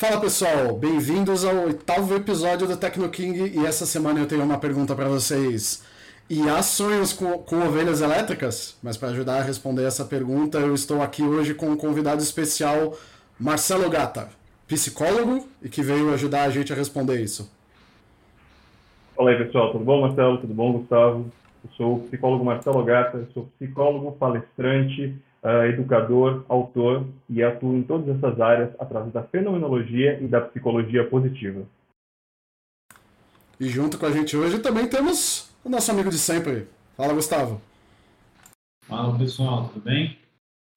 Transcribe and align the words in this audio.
Fala 0.00 0.18
pessoal, 0.18 0.74
bem-vindos 0.78 1.44
ao 1.44 1.54
oitavo 1.66 2.14
episódio 2.14 2.66
do 2.66 2.74
Tecno 2.74 3.10
King 3.10 3.52
e 3.54 3.66
essa 3.66 3.84
semana 3.84 4.18
eu 4.18 4.26
tenho 4.26 4.42
uma 4.42 4.56
pergunta 4.56 4.96
para 4.96 5.06
vocês. 5.06 5.84
E 6.30 6.48
há 6.48 6.62
sonhos 6.62 7.12
com, 7.12 7.36
com 7.36 7.56
ovelhas 7.56 8.00
elétricas? 8.00 8.78
Mas 8.82 8.96
para 8.96 9.10
ajudar 9.10 9.40
a 9.40 9.42
responder 9.42 9.84
essa 9.84 10.02
pergunta, 10.02 10.56
eu 10.56 10.72
estou 10.72 11.02
aqui 11.02 11.22
hoje 11.22 11.52
com 11.52 11.68
um 11.68 11.76
convidado 11.76 12.22
especial, 12.22 12.94
Marcelo 13.38 13.90
Gata, 13.90 14.30
psicólogo 14.66 15.46
e 15.62 15.68
que 15.68 15.82
veio 15.82 16.14
ajudar 16.14 16.44
a 16.44 16.50
gente 16.50 16.72
a 16.72 16.76
responder 16.76 17.20
isso. 17.20 17.52
Olá 19.14 19.36
pessoal, 19.36 19.70
tudo 19.70 19.84
bom 19.84 20.00
Marcelo? 20.00 20.38
Tudo 20.38 20.54
bom 20.54 20.72
Gustavo? 20.78 21.26
Eu 21.62 21.70
sou 21.76 21.96
o 21.96 22.00
psicólogo 22.04 22.42
Marcelo 22.42 22.82
Gata, 22.84 23.28
sou 23.34 23.50
psicólogo, 23.58 24.12
palestrante, 24.12 25.14
uh, 25.42 25.64
educador, 25.64 26.44
autor 26.48 27.06
e 27.28 27.42
atuo 27.42 27.76
em 27.76 27.82
todas 27.82 28.16
essas 28.16 28.40
áreas 28.40 28.70
através 28.78 29.12
da 29.12 29.22
fenomenologia 29.22 30.18
e 30.20 30.26
da 30.26 30.40
psicologia 30.40 31.08
positiva. 31.08 31.64
E 33.58 33.68
junto 33.68 33.98
com 33.98 34.06
a 34.06 34.10
gente 34.10 34.36
hoje 34.36 34.58
também 34.58 34.88
temos 34.88 35.50
o 35.64 35.68
nosso 35.68 35.90
amigo 35.90 36.10
de 36.10 36.18
sempre. 36.18 36.66
Fala, 36.96 37.12
Gustavo. 37.12 37.60
Fala, 38.86 39.16
pessoal, 39.18 39.68
tudo 39.68 39.84
bem? 39.84 40.18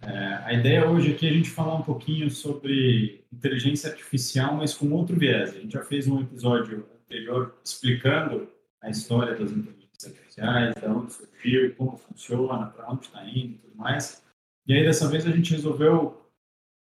É, 0.02 0.42
a 0.44 0.54
ideia 0.54 0.90
hoje 0.90 1.14
aqui 1.14 1.26
é 1.26 1.30
a 1.30 1.34
gente 1.34 1.50
falar 1.50 1.76
um 1.76 1.82
pouquinho 1.82 2.30
sobre 2.30 3.26
inteligência 3.32 3.90
artificial, 3.90 4.56
mas 4.56 4.74
com 4.74 4.92
outro 4.92 5.18
viés. 5.18 5.52
A 5.52 5.60
gente 5.60 5.74
já 5.74 5.82
fez 5.82 6.08
um 6.08 6.22
episódio 6.22 6.86
anterior 7.06 7.56
explicando 7.64 8.50
a 8.82 8.90
história 8.90 9.34
das 9.34 9.52
inteligências 9.52 10.06
artificiais, 10.06 10.76
de 10.76 10.86
onde 10.86 11.14
surgiu, 11.14 11.76
como 11.76 11.98
funciona, 11.98 12.66
para 12.68 12.92
onde 12.92 13.06
está 13.06 13.24
indo 13.24 13.54
e 13.54 13.58
tudo 13.60 13.78
mais. 13.78 14.22
E 14.66 14.74
aí, 14.74 14.84
dessa 14.84 15.08
vez, 15.10 15.26
a 15.26 15.32
gente 15.32 15.52
resolveu 15.52 16.22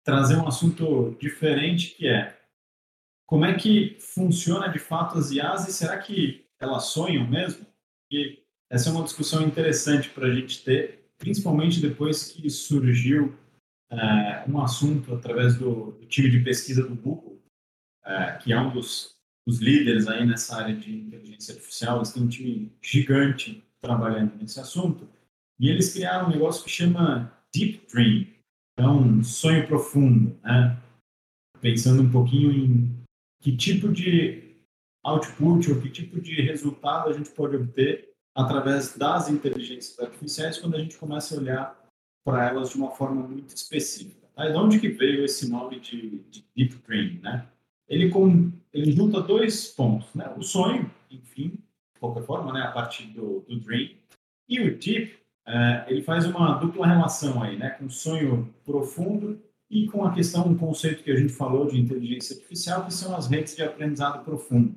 trazer 0.03 0.37
um 0.37 0.47
assunto 0.47 1.15
diferente, 1.19 1.95
que 1.95 2.07
é 2.07 2.37
como 3.27 3.43
é 3.43 3.53
que 3.53 3.97
funciona 3.99 4.69
de 4.69 4.79
fato 4.79 5.17
as 5.17 5.31
IAs 5.31 5.67
e 5.67 5.73
será 5.73 5.97
que 5.97 6.45
elas 6.59 6.85
sonham 6.85 7.27
mesmo? 7.27 7.67
E 8.09 8.41
essa 8.69 8.89
é 8.89 8.91
uma 8.93 9.03
discussão 9.03 9.43
interessante 9.43 10.09
para 10.09 10.27
a 10.27 10.33
gente 10.33 10.63
ter, 10.63 11.11
principalmente 11.17 11.81
depois 11.81 12.31
que 12.31 12.49
surgiu 12.49 13.37
é, 13.91 14.45
um 14.47 14.61
assunto 14.61 15.13
através 15.13 15.57
do, 15.57 15.91
do, 15.91 16.05
time 16.05 16.29
de 16.29 16.39
pesquisa 16.39 16.87
do 16.87 16.95
Google, 16.95 17.41
é, 18.05 18.37
que 18.37 18.53
é 18.53 18.59
um 18.59 18.71
dos, 18.71 19.15
dos, 19.45 19.59
líderes 19.59 20.07
aí 20.07 20.25
nessa 20.25 20.57
área 20.57 20.75
de 20.75 20.95
inteligência 20.95 21.53
artificial. 21.53 21.97
Eles 21.97 22.13
têm 22.13 22.23
um 22.23 22.29
time 22.29 22.73
gigante 22.81 23.61
trabalhando 23.81 24.35
nesse 24.35 24.59
assunto. 24.59 25.07
E 25.59 25.69
eles 25.69 25.93
criaram 25.93 26.27
um 26.27 26.31
negócio 26.31 26.63
que 26.63 26.69
chama 26.69 27.36
deep 27.53 27.85
dream, 27.91 28.27
então 28.73 29.23
sonho 29.23 29.67
profundo, 29.67 30.37
né? 30.43 30.81
Pensando 31.59 32.03
um 32.03 32.11
pouquinho 32.11 32.51
em 32.51 33.03
que 33.41 33.55
tipo 33.55 33.91
de 33.91 34.55
output 35.03 35.71
ou 35.71 35.81
que 35.81 35.89
tipo 35.89 36.19
de 36.21 36.41
resultado 36.41 37.09
a 37.09 37.13
gente 37.13 37.29
pode 37.31 37.55
obter 37.55 38.13
através 38.35 38.95
das 38.95 39.29
inteligências 39.29 39.97
artificiais 39.99 40.59
quando 40.59 40.75
a 40.75 40.79
gente 40.79 40.97
começa 40.97 41.35
a 41.35 41.39
olhar 41.39 41.87
para 42.23 42.49
elas 42.49 42.69
de 42.69 42.77
uma 42.77 42.91
forma 42.91 43.25
muito 43.27 43.55
específica. 43.55 44.27
Tá? 44.35 44.47
de 44.47 44.55
onde 44.55 44.79
que 44.79 44.89
veio 44.89 45.25
esse 45.25 45.49
nome 45.49 45.79
de, 45.79 46.19
de 46.29 46.45
Deep 46.55 46.75
Dream, 46.85 47.19
né? 47.21 47.47
Ele, 47.89 48.09
com, 48.09 48.51
ele 48.71 48.91
junta 48.91 49.21
dois 49.21 49.67
pontos, 49.69 50.13
né? 50.13 50.31
O 50.37 50.43
sonho, 50.43 50.91
enfim, 51.09 51.49
de 51.49 51.99
qualquer 51.99 52.23
forma, 52.23 52.53
né? 52.53 52.61
A 52.61 52.71
partir 52.71 53.07
do, 53.07 53.39
do 53.47 53.59
Dream. 53.59 53.95
E 54.47 54.59
o 54.59 54.77
Deep, 54.77 55.17
é, 55.47 55.85
ele 55.87 56.01
faz 56.01 56.25
uma 56.25 56.55
dupla 56.55 56.85
relação 56.85 57.41
aí, 57.41 57.57
né, 57.57 57.69
com 57.71 57.85
o 57.85 57.89
sonho 57.89 58.53
profundo 58.65 59.41
e 59.69 59.87
com 59.87 60.03
a 60.05 60.13
questão, 60.13 60.45
um 60.47 60.57
conceito 60.57 61.03
que 61.03 61.11
a 61.11 61.15
gente 61.15 61.31
falou 61.31 61.67
de 61.67 61.79
inteligência 61.79 62.35
artificial, 62.35 62.85
que 62.85 62.93
são 62.93 63.15
as 63.15 63.27
redes 63.27 63.55
de 63.55 63.63
aprendizado 63.63 64.23
profundo. 64.23 64.75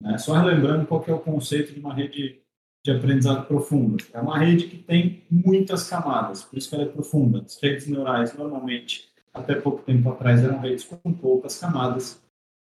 Né? 0.00 0.18
Só 0.18 0.34
relembrando 0.34 0.86
qual 0.86 1.04
é 1.06 1.12
o 1.12 1.18
conceito 1.18 1.72
de 1.72 1.80
uma 1.80 1.94
rede 1.94 2.40
de 2.84 2.90
aprendizado 2.90 3.46
profundo. 3.46 4.04
É 4.12 4.20
uma 4.20 4.38
rede 4.38 4.66
que 4.66 4.78
tem 4.78 5.22
muitas 5.30 5.88
camadas, 5.88 6.42
por 6.42 6.56
isso 6.56 6.68
que 6.68 6.74
ela 6.74 6.84
é 6.84 6.88
profunda. 6.88 7.42
As 7.44 7.60
redes 7.60 7.86
neurais, 7.86 8.36
normalmente, 8.36 9.08
até 9.32 9.54
pouco 9.54 9.82
tempo 9.82 10.10
atrás, 10.10 10.42
eram 10.42 10.58
redes 10.60 10.84
com 10.84 11.12
poucas 11.12 11.58
camadas, 11.58 12.20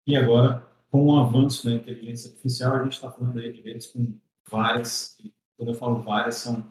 e 0.05 0.17
agora, 0.17 0.65
com 0.91 1.05
o 1.05 1.17
avanço 1.17 1.65
da 1.65 1.71
inteligência 1.73 2.29
artificial, 2.29 2.75
a 2.75 2.83
gente 2.83 2.93
está 2.93 3.09
falando 3.09 3.39
aí 3.39 3.53
de 3.53 3.61
redes 3.61 3.87
com 3.87 4.13
várias, 4.49 5.17
quando 5.57 5.69
eu 5.69 5.75
falo 5.75 6.01
várias, 6.01 6.35
são 6.35 6.65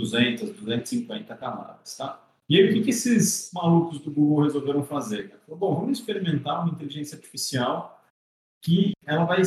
200, 0.00 0.50
250 0.50 1.36
camadas, 1.36 1.96
tá? 1.96 2.26
E 2.48 2.58
aí, 2.58 2.68
o 2.68 2.72
que, 2.72 2.82
que 2.82 2.90
esses 2.90 3.50
malucos 3.54 4.00
do 4.00 4.10
Google 4.10 4.42
resolveram 4.42 4.82
fazer? 4.82 5.32
Bom, 5.46 5.76
vamos 5.80 6.00
experimentar 6.00 6.62
uma 6.62 6.72
inteligência 6.72 7.16
artificial 7.16 8.02
que 8.62 8.92
ela 9.06 9.24
vai 9.24 9.42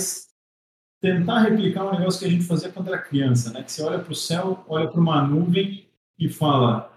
tentar 1.01 1.39
replicar 1.39 1.85
um 1.85 1.99
negócio 1.99 2.19
que 2.19 2.25
a 2.25 2.29
gente 2.29 2.45
fazia 2.45 2.71
quando 2.71 2.87
era 2.87 3.01
criança, 3.01 3.51
né? 3.51 3.61
Que 3.61 3.71
você 3.71 3.83
olha 3.83 3.99
para 3.99 4.11
o 4.11 4.15
céu, 4.15 4.63
olha 4.69 4.87
para 4.89 5.01
uma 5.01 5.21
nuvem 5.27 5.85
e 6.17 6.29
fala 6.29 6.89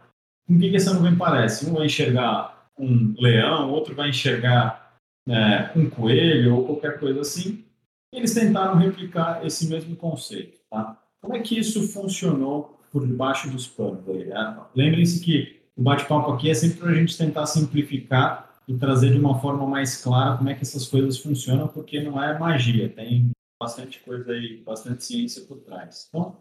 com 0.47 0.56
que, 0.59 0.71
que 0.71 0.77
essa 0.77 0.94
nuvem 0.94 1.17
parece? 1.17 1.69
Um 1.69 1.75
vai 1.75 1.87
enxergar 1.87 2.71
um 2.78 3.15
leão, 3.19 3.73
outro 3.73 3.94
vai 3.94 4.11
enxergar 4.11 4.97
é, 5.28 5.73
um 5.77 5.91
coelho 5.91 6.55
ou 6.55 6.67
qualquer 6.67 7.00
coisa 7.00 7.21
assim. 7.21 7.65
Eles 8.12 8.33
tentaram 8.33 8.77
replicar 8.77 9.44
esse 9.44 9.69
mesmo 9.69 9.97
conceito, 9.97 10.61
tá? 10.71 11.03
Como 11.21 11.34
é 11.34 11.41
que 11.41 11.59
isso 11.59 11.88
funcionou 11.88 12.75
por 12.91 13.07
debaixo 13.07 13.51
dos 13.51 13.67
panos. 13.67 14.01
Tá 14.05 14.71
Lembrem-se 14.75 15.21
que 15.21 15.61
o 15.77 15.83
bate-papo 15.83 16.33
aqui 16.33 16.51
é 16.51 16.55
sempre 16.55 16.79
para 16.79 16.91
a 16.91 16.95
gente 16.95 17.17
tentar 17.17 17.47
simplificar 17.47 18.47
e 18.67 18.75
trazer 18.75 19.13
de 19.13 19.19
uma 19.19 19.39
forma 19.39 19.67
mais 19.67 20.03
clara 20.03 20.37
como 20.37 20.49
é 20.49 20.55
que 20.55 20.63
essas 20.63 20.87
coisas 20.89 21.19
funcionam, 21.19 21.69
porque 21.69 22.03
não 22.03 22.23
é 22.23 22.39
magia, 22.39 22.89
tem 22.89 23.31
bastante 23.61 24.01
coisa 24.01 24.33
aí, 24.33 24.63
bastante 24.65 25.05
ciência 25.05 25.43
por 25.43 25.59
trás. 25.59 26.07
Então, 26.09 26.37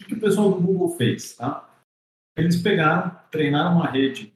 o 0.00 0.04
que, 0.04 0.14
o 0.14 0.20
pessoal 0.20 0.52
do 0.52 0.60
Google 0.60 0.96
fez? 0.96 1.34
Tá? 1.34 1.68
Eles 2.36 2.60
pegaram, 2.60 3.16
treinaram 3.30 3.76
uma 3.76 3.90
rede 3.90 4.32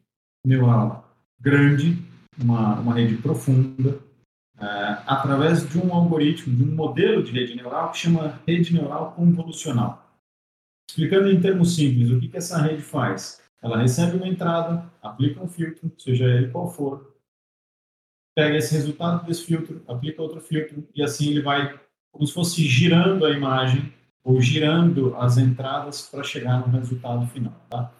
neural 0.47 1.09
grande, 1.41 1.97
uma, 2.41 2.81
uma 2.81 2.95
rede 2.95 3.17
profunda, 3.17 3.99
é, 4.61 4.99
através 5.07 5.69
de 5.69 5.79
um 5.79 5.93
algoritmo, 5.93 6.55
de 6.57 6.65
um 6.65 6.75
modelo 6.75 7.23
de 7.23 7.33
rede 7.33 7.55
neural 7.55 7.93
que 7.93 7.99
chama 7.99 8.41
rede 8.47 8.73
neural 8.73 9.13
convolucional. 9.13 9.98
Explicando 10.89 11.31
em 11.31 11.41
termos 11.41 11.75
simples, 11.75 12.11
o 12.11 12.19
que, 12.19 12.29
que 12.29 12.37
essa 12.37 12.59
rede 12.59 12.83
faz? 12.83 13.43
Ela 13.63 13.79
recebe 13.79 14.17
uma 14.17 14.27
entrada, 14.27 14.91
aplica 15.03 15.43
um 15.43 15.49
filtro, 15.49 15.93
seja 15.99 16.25
ele 16.25 16.49
qual 16.49 16.71
for, 16.71 17.15
pega 18.35 18.57
esse 18.57 18.73
resultado 18.75 19.27
desse 19.27 19.45
filtro, 19.45 19.83
aplica 19.87 20.23
outro 20.23 20.41
filtro, 20.41 20.89
e 20.95 21.03
assim 21.03 21.29
ele 21.29 21.43
vai, 21.43 21.79
como 22.11 22.27
se 22.27 22.33
fosse 22.33 22.63
girando 22.63 23.27
a 23.27 23.31
imagem, 23.31 23.93
ou 24.25 24.41
girando 24.41 25.17
as 25.17 25.39
entradas 25.39 26.03
para 26.09 26.23
chegar 26.23 26.61
no 26.61 26.79
resultado 26.79 27.27
final. 27.29 27.55
Tá? 27.69 27.93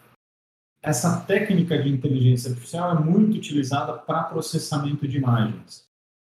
Essa 0.81 1.21
técnica 1.21 1.81
de 1.81 1.89
inteligência 1.89 2.49
artificial 2.49 2.95
é 2.95 2.99
muito 2.99 3.35
utilizada 3.35 3.93
para 3.93 4.23
processamento 4.23 5.07
de 5.07 5.17
imagens. 5.17 5.87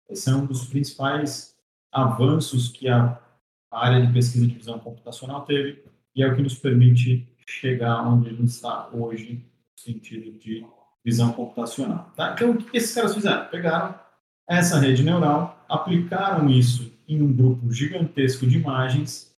Esse 0.09 0.29
é 0.29 0.35
um 0.35 0.45
dos 0.45 0.65
principais 0.65 1.55
avanços 1.91 2.69
que 2.69 2.89
a 2.89 3.21
área 3.69 4.05
de 4.05 4.11
pesquisa 4.11 4.47
de 4.47 4.55
visão 4.55 4.79
computacional 4.79 5.45
teve 5.45 5.83
e 6.15 6.23
é 6.23 6.27
o 6.27 6.35
que 6.35 6.41
nos 6.41 6.55
permite 6.55 7.27
chegar 7.47 8.01
onde 8.07 8.29
a 8.29 8.33
gente 8.33 8.45
está 8.45 8.89
hoje, 8.89 9.33
no 9.33 9.81
sentido 9.81 10.37
de 10.37 10.65
visão 11.03 11.33
computacional. 11.33 12.11
Tá? 12.15 12.33
Então, 12.33 12.51
o 12.51 12.57
que 12.57 12.77
esses 12.77 12.93
caras 12.93 13.13
fizeram? 13.13 13.47
Pegaram 13.47 13.99
essa 14.47 14.79
rede 14.79 15.03
neural, 15.03 15.65
aplicaram 15.67 16.49
isso 16.49 16.91
em 17.07 17.21
um 17.21 17.33
grupo 17.33 17.71
gigantesco 17.71 18.45
de 18.45 18.57
imagens 18.57 19.33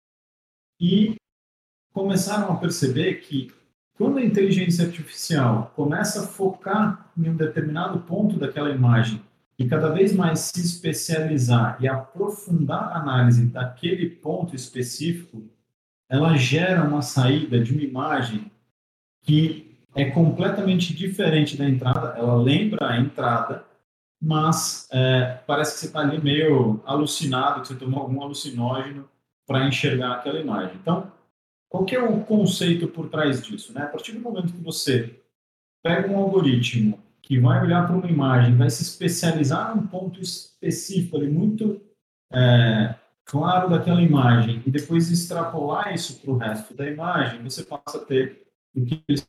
e 0.80 1.16
começaram 1.94 2.52
a 2.52 2.58
perceber 2.58 3.16
que 3.16 3.52
quando 3.96 4.18
a 4.18 4.26
inteligência 4.26 4.86
artificial 4.86 5.72
começa 5.76 6.24
a 6.24 6.28
focar 6.28 7.12
em 7.18 7.30
um 7.30 7.36
determinado 7.36 8.00
ponto 8.00 8.40
daquela 8.40 8.72
imagem 8.72 9.22
e 9.60 9.68
cada 9.68 9.90
vez 9.90 10.12
mais 10.14 10.40
se 10.40 10.60
especializar 10.60 11.78
e 11.80 11.88
aprofundar 11.88 12.94
a 12.94 13.00
análise 13.00 13.46
daquele 13.46 14.10
ponto 14.10 14.56
específico, 14.56 15.44
ela 16.12 16.36
gera 16.36 16.84
uma 16.84 17.02
saída 17.02 17.64
de 17.64 17.72
uma 17.72 17.82
imagem 17.82 18.52
que 19.24 19.80
é 19.96 20.12
completamente 20.12 20.94
diferente 20.94 21.56
da 21.56 21.64
entrada. 21.64 22.18
Ela 22.18 22.36
lembra 22.36 22.90
a 22.90 23.00
entrada, 23.00 23.64
mas 24.22 24.90
é, 24.92 25.40
parece 25.48 25.74
que 25.74 25.80
você 25.80 25.86
está 25.86 26.02
ali 26.02 26.22
meio 26.22 26.82
alucinado, 26.86 27.62
que 27.62 27.70
você 27.70 27.76
tomou 27.76 28.02
algum 28.02 28.22
alucinógeno 28.22 29.10
para 29.48 29.66
enxergar 29.66 30.16
aquela 30.16 30.40
imagem. 30.40 30.76
Então, 30.82 31.10
qual 31.70 31.86
que 31.86 31.96
é 31.96 32.04
o 32.04 32.20
conceito 32.26 32.90
por 32.90 33.08
trás 33.08 33.42
disso? 33.42 33.74
Né? 33.74 33.84
A 33.84 33.88
partir 33.88 34.12
do 34.12 34.20
momento 34.20 34.52
que 34.52 34.62
você 34.62 35.18
pega 35.82 36.12
um 36.12 36.18
algoritmo 36.18 37.00
que 37.22 37.40
vai 37.40 37.64
olhar 37.64 37.88
para 37.88 37.96
uma 37.96 38.12
imagem, 38.12 38.58
vai 38.58 38.70
se 38.70 38.84
especializar 38.84 39.74
num 39.74 39.88
ponto 39.88 40.20
específico, 40.20 41.16
ali, 41.16 41.30
muito 41.30 41.80
é, 42.34 42.96
claro 43.32 43.70
daquela 43.70 44.02
imagem 44.02 44.62
e 44.66 44.70
depois 44.70 45.10
extrapolar 45.10 45.94
isso 45.94 46.20
para 46.20 46.32
o 46.32 46.38
resto 46.38 46.74
da 46.74 46.86
imagem, 46.86 47.42
você 47.42 47.64
passa 47.64 47.98
a 47.98 48.06
ter 48.06 48.46
o 48.76 48.84
que 48.84 49.02
eles 49.08 49.26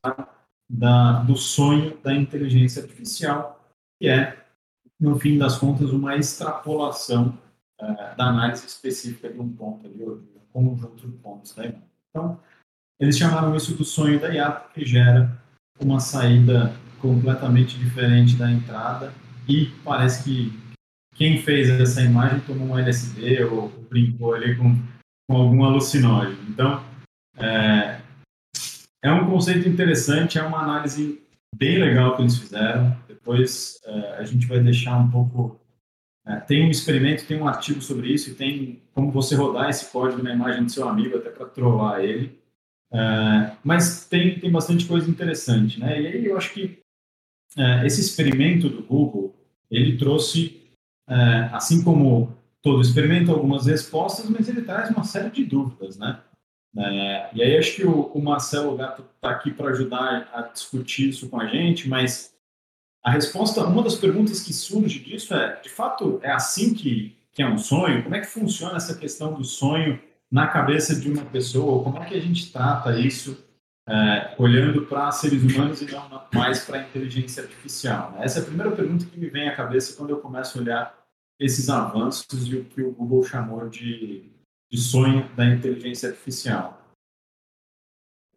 da, 0.69 1.23
do 1.23 1.37
sonho 1.37 1.97
da 2.03 2.13
inteligência 2.13 2.83
artificial, 2.83 3.65
que 4.01 4.09
é 4.09 4.37
no 4.99 5.19
fim 5.21 5.39
das 5.39 5.57
contas, 5.57 5.91
uma 5.91 6.17
extrapolação 6.17 7.39
uh, 7.81 8.17
da 8.17 8.27
análise 8.27 8.67
específica 8.67 9.33
de 9.33 9.39
um 9.39 9.53
ponto 9.53 9.89
de 9.89 10.03
um 10.03 10.21
conjunto 10.53 11.07
de 11.07 11.17
pontos 11.19 11.55
da 11.55 11.65
imagem. 11.65 11.89
Então, 12.11 12.41
eles 12.99 13.17
chamaram 13.17 13.55
isso 13.55 13.75
do 13.77 13.85
sonho 13.85 14.19
da 14.19 14.35
IA, 14.35 14.51
que 14.75 14.85
gera 14.85 15.41
uma 15.81 16.01
saída 16.01 16.75
completamente 17.01 17.79
diferente 17.79 18.35
da 18.35 18.51
entrada 18.51 19.13
e 19.49 19.67
parece 19.85 20.25
que 20.25 20.62
quem 21.15 21.43
fez 21.43 21.69
essa 21.69 22.03
imagem 22.03 22.41
tomou 22.41 22.69
um 22.69 22.79
LSD 22.79 23.45
ou, 23.45 23.69
brincou 23.91 24.35
ali 24.35 24.57
com, 24.57 24.75
com 25.29 25.37
algum 25.37 25.65
alucinógeno. 25.65 26.39
Então, 26.49 26.83
é, 27.37 28.01
é 29.03 29.13
um 29.13 29.29
conceito 29.29 29.69
interessante, 29.69 30.39
é 30.39 30.43
uma 30.43 30.63
análise 30.63 31.21
bem 31.55 31.79
legal 31.79 32.17
que 32.17 32.23
eles 32.23 32.39
fizeram. 32.39 32.97
Depois 33.07 33.79
é, 33.85 34.17
a 34.19 34.25
gente 34.25 34.47
vai 34.47 34.61
deixar 34.61 34.97
um 34.99 35.11
pouco. 35.11 35.61
É, 36.27 36.37
tem 36.37 36.65
um 36.65 36.71
experimento, 36.71 37.27
tem 37.27 37.39
um 37.39 37.49
artigo 37.49 37.83
sobre 37.83 38.13
isso 38.13 38.31
e 38.31 38.35
tem 38.35 38.81
como 38.95 39.11
você 39.11 39.35
rodar 39.35 39.69
esse 39.69 39.91
código 39.91 40.23
na 40.23 40.33
imagem 40.33 40.65
do 40.65 40.71
seu 40.71 40.89
amigo 40.89 41.17
até 41.17 41.31
para 41.31 41.47
trollar 41.47 42.01
ele. 42.01 42.39
É, 42.93 43.53
mas 43.65 44.07
tem, 44.07 44.39
tem 44.39 44.51
bastante 44.51 44.87
coisa 44.87 45.11
interessante, 45.11 45.81
né? 45.81 46.01
E 46.01 46.07
aí 46.07 46.27
eu 46.27 46.37
acho 46.37 46.53
que 46.53 46.79
é, 47.57 47.87
esse 47.87 48.01
experimento 48.01 48.69
do 48.69 48.83
Google, 48.83 49.35
ele 49.71 49.97
trouxe, 49.97 50.62
é, 51.09 51.51
assim 51.53 51.83
como 51.83 52.37
todo 52.63 52.81
experimento, 52.81 53.33
algumas 53.33 53.67
respostas, 53.67 54.29
mas 54.31 54.49
ele 54.49 54.63
traz 54.63 54.91
uma 54.91 55.05
série 55.05 55.31
de 55.31 55.45
dúvidas, 55.45 55.99
né? 55.99 56.21
É, 56.77 57.31
e 57.35 57.43
aí 57.43 57.59
acho 57.59 57.77
que 57.77 57.85
o, 57.85 58.05
o 58.07 58.23
Marcelo 58.23 58.77
Gato 58.77 59.05
está 59.15 59.31
aqui 59.31 59.51
para 59.51 59.71
ajudar 59.71 60.31
a 60.33 60.43
discutir 60.43 61.11
isso 61.11 61.29
com 61.29 61.39
a 61.39 61.47
gente, 61.47 61.89
mas 61.89 62.33
a 63.05 63.11
resposta, 63.11 63.65
uma 63.65 63.83
das 63.83 63.97
perguntas 63.97 64.41
que 64.41 64.53
surge 64.53 65.01
disso 65.01 65.35
é, 65.35 65.61
de 65.61 65.69
fato, 65.69 66.21
é 66.23 66.31
assim 66.31 66.73
que, 66.73 67.17
que 67.33 67.43
é 67.43 67.49
um 67.49 67.59
sonho? 67.59 68.03
Como 68.03 68.15
é 68.15 68.21
que 68.21 68.27
funciona 68.27 68.77
essa 68.77 68.95
questão 68.95 69.35
do 69.35 69.45
sonho 69.45 70.01
na 70.31 70.47
cabeça 70.47 70.99
de 70.99 71.11
uma 71.11 71.25
pessoa? 71.25 71.83
Como 71.83 71.99
é 71.99 72.07
que 72.07 72.15
a 72.15 72.21
gente 72.21 72.51
trata 72.51 72.99
isso 72.99 73.37
é, 73.89 74.35
olhando 74.39 74.87
para 74.87 75.11
seres 75.11 75.43
humanos 75.43 75.83
e 75.83 75.91
não 75.91 76.23
mais 76.35 76.65
para 76.65 76.83
inteligência 76.83 77.43
artificial? 77.43 78.13
Né? 78.13 78.25
Essa 78.25 78.41
é 78.41 78.43
a 78.43 78.47
primeira 78.47 78.71
pergunta 78.73 79.07
que 79.07 79.19
me 79.19 79.29
vem 79.29 79.49
à 79.49 79.57
cabeça 79.57 79.97
quando 79.97 80.11
eu 80.11 80.21
começo 80.21 80.59
a 80.59 80.63
olhar 80.63 81.03
esses 81.41 81.69
avanços 81.69 82.49
e 82.49 82.57
o 82.57 82.65
que 82.65 82.83
o 82.83 82.93
Google 82.93 83.25
chamou 83.25 83.69
de, 83.69 84.31
de 84.71 84.79
sonho 84.79 85.29
da 85.35 85.45
inteligência 85.45 86.11
artificial. 86.11 86.81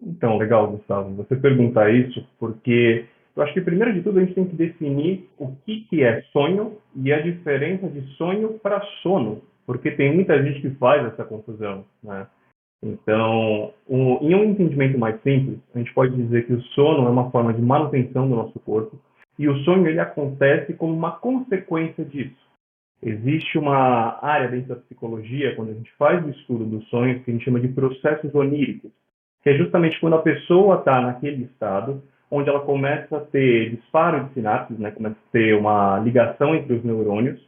Então, 0.01 0.37
legal, 0.37 0.71
Gustavo, 0.71 1.15
você 1.15 1.35
perguntar 1.35 1.93
isso, 1.93 2.27
porque 2.39 3.07
eu 3.35 3.43
acho 3.43 3.53
que, 3.53 3.61
primeiro 3.61 3.93
de 3.93 4.01
tudo, 4.01 4.19
a 4.19 4.23
gente 4.23 4.35
tem 4.35 4.47
que 4.47 4.55
definir 4.55 5.29
o 5.37 5.55
que, 5.65 5.81
que 5.81 6.03
é 6.03 6.21
sonho 6.31 6.77
e 6.95 7.11
a 7.11 7.21
diferença 7.21 7.87
de 7.87 8.01
sonho 8.15 8.59
para 8.59 8.81
sono, 9.01 9.41
porque 9.65 9.91
tem 9.91 10.13
muita 10.13 10.41
gente 10.43 10.61
que 10.61 10.69
faz 10.71 11.05
essa 11.05 11.23
confusão, 11.23 11.85
né? 12.03 12.27
Então, 12.85 13.73
um, 13.89 14.17
em 14.21 14.35
um 14.35 14.43
entendimento 14.43 14.97
mais 14.99 15.19
simples, 15.23 15.57
a 15.73 15.79
gente 15.79 15.91
pode 15.91 16.15
dizer 16.15 16.45
que 16.45 16.53
o 16.53 16.61
sono 16.61 17.07
é 17.07 17.09
uma 17.09 17.31
forma 17.31 17.51
de 17.51 17.61
manutenção 17.61 18.29
do 18.29 18.35
nosso 18.35 18.59
corpo 18.59 18.95
e 19.39 19.49
o 19.49 19.57
sonho 19.63 19.87
ele 19.87 19.99
acontece 19.99 20.73
como 20.73 20.93
uma 20.93 21.11
consequência 21.11 22.05
disso. 22.05 22.45
Existe 23.01 23.57
uma 23.57 24.19
área 24.23 24.47
dentro 24.49 24.69
da 24.69 24.81
psicologia, 24.81 25.55
quando 25.55 25.71
a 25.71 25.73
gente 25.73 25.91
faz 25.97 26.23
o 26.23 26.29
estudo 26.29 26.63
dos 26.63 26.87
sonhos, 26.89 27.23
que 27.23 27.31
a 27.31 27.33
gente 27.33 27.43
chama 27.43 27.59
de 27.59 27.67
processos 27.69 28.33
oníricos, 28.35 28.91
que 29.41 29.49
é 29.49 29.57
justamente 29.57 29.99
quando 29.99 30.15
a 30.15 30.21
pessoa 30.21 30.75
está 30.77 31.01
naquele 31.01 31.45
estado 31.45 32.03
onde 32.29 32.49
ela 32.49 32.61
começa 32.61 33.17
a 33.17 33.21
ter 33.21 33.75
disparo 33.75 34.25
de 34.25 34.33
sinapses, 34.33 34.77
né, 34.77 34.91
começa 34.91 35.15
a 35.15 35.31
ter 35.31 35.55
uma 35.55 35.99
ligação 35.99 36.55
entre 36.55 36.73
os 36.73 36.83
neurônios, 36.83 37.39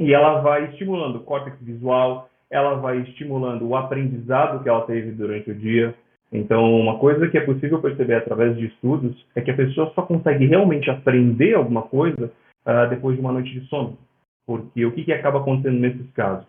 e 0.00 0.12
ela 0.12 0.40
vai 0.40 0.66
estimulando 0.70 1.16
o 1.16 1.24
córtex 1.24 1.56
visual, 1.60 2.28
ela 2.54 2.74
vai 2.76 2.98
estimulando 3.00 3.66
o 3.66 3.76
aprendizado 3.76 4.62
que 4.62 4.68
ela 4.68 4.82
teve 4.82 5.10
durante 5.10 5.50
o 5.50 5.54
dia. 5.54 5.92
Então, 6.32 6.72
uma 6.80 6.98
coisa 6.98 7.28
que 7.28 7.36
é 7.36 7.40
possível 7.40 7.80
perceber 7.80 8.14
através 8.14 8.56
de 8.56 8.66
estudos 8.66 9.26
é 9.34 9.40
que 9.40 9.50
a 9.50 9.56
pessoa 9.56 9.92
só 9.92 10.02
consegue 10.02 10.46
realmente 10.46 10.88
aprender 10.88 11.54
alguma 11.54 11.82
coisa 11.82 12.30
uh, 12.64 12.88
depois 12.88 13.16
de 13.16 13.20
uma 13.20 13.32
noite 13.32 13.58
de 13.58 13.66
sono. 13.66 13.98
Porque 14.46 14.86
o 14.86 14.92
que, 14.92 15.04
que 15.04 15.12
acaba 15.12 15.40
acontecendo 15.40 15.80
nesses 15.80 16.08
casos? 16.12 16.46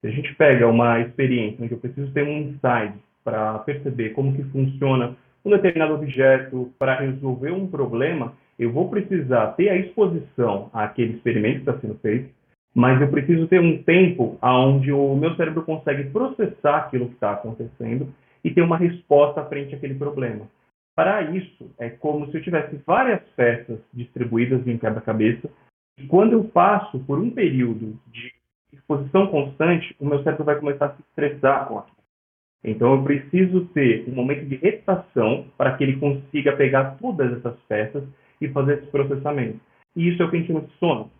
Se 0.00 0.06
a 0.06 0.10
gente 0.10 0.32
pega 0.36 0.68
uma 0.68 1.00
experiência 1.00 1.64
em 1.64 1.66
que 1.66 1.74
eu 1.74 1.78
preciso 1.78 2.12
ter 2.12 2.22
um 2.22 2.38
insight 2.38 2.94
para 3.24 3.58
perceber 3.60 4.10
como 4.10 4.34
que 4.36 4.44
funciona 4.44 5.16
um 5.44 5.50
determinado 5.50 5.94
objeto, 5.94 6.72
para 6.78 7.00
resolver 7.00 7.50
um 7.50 7.66
problema, 7.66 8.32
eu 8.58 8.70
vou 8.70 8.88
precisar 8.88 9.48
ter 9.52 9.70
a 9.70 9.76
exposição 9.76 10.70
àquele 10.72 11.14
experimento 11.14 11.64
que 11.64 11.70
está 11.70 11.80
sendo 11.80 11.98
feito, 11.98 12.30
mas 12.74 13.00
eu 13.00 13.08
preciso 13.08 13.46
ter 13.46 13.60
um 13.60 13.82
tempo 13.82 14.38
onde 14.42 14.92
o 14.92 15.16
meu 15.16 15.34
cérebro 15.36 15.62
consegue 15.62 16.10
processar 16.10 16.76
aquilo 16.76 17.08
que 17.08 17.14
está 17.14 17.32
acontecendo 17.32 18.12
e 18.44 18.50
ter 18.50 18.62
uma 18.62 18.76
resposta 18.76 19.44
frente 19.44 19.74
àquele 19.74 19.94
problema. 19.94 20.46
Para 20.94 21.22
isso, 21.30 21.70
é 21.78 21.90
como 21.90 22.30
se 22.30 22.36
eu 22.36 22.42
tivesse 22.42 22.76
várias 22.86 23.20
peças 23.36 23.78
distribuídas 23.92 24.66
em 24.66 24.78
quebra-cabeça, 24.78 25.48
e 25.98 26.06
quando 26.06 26.32
eu 26.32 26.44
passo 26.44 26.98
por 27.00 27.18
um 27.18 27.30
período 27.30 27.98
de 28.08 28.32
exposição 28.72 29.28
constante, 29.28 29.94
o 29.98 30.06
meu 30.06 30.22
cérebro 30.22 30.44
vai 30.44 30.58
começar 30.58 30.86
a 30.86 30.94
se 30.94 31.02
estressar 31.02 31.66
com 31.66 31.78
aquilo. 31.78 31.98
Então, 32.64 32.94
eu 32.94 33.04
preciso 33.04 33.66
ter 33.66 34.08
um 34.08 34.14
momento 34.14 34.44
de 34.46 34.56
reputação 34.56 35.46
para 35.56 35.76
que 35.76 35.84
ele 35.84 35.96
consiga 35.96 36.56
pegar 36.56 36.96
todas 37.00 37.32
essas 37.38 37.56
peças 37.68 38.04
e 38.40 38.48
fazer 38.48 38.78
esse 38.78 38.86
processamento. 38.88 39.60
E 39.94 40.08
isso 40.08 40.22
é 40.22 40.26
o 40.26 40.30
que 40.30 40.36
a 40.36 40.38
gente 40.40 40.48
chama 40.48 40.62
de 40.62 40.72
sono. 40.78 41.10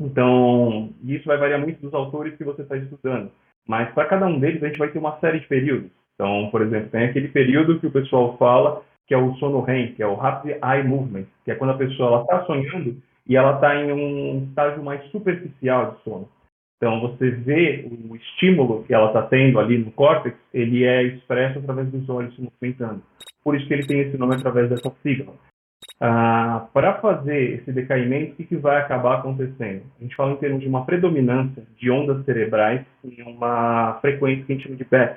Então, 0.00 0.90
isso 1.04 1.26
vai 1.26 1.36
variar 1.36 1.60
muito 1.60 1.80
dos 1.80 1.92
autores 1.92 2.36
que 2.36 2.44
você 2.44 2.62
está 2.62 2.76
estudando. 2.76 3.30
Mas 3.66 3.92
para 3.92 4.06
cada 4.06 4.26
um 4.26 4.38
deles, 4.38 4.62
a 4.62 4.68
gente 4.68 4.78
vai 4.78 4.88
ter 4.88 4.98
uma 4.98 5.18
série 5.18 5.40
de 5.40 5.46
períodos. 5.46 5.90
Então, 6.14 6.48
por 6.50 6.62
exemplo, 6.62 6.90
tem 6.90 7.04
aquele 7.04 7.28
período 7.28 7.78
que 7.78 7.86
o 7.86 7.92
pessoal 7.92 8.36
fala 8.38 8.82
que 9.06 9.14
é 9.14 9.18
o 9.18 9.34
sono 9.36 9.62
REM, 9.62 9.94
que 9.94 10.02
é 10.02 10.06
o 10.06 10.14
Rapid 10.14 10.56
Eye 10.62 10.84
Movement, 10.86 11.24
que 11.44 11.50
é 11.50 11.54
quando 11.54 11.70
a 11.70 11.78
pessoa 11.78 12.22
está 12.22 12.44
sonhando 12.44 12.96
e 13.26 13.36
ela 13.36 13.54
está 13.54 13.74
em 13.74 13.92
um 13.92 14.44
estágio 14.44 14.82
mais 14.82 15.02
superficial 15.10 15.92
de 15.92 16.02
sono. 16.02 16.28
Então, 16.76 17.00
você 17.00 17.30
vê 17.30 17.88
o 17.90 18.14
estímulo 18.14 18.84
que 18.84 18.94
ela 18.94 19.08
está 19.08 19.22
tendo 19.22 19.58
ali 19.58 19.78
no 19.78 19.90
córtex, 19.92 20.36
ele 20.54 20.84
é 20.84 21.02
expresso 21.02 21.58
através 21.58 21.90
dos 21.90 22.08
olhos 22.08 22.34
se 22.36 22.42
movimentando. 22.42 23.02
Por 23.42 23.56
isso 23.56 23.66
que 23.66 23.74
ele 23.74 23.86
tem 23.86 24.00
esse 24.00 24.16
nome 24.16 24.36
através 24.36 24.68
dessa 24.68 24.90
sigla. 25.02 25.34
Ah, 26.00 26.68
para 26.72 27.00
fazer 27.00 27.54
esse 27.54 27.72
decaimento, 27.72 28.32
o 28.32 28.36
que, 28.36 28.44
que 28.44 28.56
vai 28.56 28.80
acabar 28.80 29.18
acontecendo? 29.18 29.82
A 29.98 30.02
gente 30.02 30.14
fala 30.14 30.32
em 30.32 30.36
termos 30.36 30.60
de 30.60 30.68
uma 30.68 30.84
predominância 30.84 31.64
de 31.76 31.90
ondas 31.90 32.24
cerebrais 32.24 32.86
em 33.04 33.20
uma 33.22 33.98
frequência 34.00 34.44
que 34.44 34.52
a 34.52 34.54
gente 34.54 34.64
chama 34.64 34.76
de 34.76 34.84
beta. 34.84 35.16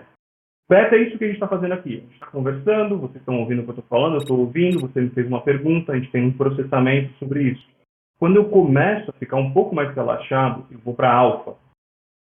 Beta 0.68 0.96
é 0.96 1.04
isso 1.04 1.18
que 1.18 1.26
a 1.26 1.28
gente 1.28 1.36
está 1.36 1.48
fazendo 1.48 1.74
aqui. 1.74 1.98
A 1.98 2.00
gente 2.00 2.14
está 2.14 2.28
conversando, 2.28 2.98
vocês 2.98 3.18
estão 3.18 3.40
ouvindo 3.40 3.60
o 3.60 3.64
que 3.64 3.70
eu 3.70 3.76
estou 3.76 3.86
falando, 3.90 4.14
eu 4.14 4.22
estou 4.22 4.40
ouvindo, 4.40 4.80
você 4.80 5.02
me 5.02 5.10
fez 5.12 5.28
uma 5.28 5.42
pergunta, 5.42 5.92
a 5.92 5.96
gente 5.96 6.10
tem 6.12 6.26
um 6.26 6.32
processamento 6.32 7.14
sobre 7.20 7.44
isso. 7.44 7.70
Quando 8.18 8.38
eu 8.38 8.46
começo 8.46 9.12
a 9.12 9.14
ficar 9.14 9.38
um 9.38 9.52
pouco 9.52 9.76
mais 9.76 9.94
relaxado, 9.94 10.66
eu 10.72 10.80
vou 10.80 10.96
para 10.96 11.14
alfa. 11.14 11.56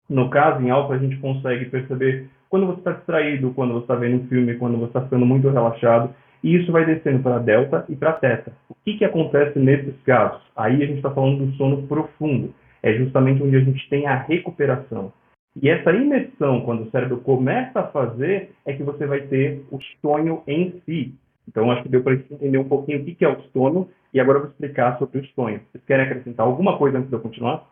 No 0.09 0.31
caso, 0.31 0.65
em 0.65 0.71
alfa, 0.71 0.95
a 0.95 0.99
gente 0.99 1.17
consegue 1.19 1.67
perceber 1.67 2.29
quando 2.49 2.67
você 2.67 2.79
está 2.79 2.93
distraído, 2.93 3.53
quando 3.53 3.75
você 3.75 3.85
está 3.85 3.95
vendo 3.95 4.23
um 4.23 4.29
filme, 4.29 4.57
quando 4.57 4.79
você 4.79 4.87
está 4.87 5.03
ficando 5.03 5.27
muito 5.27 5.49
relaxado, 5.51 6.15
e 6.43 6.57
isso 6.57 6.71
vai 6.71 6.85
descendo 6.85 7.23
para 7.23 7.39
delta 7.39 7.85
e 7.89 7.97
para 7.97 8.13
teta. 8.13 8.53
O 8.69 8.75
que, 8.85 8.99
que 8.99 9.05
acontece 9.05 9.59
nesses 9.59 10.01
casos? 10.03 10.41
Aí 10.57 10.83
a 10.83 10.87
gente 10.87 10.97
está 10.97 11.11
falando 11.11 11.47
do 11.47 11.53
sono 11.57 11.87
profundo. 11.87 12.55
É 12.83 12.95
justamente 12.95 13.43
onde 13.43 13.57
a 13.57 13.61
gente 13.61 13.89
tem 13.89 14.07
a 14.07 14.17
recuperação. 14.17 15.13
E 15.61 15.69
essa 15.69 15.91
imersão, 15.91 16.61
quando 16.61 16.83
o 16.83 16.91
cérebro 16.91 17.19
começa 17.19 17.81
a 17.81 17.89
fazer, 17.89 18.53
é 18.65 18.73
que 18.73 18.83
você 18.83 19.07
vai 19.07 19.23
ter 19.23 19.65
o 19.71 19.79
sonho 20.01 20.43
em 20.47 20.81
si. 20.85 21.15
Então, 21.49 21.71
acho 21.71 21.83
que 21.83 21.89
deu 21.89 22.03
para 22.03 22.15
entender 22.15 22.59
um 22.59 22.69
pouquinho 22.69 23.01
o 23.01 23.05
que, 23.05 23.15
que 23.15 23.25
é 23.25 23.29
o 23.29 23.41
sono 23.53 23.89
e 24.13 24.21
agora 24.21 24.39
eu 24.39 24.43
vou 24.43 24.51
explicar 24.51 24.99
sobre 24.99 25.19
o 25.19 25.27
sonho. 25.29 25.61
Vocês 25.73 25.85
querem 25.85 26.05
acrescentar 26.05 26.47
alguma 26.47 26.79
coisa 26.79 26.99
antes 26.99 27.09
de 27.09 27.17
eu 27.17 27.21
continuar? 27.21 27.67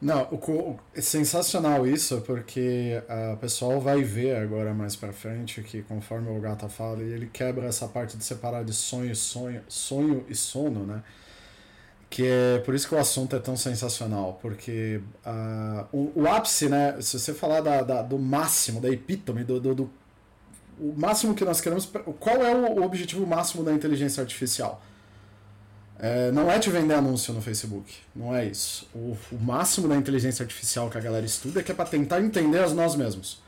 Não, 0.00 0.24
o, 0.24 0.76
é 0.94 1.00
sensacional 1.00 1.86
isso, 1.86 2.20
porque 2.20 3.02
uh, 3.08 3.32
o 3.32 3.36
pessoal 3.38 3.80
vai 3.80 4.02
ver 4.02 4.36
agora 4.36 4.74
mais 4.74 4.94
para 4.94 5.10
frente 5.12 5.62
que 5.62 5.82
conforme 5.82 6.28
o 6.28 6.38
Gata 6.38 6.68
fala, 6.68 7.02
ele 7.02 7.26
quebra 7.32 7.66
essa 7.66 7.88
parte 7.88 8.16
de 8.16 8.22
separar 8.22 8.62
de 8.62 8.74
sonho 8.74 9.10
e 9.10 9.16
sonho, 9.16 9.62
sonho 9.68 10.26
e 10.28 10.34
sono, 10.34 10.84
né? 10.84 11.02
Que 12.10 12.26
é 12.26 12.58
por 12.58 12.74
isso 12.74 12.86
que 12.86 12.94
o 12.94 12.98
assunto 12.98 13.36
é 13.36 13.38
tão 13.38 13.56
sensacional, 13.56 14.38
porque 14.42 15.00
uh, 15.24 15.86
o, 15.90 16.12
o, 16.22 16.28
ápice, 16.28 16.68
né? 16.68 17.00
Se 17.00 17.18
você 17.18 17.32
falar 17.32 17.62
da, 17.62 17.82
da, 17.82 18.02
do 18.02 18.18
máximo, 18.18 18.80
da 18.82 18.90
epítome, 18.90 19.44
do, 19.44 19.58
do, 19.58 19.74
do, 19.74 19.90
o 20.78 20.92
máximo 20.94 21.34
que 21.34 21.44
nós 21.44 21.60
queremos, 21.60 21.90
qual 22.20 22.36
é 22.42 22.54
o 22.54 22.82
objetivo 22.84 23.26
máximo 23.26 23.64
da 23.64 23.72
inteligência 23.72 24.20
artificial? 24.20 24.82
É, 25.98 26.30
não 26.30 26.50
é 26.50 26.58
te 26.58 26.68
vender 26.68 26.94
anúncio 26.94 27.32
no 27.32 27.40
Facebook, 27.40 27.94
não 28.14 28.34
é 28.34 28.44
isso. 28.44 28.86
O, 28.94 29.16
o, 29.32 29.38
máximo 29.40 29.88
da 29.88 29.96
inteligência 29.96 30.42
artificial 30.42 30.90
que 30.90 30.98
a 30.98 31.00
galera 31.00 31.24
estuda 31.24 31.60
é 31.60 31.62
que 31.62 31.72
é 31.72 31.74
para 31.74 31.86
tentar 31.86 32.20
entender 32.20 32.58
as 32.58 32.72
nós 32.72 32.94
mesmos. 32.94 33.42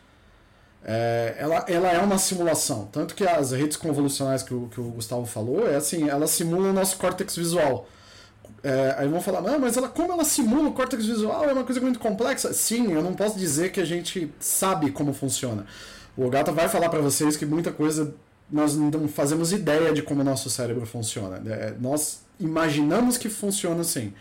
É, 0.82 1.34
ela, 1.38 1.64
ela 1.68 1.92
é 1.92 1.98
uma 1.98 2.16
simulação, 2.16 2.88
tanto 2.90 3.14
que 3.14 3.26
as 3.26 3.50
redes 3.50 3.76
convolucionais 3.76 4.42
que 4.42 4.54
o, 4.54 4.68
que 4.68 4.80
o 4.80 4.84
Gustavo 4.84 5.26
falou, 5.26 5.68
é 5.68 5.76
assim, 5.76 6.08
elas 6.08 6.30
simulam 6.30 6.70
o 6.70 6.72
nosso 6.72 6.96
córtex 6.96 7.36
visual. 7.36 7.86
É, 8.62 8.94
aí 8.96 9.08
vão 9.08 9.20
falar, 9.20 9.42
não, 9.42 9.58
mas 9.58 9.76
ela, 9.76 9.88
como 9.88 10.10
ela 10.10 10.24
simula 10.24 10.70
o 10.70 10.72
córtex 10.72 11.04
visual? 11.04 11.44
É 11.44 11.52
uma 11.52 11.64
coisa 11.64 11.80
muito 11.80 11.98
complexa. 11.98 12.52
Sim, 12.54 12.92
eu 12.92 13.02
não 13.02 13.12
posso 13.12 13.38
dizer 13.38 13.70
que 13.72 13.80
a 13.80 13.84
gente 13.84 14.32
sabe 14.40 14.90
como 14.90 15.12
funciona. 15.12 15.66
O 16.16 16.24
Ogata 16.24 16.50
vai 16.50 16.68
falar 16.68 16.88
para 16.88 17.00
vocês 17.00 17.36
que 17.36 17.44
muita 17.44 17.70
coisa 17.70 18.14
nós 18.50 18.74
não 18.74 19.06
fazemos 19.06 19.52
ideia 19.52 19.92
de 19.92 20.02
como 20.02 20.22
o 20.22 20.24
nosso 20.24 20.48
cérebro 20.48 20.86
funciona. 20.86 21.40
É, 21.46 21.74
nós 21.78 22.22
imaginamos 22.38 23.16
que 23.16 23.28
funciona 23.28 23.80
assim. 23.80 24.12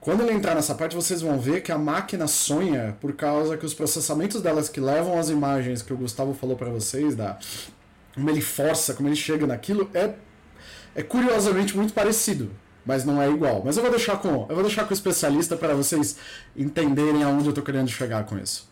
Quando 0.00 0.22
ele 0.22 0.32
entrar 0.32 0.54
nessa 0.54 0.74
parte, 0.74 0.94
vocês 0.94 1.20
vão 1.20 1.38
ver 1.38 1.60
que 1.62 1.72
a 1.72 1.78
máquina 1.78 2.26
sonha 2.26 2.96
por 3.00 3.12
causa 3.14 3.56
que 3.56 3.66
os 3.66 3.74
processamentos 3.74 4.40
delas 4.40 4.68
que 4.68 4.80
levam 4.80 5.18
as 5.18 5.28
imagens 5.28 5.82
que 5.82 5.92
o 5.92 5.96
Gustavo 5.96 6.34
falou 6.34 6.56
para 6.56 6.70
vocês, 6.70 7.16
da 7.16 7.36
como 8.14 8.30
ele 8.30 8.40
força, 8.40 8.94
como 8.94 9.08
ele 9.08 9.16
chega 9.16 9.46
naquilo, 9.46 9.88
é, 9.94 10.14
é 10.94 11.02
curiosamente 11.02 11.76
muito 11.76 11.92
parecido, 11.92 12.50
mas 12.86 13.04
não 13.04 13.20
é 13.20 13.28
igual. 13.28 13.62
Mas 13.64 13.76
eu 13.76 13.82
vou 13.82 13.90
deixar 13.90 14.18
com, 14.18 14.46
eu 14.48 14.54
vou 14.54 14.62
deixar 14.62 14.84
com 14.84 14.90
o 14.90 14.94
especialista 14.94 15.56
para 15.56 15.74
vocês 15.74 16.18
entenderem 16.56 17.22
aonde 17.22 17.44
eu 17.44 17.50
estou 17.50 17.64
querendo 17.64 17.88
chegar 17.88 18.24
com 18.24 18.38
isso. 18.38 18.68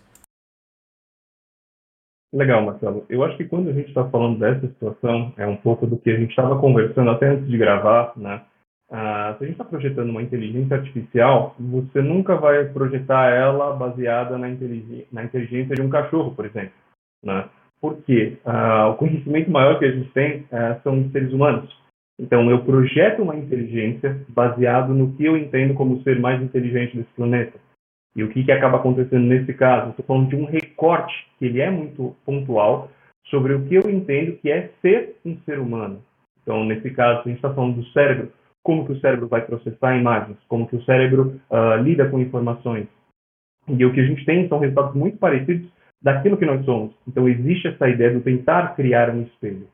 Legal, 2.33 2.65
Marcelo. 2.65 3.05
Eu 3.09 3.25
acho 3.25 3.37
que 3.37 3.45
quando 3.45 3.71
a 3.71 3.73
gente 3.73 3.89
está 3.89 4.09
falando 4.09 4.39
dessa 4.39 4.67
situação, 4.67 5.33
é 5.37 5.47
um 5.47 5.57
pouco 5.57 5.87
do 5.87 5.97
que 5.97 6.11
a 6.11 6.19
gente 6.19 6.31
estava 6.31 6.59
conversando 6.59 7.11
até 7.11 7.29
antes 7.29 7.49
de 7.49 7.57
gravar, 7.57 8.13
né? 8.17 8.43
Ah, 8.91 9.35
se 9.37 9.45
a 9.45 9.47
gente 9.47 9.55
está 9.55 9.65
projetando 9.65 10.11
uma 10.11 10.23
inteligência 10.23 10.77
artificial, 10.77 11.57
você 11.59 12.01
nunca 12.01 12.37
vai 12.37 12.65
projetar 12.67 13.31
ela 13.31 13.75
baseada 13.75 14.39
na, 14.39 14.49
inteligência, 14.49 15.07
na 15.11 15.25
inteligência 15.25 15.75
de 15.75 15.83
um 15.83 15.91
cachorro, 15.91 16.35
por 16.35 16.47
exemplo. 16.47 16.73
Né? 17.25 17.49
Porque 17.81 18.39
ah, 18.45 18.89
o 18.89 18.97
conhecimento 18.97 19.51
maior 19.51 19.79
que 19.79 19.85
a 19.85 19.91
gente 19.91 20.11
tem 20.13 20.47
ah, 20.53 20.79
são 20.85 21.01
os 21.01 21.13
seres 21.13 21.33
humanos. 21.33 21.75
Então, 22.19 22.51
eu 22.51 22.65
projeto 22.65 23.23
uma 23.23 23.37
inteligência 23.37 24.25
baseado 24.29 24.95
no 24.95 25.13
que 25.15 25.25
eu 25.25 25.37
entendo 25.37 25.75
como 25.75 25.97
o 25.97 26.03
ser 26.03 26.19
mais 26.19 26.41
inteligente 26.41 26.97
desse 26.97 27.13
planeta. 27.15 27.59
E 28.15 28.25
o 28.25 28.31
que, 28.31 28.43
que 28.43 28.53
acaba 28.53 28.79
acontecendo 28.79 29.27
nesse 29.27 29.53
caso? 29.53 29.91
Estou 29.91 30.07
falando 30.07 30.31
de 30.31 30.37
um 30.37 30.47
recorte, 30.47 31.13
que 31.39 31.45
ele 31.45 31.61
é 31.61 31.71
muito 31.71 32.17
pontual, 32.25 32.91
sobre 33.27 33.53
o 33.53 33.67
que 33.67 33.75
eu 33.75 33.91
entendo 33.91 34.39
que 34.39 34.51
é 34.51 34.71
ser 34.81 35.17
um 35.25 35.37
ser 35.41 35.59
humano. 35.59 36.03
Então, 36.43 36.65
nesse 36.65 36.91
caso, 36.91 37.21
a 37.21 37.25
gente 37.25 37.37
está 37.37 37.53
falando 37.53 37.77
do 37.77 37.87
cérebro, 37.89 38.33
como 38.67 38.85
que 38.85 38.93
o 38.93 39.01
cérebro 39.01 39.29
vai 39.29 39.43
processar 39.43 39.97
imagens, 39.97 40.37
como 40.49 40.67
que 40.67 40.75
o 40.75 40.83
cérebro 40.83 41.41
uh, 41.49 41.81
lida 41.81 42.09
com 42.09 42.19
informações. 42.19 42.89
E 43.69 43.85
o 43.85 43.93
que 43.93 44.01
a 44.01 44.05
gente 44.05 44.25
tem 44.25 44.49
são 44.49 44.59
resultados 44.59 44.93
muito 44.97 45.19
parecidos 45.19 45.71
daquilo 46.03 46.37
que 46.37 46.45
nós 46.45 46.65
somos. 46.65 46.93
Então, 47.07 47.29
existe 47.29 47.69
essa 47.69 47.89
ideia 47.89 48.13
de 48.13 48.21
tentar 48.23 48.75
criar 48.75 49.09
um 49.11 49.23
espelho. 49.23 49.69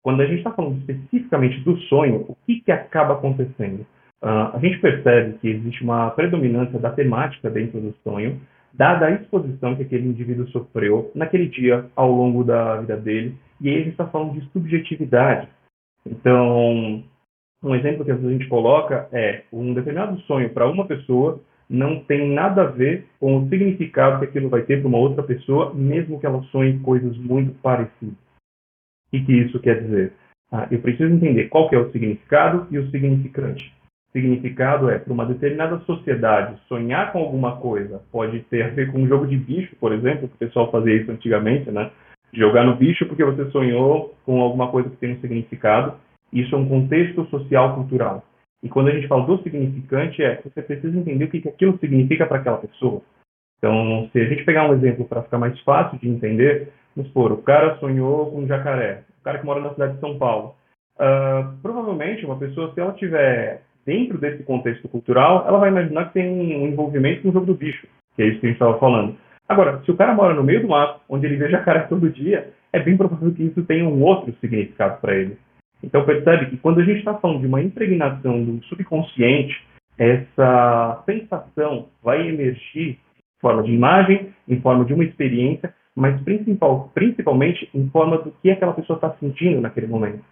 Quando 0.00 0.20
a 0.20 0.26
gente 0.26 0.38
está 0.38 0.52
falando 0.52 0.78
especificamente 0.78 1.58
do 1.64 1.76
sonho, 1.88 2.24
o 2.28 2.36
que, 2.46 2.60
que 2.60 2.70
acaba 2.70 3.14
acontecendo? 3.14 3.84
Uh, 4.22 4.54
a 4.54 4.58
gente 4.62 4.78
percebe 4.78 5.38
que 5.38 5.48
existe 5.48 5.82
uma 5.82 6.10
predominância 6.10 6.78
da 6.78 6.90
temática 6.90 7.50
dentro 7.50 7.80
do 7.80 7.92
sonho, 8.04 8.40
dada 8.72 9.06
a 9.06 9.10
exposição 9.10 9.74
que 9.74 9.82
aquele 9.82 10.06
indivíduo 10.06 10.46
sofreu 10.48 11.10
naquele 11.16 11.48
dia 11.48 11.86
ao 11.96 12.12
longo 12.12 12.44
da 12.44 12.76
vida 12.76 12.96
dele, 12.96 13.34
e 13.60 13.68
aí 13.68 13.74
a 13.74 13.78
gente 13.78 13.90
está 13.90 14.06
falando 14.06 14.38
de 14.38 14.48
subjetividade. 14.52 15.48
Então, 16.06 17.02
um 17.66 17.74
exemplo 17.74 18.04
que 18.04 18.10
a 18.10 18.16
gente 18.16 18.46
coloca 18.48 19.08
é 19.12 19.42
um 19.52 19.74
determinado 19.74 20.18
sonho 20.22 20.50
para 20.50 20.68
uma 20.68 20.86
pessoa 20.86 21.40
não 21.68 22.00
tem 22.00 22.32
nada 22.32 22.62
a 22.62 22.66
ver 22.66 23.06
com 23.18 23.38
o 23.38 23.48
significado 23.48 24.20
que 24.20 24.26
aquilo 24.26 24.48
vai 24.48 24.62
ter 24.62 24.78
para 24.78 24.88
uma 24.88 24.98
outra 24.98 25.22
pessoa, 25.22 25.74
mesmo 25.74 26.20
que 26.20 26.26
ela 26.26 26.42
sonhe 26.52 26.78
coisas 26.78 27.16
muito 27.18 27.52
parecidas. 27.60 28.14
O 29.12 29.24
que 29.24 29.32
isso 29.32 29.58
quer 29.58 29.82
dizer? 29.82 30.12
Ah, 30.52 30.68
eu 30.70 30.80
preciso 30.80 31.12
entender 31.12 31.48
qual 31.48 31.68
é 31.72 31.78
o 31.78 31.90
significado 31.90 32.68
e 32.70 32.78
o 32.78 32.88
significante 32.90 33.74
significado 34.16 34.88
é, 34.88 34.98
para 34.98 35.12
uma 35.12 35.26
determinada 35.26 35.78
sociedade, 35.80 36.58
sonhar 36.68 37.12
com 37.12 37.18
alguma 37.18 37.56
coisa 37.56 38.00
pode 38.10 38.40
ter 38.44 38.62
a 38.62 38.68
ver 38.68 38.90
com 38.90 39.00
um 39.00 39.06
jogo 39.06 39.26
de 39.26 39.36
bicho, 39.36 39.76
por 39.76 39.92
exemplo, 39.92 40.26
que 40.26 40.34
o 40.34 40.38
pessoal 40.38 40.70
fazia 40.70 40.94
isso 40.94 41.10
antigamente, 41.10 41.70
né? 41.70 41.90
Jogar 42.32 42.64
no 42.64 42.74
bicho 42.74 43.04
porque 43.06 43.22
você 43.22 43.44
sonhou 43.50 44.14
com 44.24 44.40
alguma 44.40 44.70
coisa 44.70 44.88
que 44.88 44.96
tem 44.96 45.12
um 45.12 45.20
significado. 45.20 45.94
Isso 46.40 46.54
é 46.54 46.58
um 46.58 46.68
contexto 46.68 47.24
social 47.26 47.74
cultural. 47.74 48.22
E 48.62 48.68
quando 48.68 48.88
a 48.88 48.92
gente 48.92 49.08
fala 49.08 49.26
do 49.26 49.42
significante, 49.42 50.22
é 50.22 50.40
você 50.42 50.60
precisa 50.60 50.98
entender 50.98 51.24
o 51.24 51.28
que 51.28 51.48
aquilo 51.48 51.78
significa 51.78 52.26
para 52.26 52.38
aquela 52.38 52.58
pessoa. 52.58 53.00
Então, 53.58 54.08
se 54.12 54.20
a 54.20 54.24
gente 54.24 54.44
pegar 54.44 54.68
um 54.68 54.74
exemplo 54.74 55.06
para 55.06 55.22
ficar 55.22 55.38
mais 55.38 55.58
fácil 55.60 55.98
de 55.98 56.08
entender, 56.08 56.68
vamos 56.94 57.08
supor, 57.08 57.32
o 57.32 57.42
cara 57.42 57.76
sonhou 57.78 58.30
com 58.30 58.40
um 58.40 58.46
jacaré, 58.46 59.02
o 59.20 59.24
cara 59.24 59.38
que 59.38 59.46
mora 59.46 59.60
na 59.60 59.70
cidade 59.70 59.94
de 59.94 60.00
São 60.00 60.18
Paulo. 60.18 60.54
Uh, 60.96 61.56
provavelmente, 61.62 62.24
uma 62.24 62.38
pessoa, 62.38 62.72
se 62.74 62.80
ela 62.80 62.92
tiver 62.92 63.62
dentro 63.84 64.18
desse 64.18 64.42
contexto 64.42 64.88
cultural, 64.88 65.44
ela 65.46 65.58
vai 65.58 65.70
imaginar 65.70 66.06
que 66.06 66.14
tem 66.14 66.28
um 66.28 66.66
envolvimento 66.66 67.22
com 67.22 67.28
o 67.28 67.32
jogo 67.32 67.46
do 67.46 67.54
bicho, 67.54 67.86
que 68.14 68.22
é 68.22 68.26
isso 68.26 68.40
que 68.40 68.46
a 68.46 68.48
gente 68.50 68.56
estava 68.56 68.78
falando. 68.78 69.16
Agora, 69.48 69.80
se 69.84 69.90
o 69.90 69.96
cara 69.96 70.14
mora 70.14 70.34
no 70.34 70.42
meio 70.42 70.60
do 70.60 70.68
mato, 70.68 71.00
onde 71.08 71.24
ele 71.24 71.36
vê 71.36 71.48
jacaré 71.48 71.80
todo 71.80 72.10
dia, 72.10 72.50
é 72.72 72.80
bem 72.80 72.96
provável 72.96 73.32
que 73.32 73.44
isso 73.44 73.62
tenha 73.64 73.84
um 73.84 74.02
outro 74.02 74.34
significado 74.40 75.00
para 75.00 75.14
ele. 75.14 75.38
Então 75.82 76.04
percebe 76.04 76.46
que 76.46 76.56
quando 76.56 76.80
a 76.80 76.84
gente 76.84 76.98
está 76.98 77.14
falando 77.14 77.40
de 77.40 77.46
uma 77.46 77.62
impregnação 77.62 78.42
do 78.42 78.62
subconsciente, 78.64 79.62
essa 79.98 81.02
sensação 81.06 81.88
vai 82.02 82.28
emergir 82.28 82.98
em 82.98 83.40
forma 83.40 83.62
de 83.62 83.72
imagem, 83.72 84.34
em 84.48 84.60
forma 84.60 84.84
de 84.84 84.92
uma 84.92 85.04
experiência, 85.04 85.72
mas 85.94 86.20
principal, 86.22 86.90
principalmente 86.94 87.68
em 87.74 87.88
forma 87.88 88.18
do 88.18 88.30
que 88.42 88.50
aquela 88.50 88.74
pessoa 88.74 88.96
está 88.96 89.14
sentindo 89.18 89.60
naquele 89.60 89.86
momento. 89.86 90.22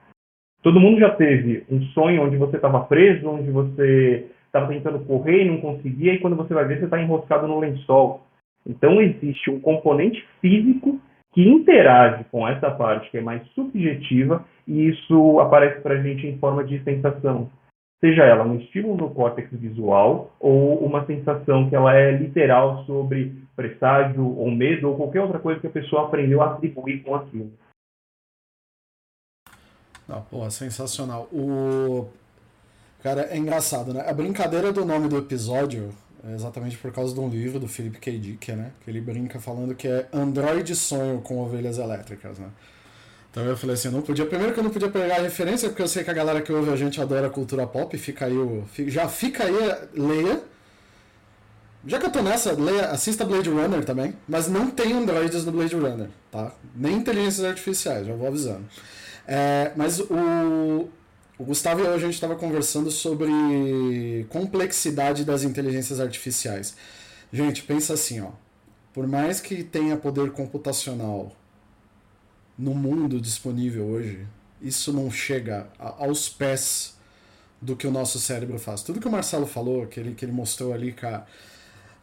Todo 0.62 0.80
mundo 0.80 0.98
já 0.98 1.10
teve 1.10 1.64
um 1.70 1.80
sonho 1.88 2.22
onde 2.22 2.36
você 2.36 2.56
estava 2.56 2.80
preso, 2.80 3.28
onde 3.28 3.50
você 3.50 4.26
estava 4.46 4.68
tentando 4.68 5.00
correr 5.00 5.42
e 5.42 5.50
não 5.50 5.60
conseguia, 5.60 6.14
e 6.14 6.18
quando 6.18 6.36
você 6.36 6.54
vai 6.54 6.64
ver, 6.66 6.78
você 6.78 6.84
está 6.84 7.00
enroscado 7.00 7.46
no 7.48 7.58
lençol. 7.58 8.22
Então, 8.66 9.00
existe 9.00 9.50
um 9.50 9.60
componente 9.60 10.24
físico 10.40 11.00
que 11.34 11.42
interage 11.42 12.24
com 12.30 12.46
essa 12.46 12.70
parte 12.70 13.10
que 13.10 13.18
é 13.18 13.20
mais 13.20 13.46
subjetiva, 13.48 14.44
e 14.66 14.88
isso 14.88 15.40
aparece 15.40 15.80
para 15.80 15.94
a 15.94 16.02
gente 16.02 16.26
em 16.26 16.38
forma 16.38 16.62
de 16.62 16.82
sensação. 16.84 17.50
Seja 18.00 18.22
ela 18.22 18.44
um 18.44 18.56
estímulo 18.56 18.96
no 18.96 19.14
córtex 19.14 19.50
visual 19.50 20.32
ou 20.38 20.78
uma 20.84 21.04
sensação 21.06 21.68
que 21.68 21.74
ela 21.74 21.94
é 21.94 22.12
literal 22.12 22.84
sobre 22.84 23.34
presságio 23.56 24.36
ou 24.36 24.50
medo 24.50 24.88
ou 24.88 24.96
qualquer 24.96 25.22
outra 25.22 25.38
coisa 25.38 25.60
que 25.60 25.66
a 25.66 25.70
pessoa 25.70 26.04
aprendeu 26.04 26.40
a 26.40 26.52
atribuir 26.52 27.02
com 27.02 27.14
aquilo. 27.14 27.52
Não, 30.06 30.22
porra, 30.22 30.50
sensacional. 30.50 31.28
O. 31.32 32.06
Cara, 33.02 33.22
é 33.22 33.36
engraçado, 33.36 33.92
né? 33.92 34.04
A 34.06 34.12
brincadeira 34.12 34.72
do 34.72 34.84
nome 34.84 35.08
do 35.08 35.16
episódio 35.16 35.90
é 36.26 36.34
exatamente 36.34 36.76
por 36.78 36.90
causa 36.90 37.12
de 37.12 37.20
um 37.20 37.28
livro 37.28 37.60
do 37.60 37.68
Philip 37.68 37.98
K. 37.98 38.18
Dick, 38.18 38.52
né? 38.52 38.70
Que 38.82 38.90
ele 38.90 39.00
brinca 39.00 39.38
falando 39.38 39.74
que 39.74 39.86
é 39.86 40.08
Android 40.12 40.74
sonho 40.74 41.20
com 41.20 41.38
ovelhas 41.38 41.78
elétricas, 41.78 42.38
né? 42.38 42.48
Então 43.30 43.44
eu 43.44 43.56
falei 43.56 43.74
assim, 43.74 43.88
eu 43.88 43.92
não 43.92 44.00
podia. 44.00 44.24
Primeiro 44.24 44.54
que 44.54 44.60
eu 44.60 44.64
não 44.64 44.70
podia 44.70 44.88
pegar 44.88 45.16
a 45.16 45.20
referência, 45.20 45.68
porque 45.68 45.82
eu 45.82 45.88
sei 45.88 46.04
que 46.04 46.10
a 46.10 46.14
galera 46.14 46.40
que 46.40 46.52
ouve 46.52 46.70
a 46.70 46.76
gente 46.76 47.00
adora 47.00 47.28
cultura 47.28 47.66
pop, 47.66 47.96
fica 47.98 48.26
aí 48.26 48.36
o. 48.36 48.64
Já 48.86 49.08
fica 49.08 49.44
aí, 49.44 49.54
leia. 49.92 50.40
Já 51.86 51.98
que 51.98 52.06
eu 52.06 52.12
tô 52.12 52.22
nessa, 52.22 52.52
leia, 52.52 52.86
assista 52.86 53.26
Blade 53.26 53.50
Runner 53.50 53.84
também, 53.84 54.14
mas 54.26 54.48
não 54.48 54.70
tem 54.70 54.92
androides 54.94 55.44
no 55.44 55.52
Blade 55.52 55.74
Runner, 55.74 56.08
tá? 56.30 56.52
Nem 56.74 56.96
inteligências 56.96 57.44
artificiais, 57.44 58.06
já 58.06 58.14
vou 58.14 58.26
avisando. 58.26 58.64
É, 59.26 59.72
mas 59.76 60.00
o, 60.00 60.88
o 61.38 61.44
Gustavo 61.44 61.80
e 61.80 61.84
eu, 61.84 61.92
a 61.92 61.98
gente 61.98 62.14
estava 62.14 62.36
conversando 62.36 62.90
sobre 62.90 64.26
complexidade 64.28 65.24
das 65.24 65.42
inteligências 65.42 65.98
artificiais. 65.98 66.76
Gente, 67.32 67.62
pensa 67.62 67.94
assim, 67.94 68.20
ó. 68.20 68.30
Por 68.92 69.06
mais 69.08 69.40
que 69.40 69.64
tenha 69.64 69.96
poder 69.96 70.30
computacional 70.30 71.34
no 72.56 72.72
mundo 72.72 73.20
disponível 73.20 73.84
hoje, 73.84 74.24
isso 74.62 74.92
não 74.92 75.10
chega 75.10 75.66
aos 75.78 76.28
pés 76.28 76.96
do 77.60 77.74
que 77.74 77.86
o 77.86 77.90
nosso 77.90 78.20
cérebro 78.20 78.58
faz. 78.58 78.82
Tudo 78.82 79.00
que 79.00 79.08
o 79.08 79.10
Marcelo 79.10 79.46
falou, 79.46 79.86
que 79.86 79.98
ele, 79.98 80.14
que 80.14 80.24
ele 80.24 80.32
mostrou 80.32 80.72
ali, 80.72 80.92
cara. 80.92 81.26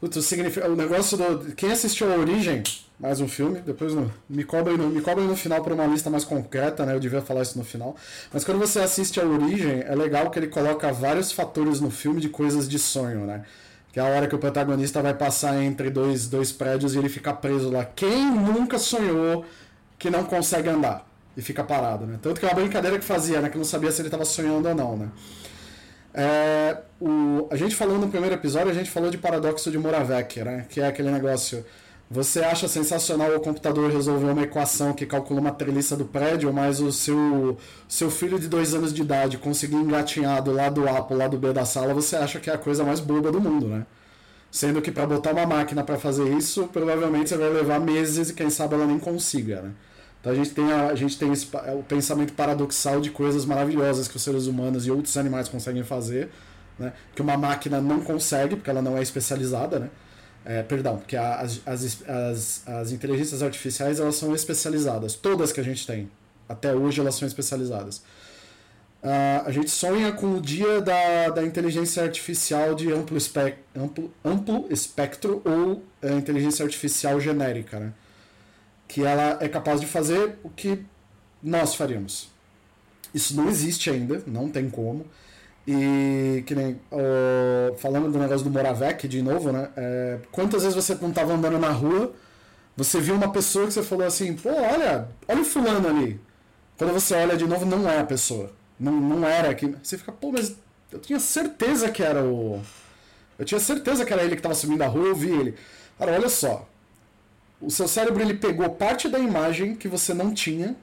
Putz, 0.02 0.26
significa, 0.26 0.68
o 0.70 0.76
negócio 0.76 1.18
do. 1.18 1.56
Quem 1.56 1.72
assistiu 1.72 2.12
a 2.12 2.18
Origem 2.18 2.64
mais 3.02 3.20
um 3.20 3.28
filme. 3.28 3.60
Depois 3.62 3.94
no, 3.94 4.14
me 4.30 4.44
cobrem 4.44 4.78
no, 4.78 4.88
me 4.88 5.02
cobrem 5.02 5.28
no 5.28 5.36
final 5.36 5.62
para 5.64 5.74
uma 5.74 5.88
lista 5.88 6.10
mais 6.10 6.24
concreta, 6.24 6.86
né? 6.86 6.94
Eu 6.94 7.00
devia 7.00 7.22
falar 7.22 7.42
isso 7.42 7.58
no 7.58 7.64
final. 7.64 7.96
Mas 8.32 8.44
quando 8.44 8.60
você 8.60 8.80
assiste 8.80 9.20
a 9.20 9.26
Origem, 9.26 9.82
é 9.82 9.96
legal 9.96 10.30
que 10.30 10.38
ele 10.38 10.48
coloca 10.48 10.92
vários 10.94 11.32
fatores 11.32 11.82
no 11.82 11.90
filme 11.90 12.22
de 12.22 12.30
coisas 12.30 12.70
de 12.70 12.78
sonho, 12.78 13.26
né? 13.26 13.44
Que 13.92 14.00
é 14.00 14.04
a 14.04 14.06
hora 14.06 14.28
que 14.28 14.36
o 14.36 14.38
protagonista 14.38 15.02
vai 15.02 15.16
passar 15.16 15.62
entre 15.62 15.90
dois, 15.90 16.28
dois 16.28 16.52
prédios 16.52 16.94
e 16.94 17.00
ele 17.00 17.10
fica 17.10 17.34
preso 17.34 17.72
lá. 17.72 17.84
Quem 17.84 18.32
nunca 18.32 18.78
sonhou 18.78 19.44
que 19.98 20.10
não 20.10 20.24
consegue 20.24 20.70
andar 20.70 21.06
e 21.36 21.42
fica 21.42 21.64
parado, 21.64 22.06
né? 22.06 22.20
Tanto 22.22 22.40
que 22.40 22.46
é 22.46 22.50
uma 22.50 22.56
brincadeira 22.56 23.00
que 23.00 23.06
fazia, 23.06 23.42
né? 23.42 23.50
Que 23.50 23.58
não 23.58 23.66
sabia 23.66 23.92
se 23.92 24.00
ele 24.00 24.10
estava 24.10 24.26
sonhando 24.26 24.70
ou 24.70 24.76
não, 24.76 24.96
né? 24.96 25.10
É, 26.14 26.78
o, 27.00 27.48
a 27.50 27.56
gente 27.56 27.76
falou 27.76 27.98
no 27.98 28.10
primeiro 28.10 28.36
episódio, 28.36 28.70
a 28.70 28.74
gente 28.74 28.92
falou 28.92 29.10
de 29.10 29.18
paradoxo 29.18 29.72
de 29.72 29.78
Moravec, 29.80 30.44
né? 30.44 30.66
Que 30.70 30.82
é 30.82 30.88
aquele 30.88 31.10
negócio 31.10 31.66
Você 32.14 32.42
acha 32.42 32.68
sensacional 32.68 33.34
o 33.34 33.40
computador 33.40 33.90
resolver 33.90 34.30
uma 34.30 34.42
equação 34.42 34.92
que 34.92 35.06
calcula 35.06 35.40
uma 35.40 35.52
treliça 35.54 35.96
do 35.96 36.04
prédio, 36.04 36.52
mas 36.52 36.82
o 36.82 36.92
seu, 36.92 37.58
seu 37.88 38.12
filho 38.12 38.38
de 38.38 38.50
dois 38.50 38.74
anos 38.74 38.94
de 38.94 39.02
idade 39.02 39.38
conseguir 39.38 39.78
engatinhar 39.78 40.44
do 40.44 40.52
lado 40.52 40.90
A 40.90 41.02
pro 41.02 41.16
lado 41.16 41.38
B 41.38 41.54
da 41.54 41.64
sala, 41.64 41.94
você 41.94 42.18
acha 42.18 42.38
que 42.38 42.50
é 42.50 42.54
a 42.54 42.58
coisa 42.58 42.84
mais 42.84 43.00
boba 43.00 43.32
do 43.32 43.40
mundo, 43.40 43.66
né? 43.66 43.86
Sendo 44.52 44.82
que 44.82 44.92
para 44.92 45.08
botar 45.08 45.32
uma 45.32 45.46
máquina 45.46 45.86
para 45.86 45.98
fazer 45.98 46.28
isso, 46.36 46.68
provavelmente 46.68 47.30
você 47.30 47.38
vai 47.38 47.50
levar 47.50 47.80
meses 47.80 48.30
e 48.30 48.34
quem 48.34 48.50
sabe 48.50 48.76
ela 48.76 48.86
nem 48.86 49.00
consiga, 49.00 49.62
né? 49.62 49.72
Então 50.20 50.34
a 50.34 50.36
gente 50.36 50.50
tem, 50.50 50.70
a, 50.70 50.88
a 50.88 50.96
gente 50.96 51.18
tem 51.18 51.32
esse, 51.32 51.48
é, 51.66 51.72
o 51.72 51.82
pensamento 51.82 52.34
paradoxal 52.34 53.00
de 53.00 53.10
coisas 53.10 53.46
maravilhosas 53.46 54.10
que 54.10 54.18
os 54.18 54.22
seres 54.22 54.48
humanos 54.48 54.86
e 54.86 54.92
outros 54.92 55.16
animais 55.16 55.48
conseguem 55.48 55.84
fazer, 55.84 56.30
né? 56.78 56.92
que 57.16 57.22
uma 57.22 57.38
máquina 57.38 57.80
não 57.80 58.02
consegue, 58.02 58.58
porque 58.58 58.70
ela 58.70 58.82
não 58.82 58.98
é 58.98 59.02
especializada, 59.02 59.80
né? 59.80 59.90
É, 60.44 60.64
perdão, 60.64 60.98
porque 60.98 61.16
as, 61.16 61.62
as, 61.66 62.02
as, 62.08 62.68
as 62.68 62.92
inteligências 62.92 63.44
artificiais 63.44 64.00
elas 64.00 64.16
são 64.16 64.34
especializadas. 64.34 65.16
Todas 65.16 65.52
que 65.52 65.60
a 65.60 65.64
gente 65.64 65.86
tem. 65.86 66.10
Até 66.50 66.74
hoje 66.74 67.00
elas 67.00 67.16
são 67.16 67.28
especializadas. 67.28 68.02
Uh, 69.04 69.48
a 69.48 69.52
gente 69.52 69.72
sonha 69.72 70.12
com 70.12 70.36
o 70.36 70.42
dia 70.42 70.80
da, 70.80 71.30
da 71.30 71.44
inteligência 71.44 72.04
artificial 72.04 72.76
de 72.76 72.92
amplo, 72.92 73.18
espe 73.18 73.56
amplo, 73.76 74.14
amplo 74.24 74.68
espectro 74.70 75.42
ou 75.44 75.84
é, 76.04 76.14
inteligência 76.14 76.64
artificial 76.64 77.20
genérica, 77.20 77.80
né? 77.80 77.94
que 78.88 79.04
ela 79.04 79.38
é 79.40 79.48
capaz 79.48 79.80
de 79.82 79.88
fazer 79.88 80.38
o 80.44 80.50
que 80.50 80.84
nós 81.42 81.74
faríamos. 81.74 82.30
Isso 83.14 83.36
não 83.36 83.50
existe 83.50 83.90
ainda, 83.90 84.22
não 84.28 84.50
tem 84.50 84.70
como. 84.70 85.06
E 85.68 86.44
que 86.48 86.56
nem 86.56 86.72
uh, 86.92 87.76
falando 87.78 88.12
do 88.12 88.18
negócio 88.18 88.44
do 88.44 88.50
Moravec 88.50 89.08
de 89.08 89.22
novo, 89.22 89.52
né? 89.52 89.70
É, 89.78 90.18
quantas 90.32 90.64
vezes 90.64 90.76
você 90.76 90.96
não 90.96 91.10
estava 91.10 91.34
andando 91.34 91.60
na 91.60 91.70
rua, 91.70 92.14
você 92.76 93.00
viu 93.00 93.14
uma 93.14 93.32
pessoa 93.32 93.68
que 93.68 93.74
você 93.74 93.84
falou 93.84 94.08
assim, 94.08 94.36
pô, 94.36 94.50
olha, 94.50 95.08
olha 95.28 95.42
o 95.42 95.46
fulano 95.46 95.88
ali. 95.88 96.20
Quando 96.78 96.94
você 96.94 97.14
olha 97.14 97.38
de 97.38 97.46
novo, 97.46 97.66
não 97.66 97.88
é 97.88 98.00
a 98.00 98.04
pessoa. 98.04 98.52
Não, 98.80 98.92
não 98.92 99.28
era 99.28 99.54
que. 99.54 99.68
Você 99.84 99.98
fica, 99.98 100.12
pô, 100.12 100.32
mas 100.32 100.56
eu 100.92 101.00
tinha 101.00 101.20
certeza 101.20 101.92
que 101.92 102.02
era 102.02 102.24
o. 102.24 102.60
Eu 103.38 103.46
tinha 103.46 103.60
certeza 103.60 104.04
que 104.04 104.12
era 104.12 104.24
ele 104.24 104.32
que 104.36 104.40
estava 104.40 104.56
subindo 104.56 104.82
a 104.82 104.88
rua, 104.88 105.08
eu 105.10 105.16
vi 105.16 105.30
ele. 105.30 105.56
Cara, 106.00 106.14
olha 106.14 106.30
só. 106.30 106.68
O 107.62 107.70
seu 107.70 107.88
cérebro 107.88 108.24
ele 108.24 108.34
pegou 108.34 108.68
parte 108.72 109.08
da 109.08 109.20
imagem 109.20 109.76
que 109.76 109.88
você 109.88 110.14
não 110.14 110.34
tinha 110.34 110.76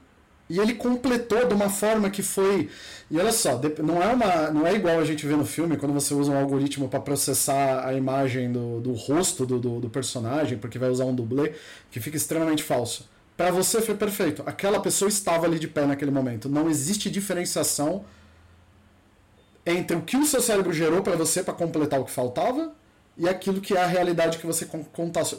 e 0.49 0.59
ele 0.59 0.73
completou 0.73 1.47
de 1.47 1.53
uma 1.53 1.69
forma 1.69 2.09
que 2.09 2.23
foi. 2.23 2.69
E 3.09 3.19
olha 3.19 3.31
só, 3.31 3.61
não 3.83 4.01
é, 4.01 4.07
uma, 4.07 4.49
não 4.49 4.65
é 4.65 4.73
igual 4.73 4.99
a 4.99 5.05
gente 5.05 5.25
vê 5.25 5.35
no 5.35 5.45
filme, 5.45 5.77
quando 5.77 5.93
você 5.93 6.13
usa 6.13 6.31
um 6.31 6.37
algoritmo 6.37 6.89
para 6.89 6.99
processar 6.99 7.85
a 7.85 7.93
imagem 7.93 8.51
do, 8.51 8.81
do 8.81 8.93
rosto 8.93 9.45
do, 9.45 9.59
do, 9.59 9.79
do, 9.79 9.89
personagem, 9.89 10.57
porque 10.57 10.79
vai 10.79 10.89
usar 10.89 11.05
um 11.05 11.13
dublê, 11.13 11.53
que 11.91 11.99
fica 11.99 12.17
extremamente 12.17 12.63
falso. 12.63 13.07
Para 13.37 13.51
você 13.51 13.79
foi 13.81 13.95
perfeito. 13.95 14.43
Aquela 14.45 14.79
pessoa 14.79 15.07
estava 15.07 15.45
ali 15.45 15.59
de 15.59 15.67
pé 15.67 15.85
naquele 15.85 16.11
momento. 16.11 16.49
Não 16.49 16.69
existe 16.69 17.09
diferenciação 17.09 18.03
entre 19.65 19.95
o 19.95 20.01
que 20.01 20.17
o 20.17 20.25
seu 20.25 20.41
cérebro 20.41 20.73
gerou 20.73 21.03
para 21.03 21.15
você 21.15 21.43
para 21.43 21.53
completar 21.53 21.99
o 21.99 22.05
que 22.05 22.11
faltava 22.11 22.73
e 23.19 23.27
aquilo 23.27 23.59
que 23.59 23.75
é 23.75 23.81
a 23.81 23.85
realidade 23.85 24.37
que 24.37 24.47
você 24.47 24.65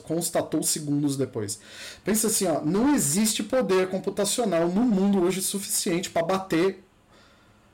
constatou 0.05 0.63
segundos 0.63 1.17
depois. 1.17 1.59
Pensa 2.05 2.27
assim, 2.27 2.47
ó, 2.47 2.61
não 2.61 2.95
existe 2.95 3.43
poder 3.43 3.89
computacional 3.89 4.69
no 4.69 4.83
mundo 4.83 5.23
hoje 5.23 5.41
suficiente 5.41 6.11
para 6.11 6.23
bater 6.23 6.85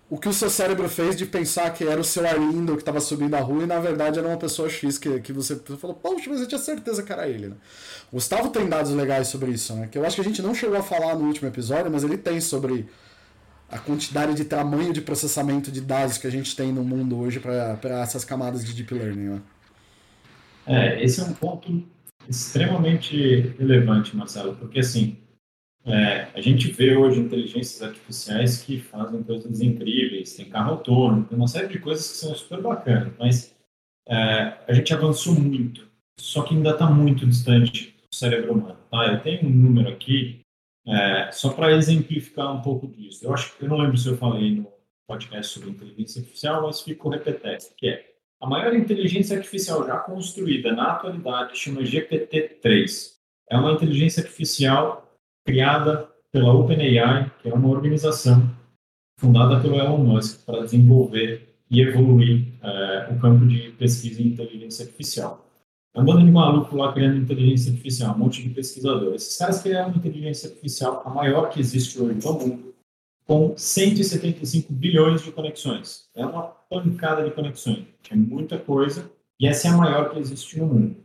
o 0.09 0.17
que 0.17 0.29
o 0.29 0.33
seu 0.33 0.49
cérebro 0.49 0.89
fez 0.89 1.17
de 1.17 1.27
pensar 1.27 1.73
que 1.75 1.83
era 1.83 2.01
o 2.01 2.05
seu 2.05 2.25
Arlindo 2.25 2.75
que 2.75 2.83
estava 2.83 3.01
subindo 3.01 3.35
a 3.35 3.41
rua 3.41 3.65
e 3.65 3.67
na 3.67 3.81
verdade 3.81 4.21
era 4.21 4.29
uma 4.29 4.37
pessoa 4.37 4.69
X 4.69 4.97
que, 4.97 5.19
que 5.19 5.33
você 5.33 5.57
falou, 5.57 5.97
poxa, 5.97 6.31
mas 6.31 6.41
eu 6.41 6.47
tinha 6.47 6.61
certeza 6.61 7.03
que 7.03 7.13
era 7.13 7.29
ele. 7.29 7.49
Né? 7.49 7.57
Gustavo 8.13 8.51
tem 8.51 8.69
dados 8.69 8.93
legais 8.93 9.27
sobre 9.27 9.51
isso, 9.51 9.75
né? 9.75 9.89
que 9.91 9.99
eu 9.99 10.07
acho 10.07 10.15
que 10.15 10.21
a 10.23 10.25
gente 10.25 10.41
não 10.41 10.55
chegou 10.55 10.77
a 10.77 10.83
falar 10.85 11.17
no 11.17 11.27
último 11.27 11.49
episódio, 11.49 11.91
mas 11.91 12.05
ele 12.05 12.17
tem 12.17 12.41
sobre 12.41 12.89
a 13.69 13.79
quantidade 13.81 14.35
de 14.35 14.45
tamanho 14.45 14.93
de 14.93 15.01
processamento 15.01 15.73
de 15.73 15.81
dados 15.81 16.19
que 16.19 16.29
a 16.29 16.31
gente 16.31 16.55
tem 16.55 16.73
no 16.73 16.85
mundo 16.85 17.19
hoje 17.19 17.41
para 17.41 18.01
essas 18.01 18.25
camadas 18.25 18.65
de 18.65 18.73
deep 18.73 18.95
learning. 18.95 19.31
Né? 19.31 19.41
É, 20.67 21.03
esse 21.03 21.21
é 21.21 21.25
um 21.25 21.33
ponto 21.33 21.87
extremamente 22.29 23.17
relevante, 23.59 24.17
Marcelo, 24.17 24.57
porque 24.57 24.81
assim, 24.81 25.17
é, 25.85 26.29
a 26.35 26.41
gente 26.41 26.73
vê 26.73 26.97
hoje 26.97 27.21
inteligências 27.21 27.81
artificiais 27.81 28.63
que 28.63 28.81
fazem 28.81 29.23
coisas 29.23 29.61
incríveis, 29.61 30.35
tem 30.35 30.51
carro 30.51 30.73
autônomo, 30.73 31.25
tem 31.25 31.39
uma 31.39 31.47
série 31.47 31.69
de 31.69 31.79
coisas 31.79 32.11
que 32.11 32.17
são 32.17 32.35
super 32.35 32.61
bacanas, 32.61 33.13
mas 33.19 33.55
é, 34.09 34.59
a 34.67 34.73
gente 34.73 34.93
avançou 34.93 35.35
muito, 35.35 35.89
só 36.19 36.43
que 36.43 36.55
ainda 36.55 36.71
está 36.71 36.91
muito 36.91 37.25
distante 37.25 37.95
do 38.11 38.17
cérebro 38.17 38.55
humano. 38.55 38.79
Tá? 38.91 39.07
Eu 39.07 39.21
tenho 39.21 39.47
um 39.47 39.51
número 39.51 39.89
aqui, 39.89 40.41
é, 40.85 41.31
só 41.31 41.53
para 41.53 41.73
exemplificar 41.73 42.53
um 42.53 42.63
pouco 42.63 42.89
disso. 42.89 43.25
Eu 43.25 43.33
acho 43.33 43.57
que 43.57 43.65
eu 43.65 43.69
não 43.69 43.79
lembro 43.79 43.97
se 43.97 44.09
eu 44.09 44.17
falei 44.17 44.57
no 44.57 44.67
podcast 45.07 45.55
sobre 45.55 45.71
inteligência 45.71 46.21
artificial, 46.21 46.63
mas 46.63 46.81
fico 46.81 47.09
repetendo, 47.09 47.65
que 47.77 47.89
é 47.89 48.16
a 48.41 48.47
maior 48.47 48.75
inteligência 48.75 49.37
artificial 49.37 49.87
já 49.87 49.99
construída 49.99 50.73
na 50.73 50.93
atualidade 50.93 51.59
chama 51.59 51.81
GPT-3. 51.83 53.13
É 53.51 53.57
uma 53.57 53.73
inteligência 53.73 54.23
artificial 54.23 55.11
criada 55.47 56.09
pela 56.33 56.53
OpenAI, 56.53 57.31
que 57.41 57.49
é 57.49 57.55
uma 57.55 57.69
organização 57.69 58.51
fundada 59.19 59.61
pelo 59.61 59.77
Elon 59.77 59.99
Musk 59.99 60.45
para 60.45 60.63
desenvolver 60.63 61.57
e 61.71 61.81
evoluir 61.81 62.53
é, 62.63 63.09
o 63.13 63.19
campo 63.19 63.47
de 63.47 63.71
pesquisa 63.73 64.21
em 64.21 64.27
inteligência 64.27 64.85
artificial. 64.85 65.47
É 65.95 66.01
um 66.01 66.05
bando 66.05 66.25
de 66.25 66.31
maluco 66.31 66.77
lá 66.77 66.93
criando 66.93 67.17
inteligência 67.17 67.71
artificial, 67.73 68.15
um 68.15 68.19
monte 68.19 68.43
de 68.43 68.51
pesquisadores. 68.51 69.23
Esses 69.23 69.39
caras 69.39 69.63
criaram 69.63 69.89
uma 69.89 69.97
inteligência 69.97 70.51
artificial 70.51 71.03
a 71.07 71.11
maior 71.11 71.49
que 71.49 71.59
existe 71.59 71.99
hoje 71.99 72.19
no 72.23 72.33
mundo, 72.35 72.75
com 73.27 73.55
175 73.57 74.73
bilhões 74.73 75.23
de 75.23 75.33
conexões. 75.33 76.09
É 76.15 76.25
uma 76.25 76.43
pancada 76.43 77.25
de 77.25 77.31
conexões. 77.33 77.85
É 78.11 78.15
muita 78.15 78.57
coisa 78.57 79.11
e 79.39 79.47
essa 79.47 79.69
é 79.69 79.71
a 79.71 79.77
maior 79.77 80.11
que 80.11 80.19
existe 80.19 80.59
no 80.59 80.67
mundo. 80.67 80.97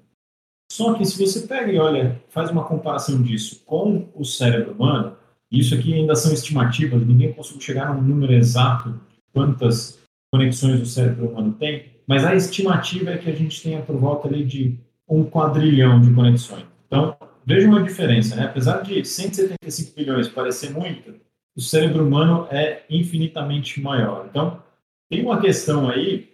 Só 0.71 0.93
que 0.93 1.03
se 1.03 1.19
você 1.19 1.45
pega 1.47 1.71
e 1.71 1.77
olha, 1.77 2.21
faz 2.29 2.49
uma 2.49 2.63
comparação 2.63 3.21
disso 3.21 3.62
com 3.65 4.10
o 4.15 4.23
cérebro 4.23 4.73
humano, 4.73 5.17
isso 5.51 5.75
aqui 5.75 5.93
ainda 5.93 6.15
são 6.15 6.31
estimativas, 6.31 7.05
ninguém 7.05 7.34
conseguiu 7.34 7.62
chegar 7.62 7.93
num 7.93 8.01
número 8.01 8.31
exato 8.31 8.89
de 8.91 9.17
quantas 9.34 9.99
conexões 10.31 10.79
o 10.79 10.86
cérebro 10.86 11.29
humano 11.29 11.53
tem, 11.60 11.91
mas 12.07 12.23
a 12.23 12.34
estimativa 12.34 13.12
é 13.12 13.17
que 13.17 13.29
a 13.29 13.36
gente 13.36 13.62
tenha 13.62 13.81
por 13.81 13.97
volta 13.97 14.29
ali 14.29 14.45
de 14.45 14.79
um 15.10 15.25
quadrilhão 15.25 15.99
de 15.99 16.13
conexões. 16.13 16.65
Então, 16.88 17.17
vejam 17.45 17.75
a 17.75 17.81
diferença, 17.81 18.38
né? 18.38 18.45
Apesar 18.45 18.81
de 18.81 19.03
175 19.03 19.93
bilhões 19.93 20.29
parecer 20.29 20.71
muito, 20.71 21.15
o 21.55 21.61
cérebro 21.61 22.05
humano 22.05 22.47
é 22.49 22.83
infinitamente 22.89 23.81
maior. 23.81 24.27
Então, 24.29 24.61
tem 25.09 25.23
uma 25.23 25.41
questão 25.41 25.89
aí 25.89 26.31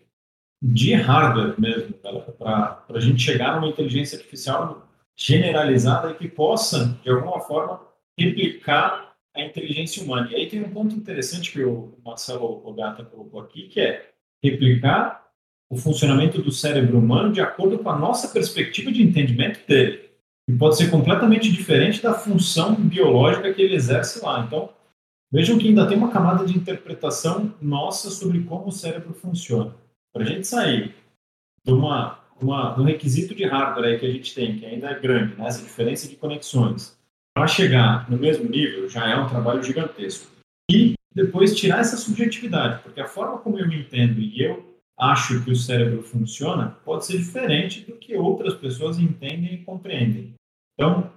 de 0.61 0.93
hardware 0.93 1.59
mesmo, 1.59 1.93
para 2.37 2.83
a 2.89 2.99
gente 2.99 3.21
chegar 3.21 3.55
numa 3.55 3.67
inteligência 3.67 4.17
artificial 4.17 4.87
generalizada 5.15 6.11
e 6.11 6.15
que 6.15 6.27
possa, 6.27 6.97
de 7.03 7.09
alguma 7.09 7.39
forma, 7.41 7.81
replicar 8.17 9.15
a 9.35 9.41
inteligência 9.41 10.03
humana. 10.03 10.29
E 10.31 10.35
aí 10.35 10.49
tem 10.49 10.63
um 10.63 10.69
ponto 10.69 10.95
interessante 10.95 11.51
que 11.51 11.63
o 11.63 11.97
Marcelo 12.03 12.61
Ogata 12.65 13.03
colocou 13.03 13.39
aqui, 13.39 13.67
que 13.67 13.79
é 13.79 14.09
replicar 14.43 15.27
o 15.69 15.75
funcionamento 15.75 16.41
do 16.41 16.51
cérebro 16.51 16.97
humano 16.97 17.31
de 17.31 17.41
acordo 17.41 17.79
com 17.79 17.89
a 17.89 17.97
nossa 17.97 18.29
perspectiva 18.29 18.91
de 18.91 19.03
entendimento 19.03 19.59
dele. 19.67 20.09
E 20.49 20.53
pode 20.53 20.77
ser 20.77 20.89
completamente 20.89 21.51
diferente 21.51 22.01
da 22.01 22.13
função 22.13 22.75
biológica 22.75 23.53
que 23.53 23.61
ele 23.61 23.75
exerce 23.75 24.23
lá. 24.23 24.43
Então, 24.45 24.69
Vejam 25.31 25.57
que 25.57 25.67
ainda 25.67 25.87
tem 25.87 25.97
uma 25.97 26.11
camada 26.11 26.45
de 26.45 26.57
interpretação 26.57 27.53
nossa 27.61 28.09
sobre 28.09 28.43
como 28.43 28.67
o 28.67 28.71
cérebro 28.71 29.13
funciona. 29.13 29.75
Para 30.13 30.23
a 30.23 30.25
gente 30.25 30.47
sair 30.47 30.95
de 31.65 31.73
uma, 31.73 32.19
uma, 32.41 32.79
um 32.79 32.83
requisito 32.83 33.35
de 33.35 33.45
hardware 33.45 33.99
que 33.99 34.05
a 34.05 34.11
gente 34.11 34.33
tem, 34.33 34.57
que 34.57 34.65
ainda 34.65 34.89
é 34.89 34.99
grande, 34.99 35.35
né? 35.35 35.47
essa 35.47 35.61
diferença 35.61 36.07
de 36.07 36.15
conexões, 36.15 36.97
para 37.35 37.45
chegar 37.45 38.09
no 38.09 38.17
mesmo 38.17 38.49
nível 38.49 38.89
já 38.89 39.07
é 39.07 39.15
um 39.15 39.27
trabalho 39.27 39.61
gigantesco. 39.61 40.31
E 40.71 40.93
depois 41.13 41.55
tirar 41.55 41.79
essa 41.79 41.97
subjetividade, 41.97 42.81
porque 42.83 43.01
a 43.01 43.07
forma 43.07 43.37
como 43.39 43.59
eu 43.59 43.67
entendo 43.67 44.19
e 44.19 44.41
eu 44.41 44.81
acho 44.97 45.43
que 45.43 45.51
o 45.51 45.55
cérebro 45.55 46.01
funciona 46.01 46.77
pode 46.83 47.05
ser 47.05 47.17
diferente 47.17 47.81
do 47.81 47.93
que 47.93 48.15
outras 48.15 48.55
pessoas 48.55 48.97
entendem 48.97 49.53
e 49.53 49.63
compreendem. 49.63 50.33
Então, 50.73 51.11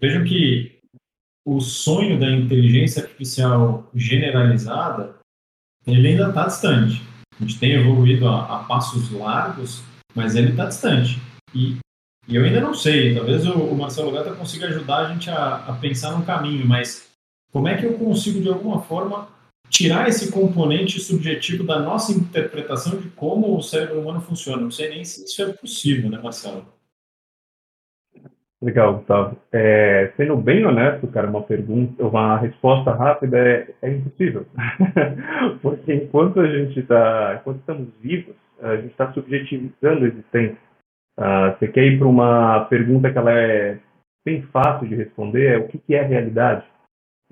vejam 0.00 0.24
que 0.24 0.79
o 1.50 1.60
sonho 1.60 2.16
da 2.20 2.30
inteligência 2.30 3.02
artificial 3.02 3.90
generalizada 3.92 5.16
ele 5.84 6.08
ainda 6.08 6.28
está 6.28 6.46
distante. 6.46 7.02
A 7.32 7.42
gente 7.42 7.58
tem 7.58 7.72
evoluído 7.72 8.28
a, 8.28 8.44
a 8.44 8.58
passos 8.64 9.10
largos, 9.10 9.82
mas 10.14 10.36
ele 10.36 10.50
está 10.50 10.66
distante. 10.66 11.20
E, 11.52 11.76
e, 12.28 12.36
eu 12.36 12.44
ainda 12.44 12.60
não 12.60 12.72
sei, 12.72 13.16
talvez 13.16 13.44
o, 13.46 13.52
o 13.52 13.76
Marcelo 13.76 14.12
Gata 14.12 14.32
consiga 14.32 14.68
ajudar 14.68 14.98
a 14.98 15.12
gente 15.12 15.28
a, 15.28 15.56
a 15.56 15.72
pensar 15.72 16.16
no 16.16 16.24
caminho, 16.24 16.64
mas 16.64 17.08
como 17.52 17.66
é 17.66 17.76
que 17.76 17.84
eu 17.84 17.94
consigo, 17.94 18.40
de 18.40 18.48
alguma 18.48 18.82
forma, 18.82 19.28
tirar 19.68 20.08
esse 20.08 20.30
componente 20.30 21.00
subjetivo 21.00 21.64
da 21.64 21.80
nossa 21.80 22.12
interpretação 22.12 22.96
de 22.96 23.08
como 23.08 23.56
o 23.56 23.62
cérebro 23.62 24.00
humano 24.00 24.20
funciona? 24.20 24.62
Não 24.62 24.70
sei 24.70 24.90
nem 24.90 25.04
se 25.04 25.24
isso 25.24 25.42
é 25.42 25.52
possível, 25.52 26.10
né, 26.10 26.20
Marcelo? 26.22 26.64
Legal, 28.62 28.98
Gustavo. 28.98 29.38
É, 29.52 30.12
sendo 30.18 30.36
bem 30.36 30.66
honesto, 30.66 31.06
cara, 31.08 31.26
uma 31.26 31.42
pergunta, 31.42 32.04
uma 32.04 32.36
resposta 32.36 32.92
rápida 32.92 33.38
é, 33.38 33.70
é 33.80 33.90
impossível. 33.90 34.46
Porque 35.62 35.94
enquanto 35.94 36.40
a 36.40 36.46
gente 36.46 36.78
está, 36.78 37.38
enquanto 37.40 37.60
estamos 37.60 37.88
vivos, 38.02 38.34
a 38.60 38.76
gente 38.76 38.90
está 38.90 39.10
subjetivizando 39.12 40.04
a 40.04 40.08
existência. 40.08 40.58
Uh, 41.18 41.58
você 41.58 41.68
quer 41.68 41.84
ir 41.84 41.98
para 41.98 42.06
uma 42.06 42.64
pergunta 42.66 43.10
que 43.10 43.16
ela 43.16 43.32
é 43.32 43.78
bem 44.24 44.42
fácil 44.52 44.86
de 44.86 44.94
responder, 44.94 45.54
é 45.54 45.58
o 45.58 45.66
que, 45.66 45.78
que 45.78 45.94
é 45.94 46.02
realidade? 46.02 46.64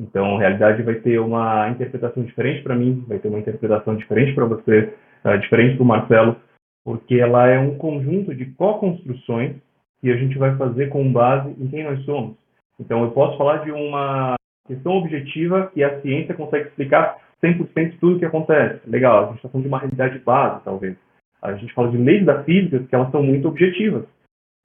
Então, 0.00 0.36
a 0.36 0.38
realidade 0.38 0.82
vai 0.82 0.94
ter 0.94 1.18
uma 1.18 1.68
interpretação 1.68 2.22
diferente 2.22 2.62
para 2.62 2.74
mim, 2.74 3.04
vai 3.06 3.18
ter 3.18 3.28
uma 3.28 3.38
interpretação 3.38 3.96
diferente 3.96 4.34
para 4.34 4.46
você, 4.46 4.94
uh, 5.26 5.38
diferente 5.38 5.76
para 5.76 5.82
o 5.82 5.86
Marcelo, 5.86 6.36
porque 6.84 7.16
ela 7.16 7.46
é 7.48 7.58
um 7.58 7.76
conjunto 7.76 8.34
de 8.34 8.46
co-construções 8.52 9.56
que 10.00 10.10
a 10.10 10.16
gente 10.16 10.38
vai 10.38 10.56
fazer 10.56 10.88
com 10.88 11.12
base 11.12 11.50
em 11.50 11.66
quem 11.68 11.84
nós 11.84 12.02
somos. 12.04 12.36
Então, 12.78 13.02
eu 13.02 13.10
posso 13.10 13.36
falar 13.36 13.58
de 13.64 13.72
uma 13.72 14.34
questão 14.66 14.92
objetiva 14.92 15.70
que 15.72 15.82
a 15.82 16.00
ciência 16.00 16.34
consegue 16.34 16.68
explicar 16.68 17.18
100% 17.42 17.90
de 17.90 17.98
tudo 17.98 18.16
o 18.16 18.18
que 18.18 18.24
acontece. 18.24 18.80
Legal, 18.88 19.24
a 19.24 19.26
gente 19.28 19.36
está 19.36 19.48
falando 19.48 19.64
de 19.64 19.68
uma 19.68 19.78
realidade 19.78 20.18
base, 20.20 20.64
talvez. 20.64 20.96
A 21.40 21.52
gente 21.54 21.72
fala 21.72 21.90
de 21.90 21.96
leis 21.96 22.24
da 22.24 22.42
física 22.44 22.80
que 22.80 22.94
elas 22.94 23.10
são 23.10 23.22
muito 23.22 23.48
objetivas. 23.48 24.04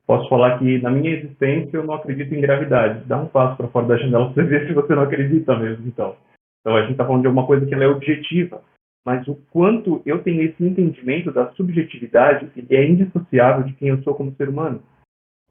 Posso 0.06 0.28
falar 0.28 0.60
que 0.60 0.82
na 0.82 0.90
minha 0.90 1.16
existência 1.16 1.78
eu 1.78 1.84
não 1.84 1.94
acredito 1.94 2.34
em 2.34 2.42
gravidade. 2.42 3.06
Dá 3.06 3.18
um 3.18 3.28
passo 3.28 3.56
para 3.56 3.70
fora 3.70 3.88
da 3.88 3.98
janela 3.98 4.32
para 4.32 4.44
você 4.44 4.50
ver 4.50 4.68
se 4.68 4.74
você 4.74 4.94
não 4.96 5.04
acredita 5.04 5.58
mesmo, 5.58 5.88
então. 5.88 6.16
Então 6.60 6.76
a 6.76 6.82
gente 6.82 6.92
está 6.92 7.06
falando 7.06 7.22
de 7.22 7.28
alguma 7.28 7.46
coisa 7.46 7.66
que 7.66 7.74
ela 7.74 7.84
é 7.84 7.88
objetiva. 7.88 8.62
Mas 9.06 9.28
o 9.28 9.36
quanto 9.52 10.02
eu 10.06 10.24
tenho 10.24 10.42
esse 10.42 10.64
entendimento 10.64 11.32
da 11.32 11.52
subjetividade, 11.52 12.50
ele 12.56 12.76
é 12.76 12.88
indissociável 12.88 13.64
de 13.64 13.74
quem 13.74 13.90
eu 13.90 14.02
sou 14.02 14.16
como 14.16 14.34
ser 14.36 14.48
humano. 14.48 14.82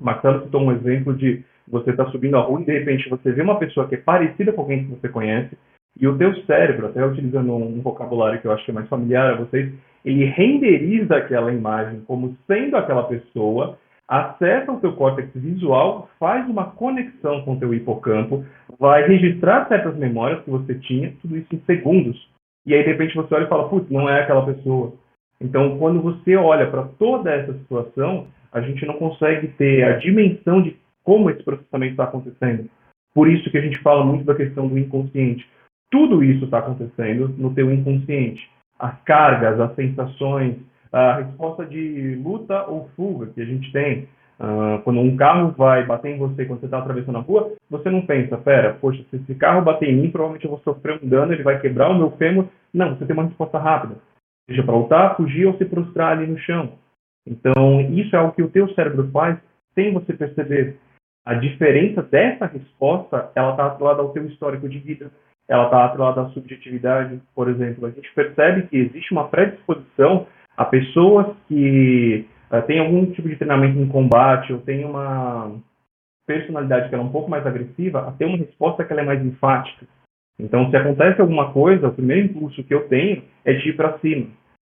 Marcelo 0.02 0.42
citou 0.44 0.62
um 0.62 0.72
exemplo 0.72 1.14
de 1.14 1.44
você 1.68 1.90
estar 1.90 2.06
tá 2.06 2.10
subindo 2.10 2.36
a 2.36 2.40
rua 2.40 2.60
e 2.60 2.64
de 2.64 2.72
repente 2.72 3.08
você 3.08 3.32
vê 3.32 3.42
uma 3.42 3.58
pessoa 3.58 3.88
que 3.88 3.94
é 3.94 3.98
parecida 3.98 4.52
com 4.52 4.62
alguém 4.62 4.84
que 4.84 4.90
você 4.90 5.08
conhece 5.08 5.56
e 5.98 6.06
o 6.06 6.16
teu 6.16 6.34
cérebro, 6.44 6.86
até 6.86 7.04
utilizando 7.04 7.52
um 7.54 7.80
vocabulário 7.80 8.40
que 8.40 8.46
eu 8.46 8.52
acho 8.52 8.64
que 8.64 8.70
é 8.70 8.74
mais 8.74 8.88
familiar 8.88 9.32
a 9.32 9.36
vocês, 9.36 9.72
ele 10.04 10.24
renderiza 10.24 11.16
aquela 11.16 11.52
imagem 11.52 12.00
como 12.06 12.36
sendo 12.46 12.76
aquela 12.76 13.04
pessoa, 13.04 13.78
acessa 14.08 14.72
o 14.72 14.80
teu 14.80 14.94
córtex 14.94 15.30
visual, 15.34 16.08
faz 16.18 16.48
uma 16.48 16.70
conexão 16.72 17.42
com 17.42 17.54
o 17.54 17.58
teu 17.58 17.72
hipocampo, 17.74 18.44
vai 18.78 19.06
registrar 19.06 19.68
certas 19.68 19.96
memórias 19.96 20.42
que 20.42 20.50
você 20.50 20.74
tinha, 20.74 21.14
tudo 21.20 21.36
isso 21.36 21.54
em 21.54 21.60
segundos. 21.60 22.28
E 22.66 22.74
aí, 22.74 22.82
de 22.82 22.90
repente, 22.90 23.14
você 23.14 23.34
olha 23.34 23.44
e 23.44 23.48
fala, 23.48 23.68
putz, 23.68 23.88
não 23.90 24.08
é 24.08 24.22
aquela 24.22 24.44
pessoa. 24.46 24.92
Então, 25.40 25.78
quando 25.78 26.00
você 26.00 26.36
olha 26.36 26.70
para 26.70 26.84
toda 26.98 27.30
essa 27.30 27.52
situação, 27.54 28.26
a 28.52 28.60
gente 28.60 28.84
não 28.86 28.94
consegue 28.94 29.48
ter 29.48 29.84
a 29.84 29.96
dimensão 29.96 30.62
de 30.62 30.76
como 31.02 31.30
esse 31.30 31.42
processamento 31.42 31.92
está 31.92 32.04
acontecendo. 32.04 32.68
Por 33.14 33.28
isso 33.28 33.50
que 33.50 33.58
a 33.58 33.62
gente 33.62 33.78
fala 33.80 34.04
muito 34.04 34.24
da 34.24 34.34
questão 34.34 34.68
do 34.68 34.78
inconsciente. 34.78 35.48
Tudo 35.90 36.22
isso 36.22 36.44
está 36.44 36.58
acontecendo 36.58 37.28
no 37.36 37.54
teu 37.54 37.70
inconsciente. 37.72 38.48
As 38.78 38.98
cargas, 39.02 39.60
as 39.60 39.74
sensações, 39.74 40.56
a 40.92 41.16
resposta 41.16 41.64
de 41.64 42.16
luta 42.22 42.66
ou 42.66 42.88
fuga 42.96 43.26
que 43.26 43.40
a 43.40 43.44
gente 43.44 43.72
tem. 43.72 44.08
Uh, 44.40 44.82
quando 44.82 44.98
um 45.00 45.16
carro 45.16 45.54
vai 45.56 45.86
bater 45.86 46.10
em 46.10 46.18
você 46.18 46.44
quando 46.44 46.60
você 46.60 46.66
está 46.66 46.78
atravessando 46.78 47.18
a 47.18 47.20
rua, 47.20 47.52
você 47.70 47.90
não 47.90 48.04
pensa, 48.04 48.36
pera, 48.36 48.76
poxa, 48.80 49.04
se 49.08 49.16
esse 49.16 49.34
carro 49.36 49.62
bater 49.62 49.88
em 49.88 49.96
mim, 49.96 50.10
provavelmente 50.10 50.44
eu 50.44 50.50
vou 50.50 50.60
sofrer 50.60 50.98
um 51.00 51.08
dano, 51.08 51.32
ele 51.32 51.44
vai 51.44 51.60
quebrar 51.60 51.90
o 51.90 51.94
meu 51.94 52.10
fêmur. 52.12 52.46
Não, 52.74 52.96
você 52.96 53.06
tem 53.06 53.14
uma 53.14 53.26
resposta 53.26 53.58
rápida. 53.58 53.96
Seja 54.48 54.62
para 54.64 54.74
lutar, 54.74 55.16
fugir 55.16 55.46
ou 55.46 55.56
se 55.56 55.64
prostrar 55.64 56.18
ali 56.18 56.26
no 56.26 56.38
chão. 56.38 56.72
Então, 57.26 57.80
isso 57.92 58.14
é 58.16 58.20
o 58.20 58.32
que 58.32 58.42
o 58.42 58.50
teu 58.50 58.72
cérebro 58.74 59.08
faz 59.10 59.38
sem 59.74 59.92
você 59.92 60.12
perceber. 60.12 60.76
A 61.24 61.34
diferença 61.34 62.02
dessa 62.02 62.46
resposta, 62.46 63.30
ela 63.34 63.52
está 63.52 63.66
atrelada 63.66 64.02
ao 64.02 64.12
teu 64.12 64.26
histórico 64.26 64.68
de 64.68 64.78
vida, 64.78 65.10
ela 65.48 65.66
está 65.66 65.84
atrelada 65.84 66.22
à 66.22 66.28
subjetividade, 66.30 67.20
por 67.34 67.48
exemplo. 67.48 67.86
A 67.86 67.90
gente 67.90 68.12
percebe 68.14 68.66
que 68.66 68.76
existe 68.76 69.12
uma 69.12 69.28
predisposição 69.28 70.26
a 70.56 70.64
pessoas 70.64 71.26
que 71.48 72.26
uh, 72.50 72.62
têm 72.66 72.80
algum 72.80 73.06
tipo 73.06 73.28
de 73.28 73.36
treinamento 73.36 73.78
em 73.78 73.88
combate 73.88 74.52
ou 74.52 74.60
têm 74.60 74.84
uma 74.84 75.52
personalidade 76.26 76.88
que 76.88 76.94
é 76.94 76.98
um 76.98 77.10
pouco 77.10 77.30
mais 77.30 77.46
agressiva, 77.46 78.08
a 78.08 78.12
ter 78.12 78.24
uma 78.24 78.38
resposta 78.38 78.84
que 78.84 78.92
é 78.92 79.02
mais 79.02 79.24
enfática. 79.24 79.86
Então, 80.38 80.70
se 80.70 80.76
acontece 80.76 81.20
alguma 81.20 81.52
coisa, 81.52 81.88
o 81.88 81.92
primeiro 81.92 82.26
impulso 82.26 82.64
que 82.64 82.74
eu 82.74 82.88
tenho 82.88 83.22
é 83.44 83.52
de 83.52 83.68
ir 83.68 83.76
para 83.76 83.98
cima. 83.98 84.28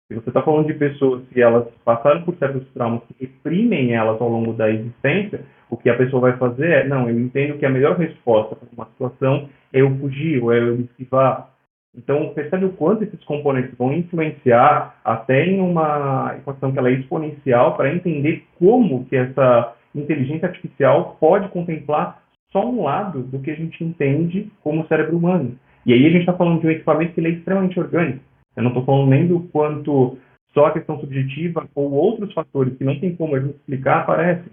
Se 0.08 0.14
você 0.14 0.30
está 0.30 0.42
falando 0.42 0.66
de 0.66 0.72
pessoas 0.72 1.22
que 1.28 1.40
elas 1.40 1.68
passaram 1.84 2.22
por 2.22 2.34
certos 2.36 2.66
traumas 2.72 3.02
que 3.04 3.26
reprimem 3.26 3.92
elas 3.92 4.18
ao 4.18 4.28
longo 4.30 4.54
da 4.54 4.70
existência, 4.70 5.44
o 5.68 5.76
que 5.76 5.90
a 5.90 5.96
pessoa 5.98 6.22
vai 6.22 6.38
fazer 6.38 6.70
é, 6.70 6.88
não, 6.88 7.10
eu 7.10 7.20
entendo 7.20 7.58
que 7.58 7.66
a 7.66 7.70
melhor 7.70 7.98
resposta 7.98 8.56
para 8.56 8.68
uma 8.74 8.86
situação 8.86 9.50
é 9.70 9.82
eu 9.82 9.94
fugir 9.98 10.42
ou 10.42 10.50
é 10.50 10.60
eu 10.60 10.78
me 10.78 10.84
esquivar. 10.84 11.50
Então, 11.94 12.32
percebe 12.32 12.64
o 12.64 12.72
quanto 12.72 13.04
esses 13.04 13.22
componentes 13.24 13.76
vão 13.76 13.92
influenciar 13.92 14.98
até 15.04 15.44
em 15.44 15.60
uma 15.60 16.34
equação 16.38 16.72
que 16.72 16.78
ela 16.78 16.88
é 16.88 16.92
exponencial 16.92 17.76
para 17.76 17.92
entender 17.92 18.44
como 18.58 19.04
que 19.06 19.16
essa 19.16 19.74
inteligência 19.94 20.48
artificial 20.48 21.18
pode 21.20 21.48
contemplar 21.48 22.22
só 22.50 22.66
um 22.66 22.84
lado 22.84 23.22
do 23.24 23.40
que 23.40 23.50
a 23.50 23.54
gente 23.54 23.84
entende 23.84 24.50
como 24.62 24.86
cérebro 24.86 25.18
humano. 25.18 25.58
E 25.84 25.92
aí 25.92 26.06
a 26.06 26.10
gente 26.10 26.20
está 26.20 26.32
falando 26.32 26.60
de 26.60 26.66
um 26.66 26.70
equipamento 26.70 27.12
que 27.12 27.20
é 27.20 27.28
extremamente 27.28 27.78
orgânico. 27.78 28.20
Eu 28.56 28.62
não 28.62 28.70
estou 28.70 28.84
falando 28.84 29.10
nem 29.10 29.26
do 29.26 29.40
quanto 29.48 30.18
só 30.52 30.66
a 30.66 30.72
questão 30.72 30.98
subjetiva 30.98 31.68
ou 31.74 31.92
outros 31.92 32.32
fatores 32.32 32.76
que 32.76 32.84
não 32.84 32.98
tem 32.98 33.14
como 33.14 33.36
a 33.36 33.40
gente 33.40 33.56
explicar 33.56 34.00
aparecem. 34.00 34.50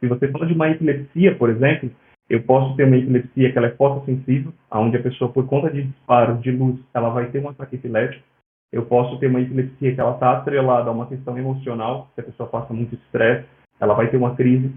Se 0.00 0.06
você 0.06 0.28
fala 0.28 0.46
de 0.46 0.52
uma 0.52 0.68
epilepsia, 0.68 1.34
por 1.36 1.50
exemplo, 1.50 1.90
eu 2.28 2.42
posso 2.42 2.76
ter 2.76 2.84
uma 2.84 2.96
epilepsia 2.96 3.50
que 3.50 3.58
ela 3.58 3.68
é 3.68 3.74
fotossensível, 3.74 4.52
onde 4.70 4.96
a 4.96 5.02
pessoa, 5.02 5.32
por 5.32 5.46
conta 5.46 5.70
de 5.70 5.82
disparo 5.82 6.36
de 6.38 6.50
luz, 6.50 6.78
ela 6.92 7.08
vai 7.08 7.30
ter 7.30 7.42
um 7.42 7.48
ataque 7.48 7.76
epilético. 7.76 8.22
Eu 8.70 8.84
posso 8.84 9.18
ter 9.18 9.28
uma 9.28 9.40
epilepsia 9.40 9.94
que 9.94 10.00
ela 10.00 10.12
está 10.12 10.32
atrelada 10.32 10.90
a 10.90 10.92
uma 10.92 11.06
questão 11.06 11.38
emocional, 11.38 12.10
se 12.14 12.20
a 12.20 12.24
pessoa 12.24 12.48
passa 12.48 12.74
muito 12.74 12.94
estresse, 12.94 13.48
ela 13.80 13.94
vai 13.94 14.10
ter 14.10 14.18
uma 14.18 14.36
crise. 14.36 14.70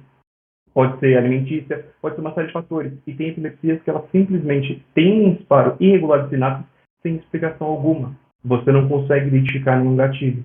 Pode 0.74 0.98
ser 1.00 1.18
alimentícia, 1.18 1.86
pode 2.02 2.16
ser 2.16 2.22
uma 2.22 2.34
série 2.34 2.48
de 2.48 2.54
fatores. 2.54 2.94
E 3.06 3.14
tem 3.14 3.28
epilepsias 3.28 3.84
que 3.84 3.90
ela 3.90 4.08
simplesmente 4.14 4.82
tem 4.94 5.28
um 5.28 5.36
disparo 5.36 5.76
irregular 5.82 6.24
de 6.24 6.30
sinapses 6.30 6.66
sem 7.04 7.18
explicação 7.18 7.68
alguma 7.68 8.16
você 8.44 8.72
não 8.72 8.88
consegue 8.88 9.28
identificar 9.28 9.78
nenhum 9.78 9.96
gatilho. 9.96 10.44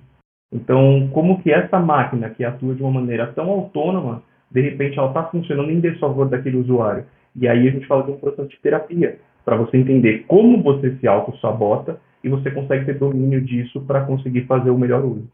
Então, 0.51 1.09
como 1.13 1.41
que 1.41 1.51
essa 1.51 1.79
máquina 1.79 2.29
que 2.29 2.43
atua 2.43 2.73
de 2.73 2.81
uma 2.81 2.91
maneira 2.91 3.27
tão 3.33 3.49
autônoma, 3.49 4.23
de 4.49 4.61
repente 4.61 4.97
ela 4.97 5.09
está 5.09 5.23
funcionando 5.23 5.71
em 5.71 5.79
desfavor 5.79 6.29
daquele 6.29 6.57
usuário? 6.57 7.05
E 7.35 7.47
aí 7.47 7.67
a 7.67 7.71
gente 7.71 7.85
fala 7.85 8.03
de 8.03 8.11
um 8.11 8.17
processo 8.17 8.49
de 8.49 8.57
terapia, 8.59 9.19
para 9.43 9.57
você 9.57 9.77
entender 9.77 10.25
como 10.27 10.63
você 10.63 10.95
se 10.97 11.07
auto-sabota 11.07 11.99
e 12.23 12.29
você 12.29 12.49
consegue 12.49 12.85
ter 12.85 12.97
domínio 12.97 13.41
disso 13.41 13.81
para 13.81 14.05
conseguir 14.05 14.45
fazer 14.45 14.69
o 14.69 14.77
melhor 14.77 15.03
uso. 15.03 15.27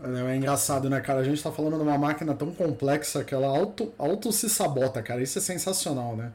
É, 0.00 0.36
engraçado, 0.36 0.88
né, 0.88 1.00
cara? 1.00 1.20
A 1.20 1.24
gente 1.24 1.36
está 1.36 1.50
falando 1.50 1.76
de 1.76 1.82
uma 1.82 1.98
máquina 1.98 2.34
tão 2.34 2.52
complexa 2.52 3.24
que 3.24 3.34
ela 3.34 3.48
auto, 3.48 3.92
auto 3.98 4.30
se 4.30 4.48
sabota, 4.48 5.02
cara. 5.02 5.20
Isso 5.20 5.38
é 5.38 5.42
sensacional, 5.42 6.16
né? 6.16 6.32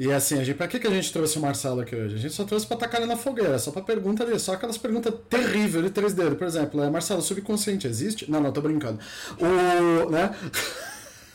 E 0.00 0.10
assim, 0.10 0.38
a 0.38 0.42
gente, 0.42 0.56
pra 0.56 0.66
que, 0.66 0.78
que 0.78 0.86
a 0.86 0.90
gente 0.90 1.12
trouxe 1.12 1.36
o 1.36 1.42
Marcelo 1.42 1.82
aqui 1.82 1.94
hoje? 1.94 2.14
A 2.14 2.18
gente 2.18 2.32
só 2.32 2.42
trouxe 2.42 2.66
pra 2.66 2.74
tacar 2.74 3.02
ele 3.02 3.10
na 3.10 3.18
fogueira, 3.18 3.58
só 3.58 3.70
pra 3.70 3.82
pergunta 3.82 4.24
dele, 4.24 4.38
só 4.38 4.54
aquelas 4.54 4.78
perguntas 4.78 5.12
terríveis 5.28 5.84
de 5.84 5.90
três 5.90 6.14
dedos. 6.14 6.38
Por 6.38 6.46
exemplo, 6.46 6.82
é, 6.82 6.88
Marcelo, 6.88 7.20
subconsciente 7.20 7.86
existe? 7.86 8.30
Não, 8.30 8.40
não, 8.40 8.50
tô 8.50 8.62
brincando. 8.62 8.98
O. 9.38 10.08
né? 10.08 10.34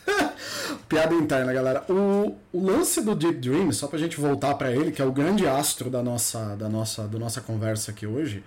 Piada 0.88 1.14
interna, 1.14 1.52
galera. 1.52 1.84
O, 1.88 2.36
o 2.52 2.66
lance 2.66 3.00
do 3.02 3.14
Deep 3.14 3.38
Dream, 3.38 3.70
só 3.70 3.86
pra 3.86 4.00
gente 4.00 4.20
voltar 4.20 4.56
para 4.56 4.72
ele, 4.72 4.90
que 4.90 5.00
é 5.00 5.04
o 5.04 5.12
grande 5.12 5.46
astro 5.46 5.88
da 5.88 6.02
nossa, 6.02 6.56
da 6.56 6.68
nossa, 6.68 7.06
da 7.06 7.20
nossa 7.20 7.40
conversa 7.40 7.92
aqui 7.92 8.04
hoje, 8.04 8.42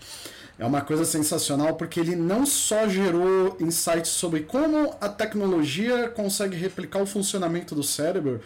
é 0.58 0.66
uma 0.66 0.82
coisa 0.82 1.06
sensacional 1.06 1.76
porque 1.76 1.98
ele 1.98 2.18
não 2.18 2.46
só 2.46 2.90
gerou 2.90 3.56
insights 3.62 4.12
sobre 4.12 4.42
como 4.42 4.94
a 5.00 5.08
tecnologia 5.08 6.10
consegue 6.10 6.58
replicar 6.58 7.02
o 7.02 7.06
funcionamento 7.06 7.74
do 7.74 7.84
cérebro, 7.84 8.42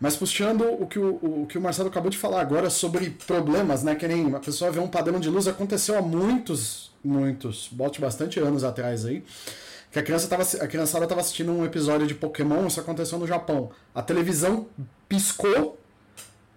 mas 0.00 0.16
puxando 0.16 0.62
o 0.62 0.86
que 0.86 0.98
o, 0.98 1.16
o, 1.16 1.46
que 1.46 1.58
o 1.58 1.60
Marcelo 1.60 1.90
acabou 1.90 2.10
de 2.10 2.16
falar 2.16 2.40
agora 2.40 2.70
sobre 2.70 3.10
problemas, 3.10 3.82
né? 3.82 3.94
Que 3.94 4.08
nem 4.08 4.34
a 4.34 4.40
pessoa 4.40 4.70
vê 4.70 4.80
um 4.80 4.88
padrão 4.88 5.20
de 5.20 5.28
luz, 5.28 5.46
aconteceu 5.46 5.98
há 5.98 6.00
muitos, 6.00 6.90
muitos, 7.04 7.68
bote 7.70 8.00
bastante 8.00 8.40
anos 8.40 8.64
atrás 8.64 9.04
aí. 9.04 9.22
Que 9.92 9.98
a, 9.98 10.02
criança 10.02 10.26
tava, 10.26 10.42
a 10.42 10.66
criançada 10.66 11.04
estava 11.04 11.20
assistindo 11.20 11.52
um 11.52 11.64
episódio 11.66 12.06
de 12.06 12.14
Pokémon, 12.14 12.66
isso 12.66 12.80
aconteceu 12.80 13.18
no 13.18 13.26
Japão. 13.26 13.70
A 13.94 14.00
televisão 14.00 14.68
piscou, 15.06 15.78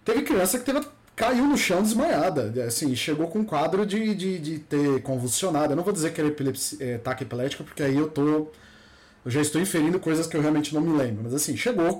teve 0.05 0.21
criança 0.21 0.57
que 0.57 0.63
teve, 0.63 0.81
caiu 1.13 1.45
no 1.45 1.57
chão 1.57 1.81
desmaiada. 1.81 2.53
Assim, 2.65 2.95
chegou 2.95 3.27
com 3.27 3.39
um 3.39 3.45
quadro 3.45 3.85
de, 3.85 4.15
de, 4.15 4.39
de 4.39 4.59
ter 4.59 5.01
convulsionado. 5.01 5.73
Eu 5.73 5.75
não 5.75 5.83
vou 5.83 5.91
dizer 5.91 6.13
que 6.13 6.21
era 6.21 6.29
epilepsia, 6.29 6.77
é, 6.79 6.95
ataque 6.95 7.23
epilético, 7.23 7.63
porque 7.65 7.83
aí 7.83 7.97
eu 7.97 8.07
tô 8.07 8.47
eu 9.25 9.31
já 9.31 9.41
estou 9.41 9.61
inferindo 9.61 9.99
coisas 9.99 10.27
que 10.27 10.35
eu 10.35 10.41
realmente 10.41 10.73
não 10.73 10.81
me 10.81 10.97
lembro. 10.97 11.23
Mas 11.23 11.33
assim, 11.33 11.55
chegou 11.55 11.97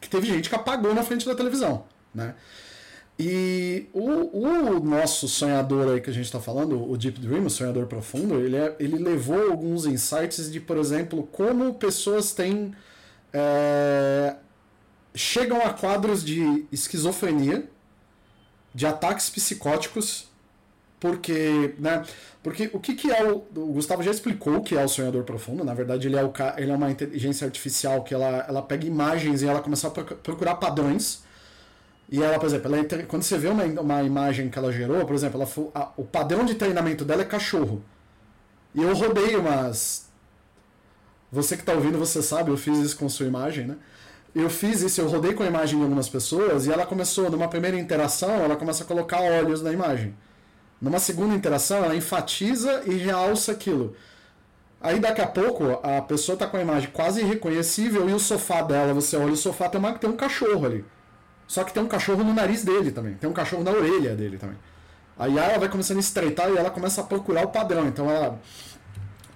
que 0.00 0.08
teve 0.08 0.26
gente 0.26 0.48
que 0.48 0.54
apagou 0.54 0.94
na 0.94 1.02
frente 1.02 1.26
da 1.26 1.34
televisão, 1.34 1.84
né? 2.14 2.34
E 3.16 3.86
o, 3.92 4.38
o 4.38 4.80
nosso 4.80 5.28
sonhador 5.28 5.92
aí 5.92 6.00
que 6.00 6.10
a 6.10 6.12
gente 6.12 6.24
está 6.24 6.40
falando, 6.40 6.90
o 6.90 6.96
Deep 6.96 7.20
Dream, 7.20 7.46
o 7.46 7.50
sonhador 7.50 7.86
profundo, 7.86 8.40
ele, 8.40 8.56
é, 8.56 8.74
ele 8.80 8.98
levou 8.98 9.52
alguns 9.52 9.86
insights 9.86 10.50
de, 10.50 10.58
por 10.58 10.76
exemplo, 10.76 11.28
como 11.30 11.74
pessoas 11.74 12.32
têm 12.32 12.74
é, 13.32 14.34
chegam 15.14 15.60
a 15.60 15.72
quadros 15.72 16.24
de 16.24 16.66
esquizofrenia, 16.72 17.68
de 18.74 18.86
ataques 18.86 19.30
psicóticos, 19.30 20.28
porque, 21.04 21.74
né, 21.78 22.02
porque 22.42 22.70
o 22.72 22.80
que, 22.80 22.94
que 22.94 23.12
é 23.12 23.22
o, 23.30 23.44
o 23.54 23.72
Gustavo 23.74 24.02
já 24.02 24.10
explicou 24.10 24.56
o 24.56 24.62
que 24.62 24.74
é 24.74 24.82
o 24.82 24.88
sonhador 24.88 25.22
profundo, 25.22 25.62
na 25.62 25.74
verdade 25.74 26.08
ele 26.08 26.16
é, 26.16 26.24
o, 26.24 26.32
ele 26.56 26.70
é 26.70 26.74
uma 26.74 26.90
inteligência 26.90 27.44
artificial 27.44 28.02
que 28.02 28.14
ela, 28.14 28.46
ela 28.48 28.62
pega 28.62 28.86
imagens 28.86 29.42
e 29.42 29.46
ela 29.46 29.60
começa 29.60 29.86
a 29.86 29.90
procurar 29.90 30.54
padrões, 30.54 31.22
e 32.08 32.22
ela, 32.22 32.38
por 32.38 32.46
exemplo, 32.46 32.74
ela, 32.74 33.02
quando 33.02 33.22
você 33.22 33.36
vê 33.36 33.48
uma, 33.48 33.64
uma 33.64 34.02
imagem 34.02 34.48
que 34.48 34.58
ela 34.58 34.72
gerou, 34.72 35.04
por 35.04 35.14
exemplo, 35.14 35.42
ela, 35.42 35.50
a, 35.74 35.92
o 35.94 36.04
padrão 36.04 36.42
de 36.46 36.54
treinamento 36.54 37.04
dela 37.04 37.20
é 37.20 37.26
cachorro, 37.26 37.84
e 38.74 38.82
eu 38.82 38.94
rodei 38.94 39.36
umas... 39.36 40.08
Você 41.30 41.54
que 41.54 41.62
está 41.62 41.74
ouvindo, 41.74 41.98
você 41.98 42.22
sabe, 42.22 42.50
eu 42.50 42.56
fiz 42.56 42.78
isso 42.78 42.96
com 42.96 43.10
sua 43.10 43.26
imagem, 43.26 43.66
né? 43.66 43.76
eu 44.34 44.48
fiz 44.48 44.80
isso, 44.80 45.00
eu 45.02 45.08
rodei 45.08 45.34
com 45.34 45.42
a 45.42 45.46
imagem 45.46 45.76
de 45.76 45.82
algumas 45.82 46.08
pessoas 46.08 46.66
e 46.66 46.72
ela 46.72 46.86
começou, 46.86 47.30
numa 47.30 47.48
primeira 47.48 47.78
interação, 47.78 48.30
ela 48.30 48.56
começa 48.56 48.84
a 48.84 48.86
colocar 48.86 49.20
olhos 49.20 49.62
na 49.62 49.70
imagem. 49.70 50.14
Numa 50.84 50.98
segunda 50.98 51.34
interação, 51.34 51.82
ela 51.82 51.96
enfatiza 51.96 52.82
e 52.84 52.92
realça 52.92 53.52
aquilo. 53.52 53.96
Aí 54.82 55.00
daqui 55.00 55.22
a 55.22 55.26
pouco 55.26 55.80
a 55.82 56.02
pessoa 56.02 56.34
está 56.34 56.46
com 56.46 56.58
a 56.58 56.60
imagem 56.60 56.90
quase 56.92 57.22
irreconhecível 57.22 58.06
e 58.06 58.12
o 58.12 58.18
sofá 58.18 58.60
dela, 58.60 58.92
você 58.92 59.16
olha 59.16 59.32
o 59.32 59.36
sofá, 59.36 59.66
tem, 59.66 59.80
uma, 59.80 59.94
tem 59.94 60.10
um 60.10 60.16
cachorro 60.16 60.66
ali. 60.66 60.84
Só 61.48 61.64
que 61.64 61.72
tem 61.72 61.82
um 61.82 61.88
cachorro 61.88 62.22
no 62.22 62.34
nariz 62.34 62.62
dele 62.64 62.90
também, 62.90 63.14
tem 63.14 63.30
um 63.30 63.32
cachorro 63.32 63.64
na 63.64 63.70
orelha 63.70 64.14
dele 64.14 64.36
também. 64.36 64.58
Aí 65.18 65.38
ela 65.38 65.56
vai 65.56 65.70
começando 65.70 65.96
a 65.96 66.00
estreitar 66.00 66.50
e 66.50 66.56
ela 66.58 66.70
começa 66.70 67.00
a 67.00 67.04
procurar 67.04 67.46
o 67.46 67.48
padrão. 67.48 67.88
Então 67.88 68.10
ela 68.10 68.38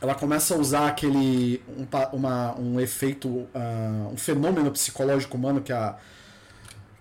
ela 0.02 0.14
começa 0.14 0.54
a 0.54 0.58
usar 0.58 0.86
aquele 0.86 1.62
um, 1.66 1.86
uma, 2.14 2.54
um 2.58 2.78
efeito, 2.78 3.26
uh, 3.26 4.12
um 4.12 4.18
fenômeno 4.18 4.70
psicológico 4.70 5.34
humano 5.38 5.62
que 5.62 5.72
é 5.72 5.76
a, 5.76 5.96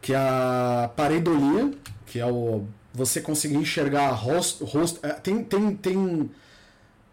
que 0.02 0.14
é 0.14 0.18
a 0.18 0.90
pareidolia, 0.96 1.70
que 2.06 2.18
é 2.18 2.26
o 2.26 2.66
você 2.98 3.22
conseguir 3.22 3.56
enxergar 3.56 4.10
rosto, 4.12 4.66
rosto 4.66 5.00
é, 5.04 5.10
tem, 5.14 5.44
tem, 5.44 5.76
tem, 5.76 6.32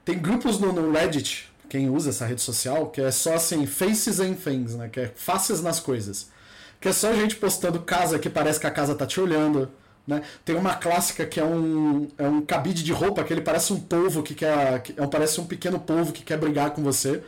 tem 0.05 0.18
grupos 0.18 0.59
no, 0.59 0.73
no 0.73 0.90
Reddit, 0.90 1.53
quem 1.68 1.90
usa 1.90 2.11
essa 2.11 2.25
rede 2.25 2.40
social, 2.40 2.88
que 2.88 3.01
é 3.01 3.11
só 3.11 3.35
assim, 3.35 3.66
faces 3.66 4.18
and 4.18 4.35
things, 4.35 4.75
né? 4.75 4.88
Que 4.88 5.01
é 5.01 5.12
faces 5.14 5.61
nas 5.61 5.79
coisas. 5.79 6.29
Que 6.81 6.88
é 6.88 6.92
só 6.92 7.12
gente 7.14 7.37
postando 7.37 7.81
casa 7.81 8.18
que 8.18 8.31
parece 8.31 8.59
que 8.59 8.66
a 8.66 8.70
casa 8.70 8.94
tá 8.94 9.07
te 9.07 9.20
olhando 9.20 9.70
né? 10.07 10.23
Tem 10.44 10.55
uma 10.55 10.75
clássica 10.75 11.25
que 11.25 11.40
é 11.40 11.44
um, 11.44 12.09
é 12.18 12.29
um 12.29 12.42
cabide 12.42 12.83
de 12.83 12.92
roupa 12.92 13.25
que 13.25 13.33
ele 13.33 13.40
parece 13.40 13.73
um 13.73 13.81
polvo 13.81 14.23
que 14.23 14.35
quer. 14.35 14.83
Que, 14.83 14.94
é, 15.01 15.07
parece 15.07 15.40
um 15.40 15.47
pequeno 15.47 15.79
polvo 15.79 16.12
que 16.12 16.23
quer 16.23 16.38
brigar 16.38 16.70
com 16.70 16.83
você. 16.83 17.23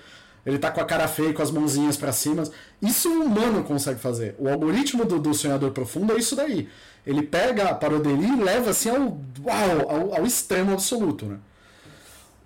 Ele 0.45 0.59
tá 0.59 0.71
com 0.71 0.81
a 0.81 0.85
cara 0.85 1.09
feia, 1.09 1.33
com 1.33 1.43
as 1.43 1.51
mãozinhas 1.51 1.97
para 1.97 2.13
cima. 2.13 2.45
Isso 2.81 3.09
um 3.09 3.25
humano 3.25 3.65
consegue 3.65 3.99
fazer. 3.99 4.37
O 4.39 4.49
algoritmo 4.49 5.05
do, 5.05 5.19
do 5.19 5.35
sonhador 5.35 5.73
profundo 5.73 6.13
é 6.13 6.19
isso 6.19 6.37
daí. 6.37 6.69
Ele 7.07 7.23
pega 7.23 7.69
a 7.69 7.75
parodelia 7.75 8.29
e 8.29 8.43
leva 8.43 8.71
assim 8.71 8.91
ao, 8.91 9.19
uau, 9.45 9.89
ao, 9.89 10.15
ao 10.17 10.27
extremo 10.27 10.73
absoluto. 10.73 11.27
Né? 11.27 11.39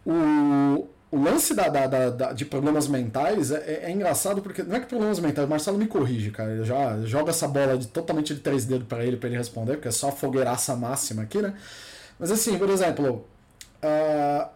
O, 0.05 0.87
o 1.11 1.23
lance 1.23 1.55
da, 1.55 1.69
da, 1.69 1.87
da, 1.87 2.11
da, 2.11 2.33
de 2.33 2.45
problemas 2.45 2.87
mentais 2.87 3.51
é, 3.51 3.57
é, 3.57 3.81
é, 3.85 3.91
engraçado 3.91 4.43
porque 4.43 4.63
não 4.63 4.77
é 4.77 4.81
que 4.81 4.87
problemas 4.87 5.19
mentais, 5.19 5.47
o 5.47 5.51
Marcelo 5.51 5.79
me 5.79 5.87
corrige, 5.87 6.31
cara. 6.31 6.51
Eu 6.51 6.65
já 6.65 7.01
joga 7.03 7.31
essa 7.31 7.49
bola 7.49 7.77
de 7.79 7.89
totalmente 7.89 8.35
de 8.35 8.41
três 8.41 8.65
dedos 8.65 8.87
para 8.87 9.05
ele 9.05 9.17
para 9.17 9.29
ele 9.29 9.39
responder, 9.39 9.75
porque 9.75 9.89
é 9.89 9.93
só 9.93 10.13
fogueiraça 10.13 10.77
máxima 10.77 11.23
aqui, 11.23 11.41
né? 11.41 11.55
Mas 12.19 12.31
assim, 12.31 12.59
por 12.59 12.69
exemplo, 12.69 13.27
uh, 13.83 14.49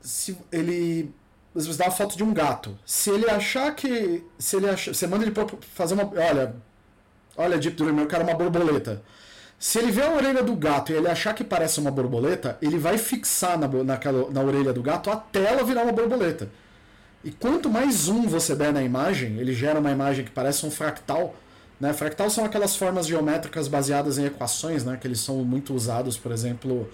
se 0.00 0.36
ele 0.50 1.14
você 1.54 1.76
dá 1.76 1.84
uma 1.84 1.90
foto 1.90 2.16
de 2.16 2.24
um 2.24 2.32
gato. 2.32 2.78
Se 2.86 3.10
ele 3.10 3.28
achar 3.28 3.74
que 3.74 4.24
se 4.38 4.56
ele 4.56 4.68
achar, 4.68 4.94
você 4.94 5.06
manda 5.06 5.24
ele 5.24 5.34
fazer 5.74 5.94
uma, 5.94 6.04
olha, 6.04 6.56
olha 7.36 7.58
Deep 7.58 7.76
Dream, 7.76 7.98
eu 7.98 8.06
quero 8.06 8.24
uma 8.24 8.34
borboleta. 8.34 9.02
Se 9.62 9.78
ele 9.78 9.92
vê 9.92 10.02
a 10.02 10.12
orelha 10.12 10.42
do 10.42 10.56
gato 10.56 10.90
e 10.90 10.96
ele 10.96 11.06
achar 11.06 11.32
que 11.34 11.44
parece 11.44 11.78
uma 11.78 11.88
borboleta, 11.88 12.58
ele 12.60 12.78
vai 12.78 12.98
fixar 12.98 13.56
na, 13.56 13.68
naquela, 13.68 14.28
na 14.28 14.40
orelha 14.40 14.72
do 14.72 14.82
gato 14.82 15.08
até 15.08 15.44
ela 15.44 15.62
virar 15.62 15.84
uma 15.84 15.92
borboleta. 15.92 16.50
E 17.22 17.30
quanto 17.30 17.70
mais 17.70 17.94
zoom 17.94 18.26
você 18.26 18.56
der 18.56 18.72
na 18.72 18.82
imagem, 18.82 19.38
ele 19.38 19.54
gera 19.54 19.78
uma 19.78 19.92
imagem 19.92 20.24
que 20.24 20.32
parece 20.32 20.66
um 20.66 20.70
fractal. 20.72 21.36
Né? 21.78 21.92
Fractal 21.92 22.28
são 22.28 22.44
aquelas 22.44 22.74
formas 22.74 23.06
geométricas 23.06 23.68
baseadas 23.68 24.18
em 24.18 24.24
equações, 24.24 24.84
né? 24.84 24.98
que 25.00 25.06
eles 25.06 25.20
são 25.20 25.44
muito 25.44 25.72
usados, 25.72 26.18
por 26.18 26.32
exemplo, 26.32 26.90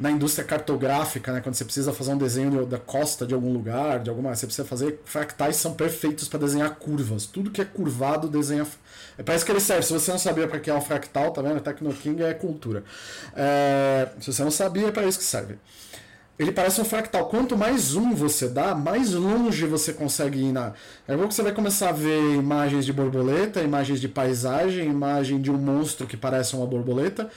na 0.00 0.10
indústria 0.10 0.42
cartográfica, 0.46 1.30
né, 1.30 1.42
quando 1.42 1.54
você 1.54 1.64
precisa 1.64 1.92
fazer 1.92 2.12
um 2.12 2.16
desenho 2.16 2.64
da 2.64 2.78
costa 2.78 3.26
de 3.26 3.34
algum 3.34 3.52
lugar, 3.52 4.00
de 4.00 4.08
alguma, 4.08 4.34
você 4.34 4.46
precisa 4.46 4.66
fazer 4.66 4.98
fractais 5.04 5.56
são 5.56 5.74
perfeitos 5.74 6.26
para 6.26 6.38
desenhar 6.38 6.74
curvas. 6.76 7.26
Tudo 7.26 7.50
que 7.50 7.60
é 7.60 7.66
curvado 7.66 8.26
desenha. 8.26 8.66
É 9.18 9.22
para 9.22 9.34
isso 9.36 9.44
que 9.44 9.52
ele 9.52 9.60
serve. 9.60 9.82
Se 9.82 9.92
você 9.92 10.10
não 10.10 10.18
sabia 10.18 10.48
para 10.48 10.58
que 10.58 10.70
é 10.70 10.74
um 10.74 10.80
fractal, 10.80 11.30
tá 11.32 11.42
vendo? 11.42 11.60
Tecnoking 11.60 12.22
é 12.22 12.32
cultura. 12.32 12.82
É... 13.36 14.08
Se 14.20 14.32
você 14.32 14.42
não 14.42 14.50
sabia, 14.50 14.88
é 14.88 14.90
para 14.90 15.04
isso 15.04 15.18
que 15.18 15.24
serve. 15.24 15.58
Ele 16.38 16.52
parece 16.52 16.80
um 16.80 16.84
fractal. 16.86 17.28
Quanto 17.28 17.54
mais 17.54 17.82
zoom 17.82 18.14
você 18.14 18.48
dá, 18.48 18.74
mais 18.74 19.12
longe 19.12 19.66
você 19.66 19.92
consegue 19.92 20.38
ir 20.38 20.52
na. 20.52 20.72
É 21.06 21.14
bom 21.14 21.28
que 21.28 21.34
você 21.34 21.42
vai 21.42 21.52
começar 21.52 21.90
a 21.90 21.92
ver 21.92 22.36
imagens 22.36 22.86
de 22.86 22.92
borboleta, 22.94 23.60
imagens 23.60 24.00
de 24.00 24.08
paisagem, 24.08 24.88
imagem 24.88 25.42
de 25.42 25.50
um 25.50 25.58
monstro 25.58 26.06
que 26.06 26.16
parece 26.16 26.56
uma 26.56 26.64
borboleta. 26.66 27.30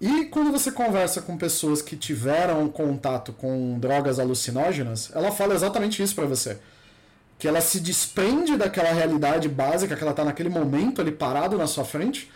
E 0.00 0.26
quando 0.26 0.52
você 0.52 0.70
conversa 0.70 1.22
com 1.22 1.38
pessoas 1.38 1.80
que 1.80 1.96
tiveram 1.96 2.68
contato 2.68 3.32
com 3.32 3.78
drogas 3.78 4.18
alucinógenas, 4.18 5.10
ela 5.14 5.32
fala 5.32 5.54
exatamente 5.54 6.02
isso 6.02 6.14
para 6.14 6.26
você. 6.26 6.58
Que 7.38 7.48
ela 7.48 7.60
se 7.60 7.80
desprende 7.80 8.56
daquela 8.56 8.92
realidade 8.92 9.48
básica 9.48 9.96
que 9.96 10.02
ela 10.02 10.10
está 10.10 10.24
naquele 10.24 10.48
momento 10.50 11.00
ali 11.00 11.10
parado 11.10 11.56
na 11.56 11.66
sua 11.66 11.84
frente 11.84 12.30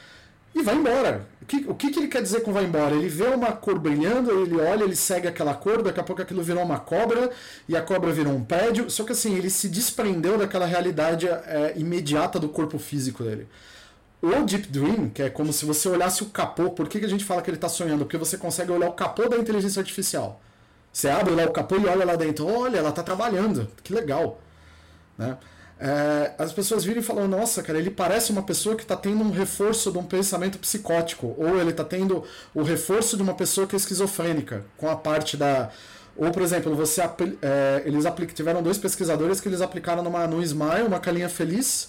e 0.54 0.62
vai 0.62 0.74
embora. 0.74 1.26
O 1.42 1.44
que, 1.44 1.56
o 1.68 1.74
que, 1.74 1.90
que 1.90 1.98
ele 1.98 2.08
quer 2.08 2.22
dizer 2.22 2.40
com 2.40 2.52
vai 2.52 2.64
embora? 2.64 2.94
Ele 2.94 3.08
vê 3.08 3.26
uma 3.26 3.52
cor 3.52 3.78
brilhando, 3.78 4.30
ele 4.30 4.56
olha, 4.56 4.84
ele 4.84 4.96
segue 4.96 5.28
aquela 5.28 5.54
cor, 5.54 5.82
daqui 5.82 6.00
a 6.00 6.02
pouco 6.02 6.22
aquilo 6.22 6.42
virou 6.42 6.62
uma 6.62 6.78
cobra 6.78 7.30
e 7.68 7.76
a 7.76 7.82
cobra 7.82 8.10
virou 8.10 8.32
um 8.32 8.42
prédio. 8.42 8.90
Só 8.90 9.04
que 9.04 9.12
assim, 9.12 9.36
ele 9.36 9.50
se 9.50 9.68
desprendeu 9.68 10.38
daquela 10.38 10.66
realidade 10.66 11.28
é, 11.28 11.74
imediata 11.76 12.38
do 12.38 12.48
corpo 12.48 12.78
físico 12.78 13.22
dele. 13.22 13.46
O 14.22 14.42
Deep 14.44 14.68
Dream, 14.68 15.08
que 15.08 15.22
é 15.22 15.30
como 15.30 15.52
se 15.52 15.64
você 15.64 15.88
olhasse 15.88 16.22
o 16.22 16.26
capô, 16.26 16.70
por 16.70 16.88
que, 16.88 17.00
que 17.00 17.06
a 17.06 17.08
gente 17.08 17.24
fala 17.24 17.40
que 17.40 17.48
ele 17.48 17.56
está 17.56 17.68
sonhando? 17.68 18.04
Porque 18.04 18.18
você 18.18 18.36
consegue 18.36 18.70
olhar 18.70 18.88
o 18.88 18.92
capô 18.92 19.28
da 19.28 19.38
inteligência 19.38 19.80
artificial. 19.80 20.40
Você 20.92 21.08
abre 21.08 21.34
lá 21.34 21.44
o 21.44 21.52
capô 21.52 21.76
e 21.76 21.86
olha 21.86 22.04
lá 22.04 22.16
dentro, 22.16 22.46
olha, 22.46 22.78
ela 22.78 22.90
está 22.90 23.02
trabalhando, 23.02 23.68
que 23.82 23.94
legal. 23.94 24.40
Né? 25.16 25.38
É, 25.78 26.34
as 26.36 26.52
pessoas 26.52 26.84
viram 26.84 27.00
e 27.00 27.02
falam, 27.02 27.26
nossa, 27.26 27.62
cara, 27.62 27.78
ele 27.78 27.90
parece 27.90 28.30
uma 28.30 28.42
pessoa 28.42 28.76
que 28.76 28.82
está 28.82 28.94
tendo 28.94 29.24
um 29.24 29.30
reforço 29.30 29.90
de 29.90 29.96
um 29.96 30.04
pensamento 30.04 30.58
psicótico, 30.58 31.34
ou 31.38 31.58
ele 31.58 31.70
está 31.70 31.84
tendo 31.84 32.22
o 32.54 32.62
reforço 32.62 33.16
de 33.16 33.22
uma 33.22 33.32
pessoa 33.32 33.66
que 33.66 33.74
é 33.74 33.78
esquizofrênica, 33.78 34.64
com 34.76 34.90
a 34.90 34.96
parte 34.96 35.38
da. 35.38 35.70
Ou, 36.16 36.30
por 36.30 36.42
exemplo, 36.42 36.74
você 36.76 37.00
é, 37.00 37.82
eles 37.86 38.04
tiveram 38.34 38.62
dois 38.62 38.76
pesquisadores 38.76 39.40
que 39.40 39.48
eles 39.48 39.62
aplicaram 39.62 40.02
numa, 40.02 40.26
no 40.26 40.42
Smile, 40.42 40.82
uma 40.86 41.00
calinha 41.00 41.30
feliz, 41.30 41.88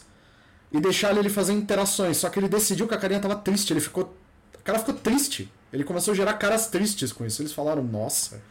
e 0.71 0.79
deixar 0.79 1.15
ele 1.17 1.29
fazer 1.29 1.53
interações. 1.53 2.17
Só 2.17 2.29
que 2.29 2.39
ele 2.39 2.47
decidiu 2.47 2.87
que 2.87 2.93
a 2.93 2.97
carinha 2.97 3.19
tava 3.19 3.35
triste, 3.35 3.73
ele 3.73 3.81
ficou. 3.81 4.15
O 4.55 4.63
cara 4.63 4.79
ficou 4.79 4.93
triste. 4.93 5.51
Ele 5.73 5.83
começou 5.83 6.11
a 6.13 6.15
gerar 6.15 6.33
caras 6.33 6.67
tristes 6.67 7.11
com 7.11 7.25
isso. 7.25 7.41
Eles 7.41 7.53
falaram, 7.53 7.83
nossa. 7.83 8.41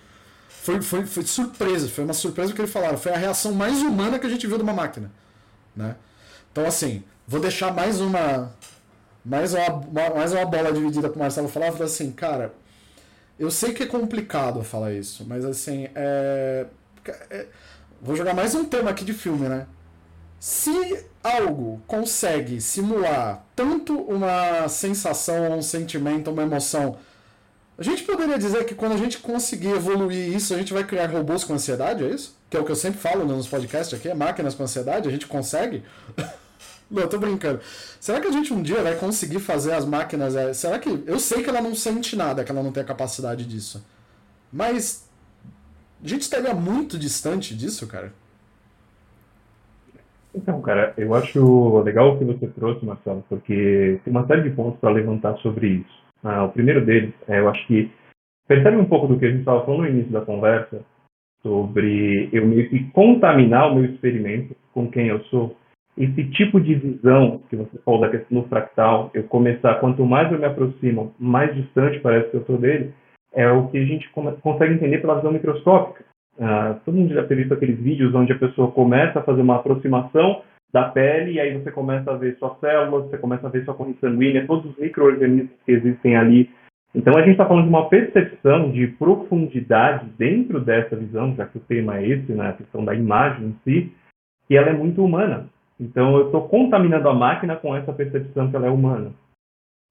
Foi, 0.48 0.80
foi, 0.82 1.06
foi 1.06 1.22
surpresa, 1.24 1.88
foi 1.88 2.04
uma 2.04 2.12
surpresa 2.12 2.52
que 2.52 2.60
eles 2.60 2.72
falaram. 2.72 2.98
Foi 2.98 3.12
a 3.12 3.16
reação 3.16 3.52
mais 3.52 3.80
humana 3.80 4.18
que 4.18 4.26
a 4.26 4.30
gente 4.30 4.46
viu 4.46 4.56
de 4.56 4.62
uma 4.62 4.72
máquina. 4.72 5.10
Né? 5.74 5.96
Então, 6.52 6.66
assim, 6.66 7.02
vou 7.26 7.40
deixar 7.40 7.72
mais 7.72 8.00
uma. 8.00 8.52
Mais 9.24 9.52
uma, 9.52 9.68
mais 10.14 10.32
uma 10.32 10.44
bola 10.46 10.72
dividida 10.72 11.08
pro 11.08 11.18
Marcelo 11.18 11.48
falar. 11.48 11.72
Falei 11.72 11.86
assim, 11.86 12.10
cara, 12.10 12.54
eu 13.38 13.50
sei 13.50 13.72
que 13.72 13.82
é 13.82 13.86
complicado 13.86 14.62
falar 14.62 14.92
isso, 14.92 15.24
mas 15.26 15.44
assim, 15.46 15.88
é, 15.94 16.66
é, 17.30 17.46
vou 18.00 18.14
jogar 18.14 18.34
mais 18.34 18.54
um 18.54 18.66
tema 18.66 18.90
aqui 18.90 19.02
de 19.02 19.14
filme, 19.14 19.48
né? 19.48 19.66
Se 20.40 21.04
algo 21.22 21.82
consegue 21.86 22.62
simular 22.62 23.44
tanto 23.54 23.94
uma 24.00 24.66
sensação, 24.68 25.58
um 25.58 25.60
sentimento, 25.60 26.30
uma 26.30 26.42
emoção, 26.42 26.96
a 27.76 27.82
gente 27.82 28.02
poderia 28.04 28.38
dizer 28.38 28.64
que 28.64 28.74
quando 28.74 28.92
a 28.92 28.96
gente 28.96 29.18
conseguir 29.18 29.68
evoluir 29.68 30.34
isso, 30.34 30.54
a 30.54 30.56
gente 30.56 30.72
vai 30.72 30.82
criar 30.82 31.10
robôs 31.10 31.44
com 31.44 31.52
ansiedade, 31.52 32.04
é 32.04 32.08
isso? 32.08 32.34
Que 32.48 32.56
é 32.56 32.60
o 32.60 32.64
que 32.64 32.72
eu 32.72 32.76
sempre 32.76 32.98
falo 32.98 33.26
nos 33.26 33.46
podcasts 33.46 33.92
aqui, 33.92 34.08
é 34.08 34.14
máquinas 34.14 34.54
com 34.54 34.62
ansiedade, 34.62 35.08
a 35.08 35.12
gente 35.12 35.26
consegue? 35.26 35.82
Não, 36.90 37.06
tô 37.06 37.18
brincando. 37.18 37.60
Será 38.00 38.18
que 38.18 38.26
a 38.26 38.32
gente 38.32 38.52
um 38.52 38.62
dia 38.62 38.82
vai 38.82 38.96
conseguir 38.96 39.40
fazer 39.40 39.74
as 39.74 39.84
máquinas? 39.84 40.34
É... 40.34 40.52
Será 40.52 40.78
que. 40.78 41.04
Eu 41.06 41.20
sei 41.20 41.42
que 41.42 41.48
ela 41.48 41.60
não 41.62 41.72
sente 41.72 42.16
nada, 42.16 42.42
que 42.42 42.50
ela 42.50 42.64
não 42.64 42.72
tem 42.72 42.82
a 42.82 42.86
capacidade 42.86 43.44
disso. 43.44 43.84
Mas. 44.52 45.04
A 46.02 46.08
gente 46.08 46.22
estaria 46.22 46.52
muito 46.52 46.98
distante 46.98 47.54
disso, 47.54 47.86
cara. 47.86 48.12
Então, 50.34 50.60
cara, 50.62 50.94
eu 50.96 51.14
acho 51.14 51.82
legal 51.82 52.14
o 52.14 52.18
que 52.18 52.24
você 52.24 52.46
trouxe, 52.48 52.84
Marcelo, 52.84 53.24
porque 53.28 54.00
tem 54.04 54.10
uma 54.12 54.26
série 54.26 54.42
de 54.42 54.50
pontos 54.50 54.78
para 54.78 54.90
levantar 54.90 55.36
sobre 55.38 55.68
isso. 55.68 56.04
Ah, 56.22 56.44
o 56.44 56.52
primeiro 56.52 56.84
deles, 56.84 57.12
é, 57.28 57.40
eu 57.40 57.48
acho 57.48 57.66
que 57.66 57.90
percebe 58.46 58.76
um 58.76 58.84
pouco 58.84 59.06
do 59.06 59.18
que 59.18 59.26
a 59.26 59.30
gente 59.30 59.40
estava 59.40 59.64
falando 59.64 59.82
no 59.82 59.88
início 59.88 60.12
da 60.12 60.20
conversa, 60.20 60.84
sobre 61.42 62.28
eu 62.32 62.46
meio 62.46 62.68
que 62.68 62.84
contaminar 62.90 63.70
o 63.70 63.74
meu 63.74 63.84
experimento 63.86 64.54
com 64.72 64.90
quem 64.90 65.08
eu 65.08 65.20
sou. 65.24 65.56
esse 65.96 66.24
tipo 66.30 66.60
de 66.60 66.74
visão 66.74 67.40
que 67.48 67.56
você 67.56 67.78
falou 67.84 68.00
da 68.00 68.10
questão 68.10 68.40
do 68.40 68.48
fractal, 68.48 69.10
eu 69.14 69.24
começar, 69.24 69.80
quanto 69.80 70.04
mais 70.04 70.30
eu 70.30 70.38
me 70.38 70.44
aproximo, 70.44 71.14
mais 71.18 71.54
distante 71.54 72.00
parece 72.00 72.30
que 72.30 72.36
eu 72.36 72.40
estou 72.40 72.58
dele, 72.58 72.94
é 73.32 73.50
o 73.50 73.68
que 73.68 73.78
a 73.78 73.84
gente 73.84 74.08
consegue 74.10 74.74
entender 74.74 74.98
pela 74.98 75.16
visão 75.16 75.32
microscópica. 75.32 76.04
Uh, 76.38 76.80
todo 76.84 76.96
mundo 76.96 77.14
já 77.14 77.24
teve 77.26 77.42
visto 77.42 77.54
aqueles 77.54 77.78
vídeos 77.78 78.14
onde 78.14 78.32
a 78.32 78.38
pessoa 78.38 78.70
começa 78.70 79.18
a 79.18 79.22
fazer 79.22 79.42
uma 79.42 79.56
aproximação 79.56 80.42
da 80.72 80.88
pele 80.88 81.32
e 81.32 81.40
aí 81.40 81.52
você 81.58 81.70
começa 81.70 82.10
a 82.10 82.16
ver 82.16 82.36
suas 82.38 82.58
células, 82.60 83.10
você 83.10 83.18
começa 83.18 83.46
a 83.46 83.50
ver 83.50 83.64
sua 83.64 83.74
corrente 83.74 84.00
sanguínea, 84.00 84.46
todos 84.46 84.70
os 84.70 84.78
micro-organismos 84.78 85.50
que 85.64 85.72
existem 85.72 86.16
ali. 86.16 86.50
Então 86.94 87.16
a 87.16 87.20
gente 87.20 87.32
está 87.32 87.46
falando 87.46 87.64
de 87.64 87.70
uma 87.70 87.88
percepção 87.88 88.70
de 88.70 88.86
profundidade 88.86 90.06
dentro 90.16 90.60
dessa 90.60 90.96
visão, 90.96 91.34
já 91.36 91.46
que 91.46 91.58
o 91.58 91.62
tema 91.62 91.98
é 91.98 92.08
esse, 92.08 92.32
né, 92.32 92.48
a 92.48 92.52
questão 92.52 92.84
da 92.84 92.94
imagem 92.94 93.48
em 93.48 93.56
si, 93.64 93.92
que 94.46 94.56
ela 94.56 94.70
é 94.70 94.72
muito 94.72 95.04
humana. 95.04 95.48
Então 95.78 96.16
eu 96.16 96.26
estou 96.26 96.48
contaminando 96.48 97.08
a 97.08 97.14
máquina 97.14 97.56
com 97.56 97.74
essa 97.74 97.92
percepção 97.92 98.50
que 98.50 98.56
ela 98.56 98.66
é 98.66 98.70
humana. 98.70 99.12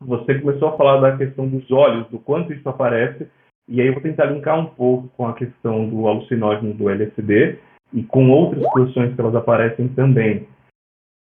Você 0.02 0.40
começou 0.40 0.70
a 0.70 0.78
falar 0.78 1.02
da 1.02 1.18
questão 1.18 1.48
dos 1.48 1.70
olhos, 1.72 2.08
do 2.08 2.20
quanto 2.20 2.54
isso 2.54 2.68
aparece, 2.70 3.28
e 3.70 3.80
aí 3.80 3.88
eu 3.88 3.94
vou 3.94 4.02
tentar 4.02 4.26
linkar 4.26 4.60
um 4.60 4.66
pouco 4.66 5.08
com 5.10 5.28
a 5.28 5.34
questão 5.34 5.88
do 5.88 6.08
alucinógeno 6.08 6.74
do 6.74 6.90
LSD 6.90 7.60
e 7.94 8.04
com 8.04 8.30
outras 8.32 8.64
posições 8.72 9.14
que 9.14 9.22
elas 9.22 9.36
aparecem 9.36 9.88
também. 9.90 10.48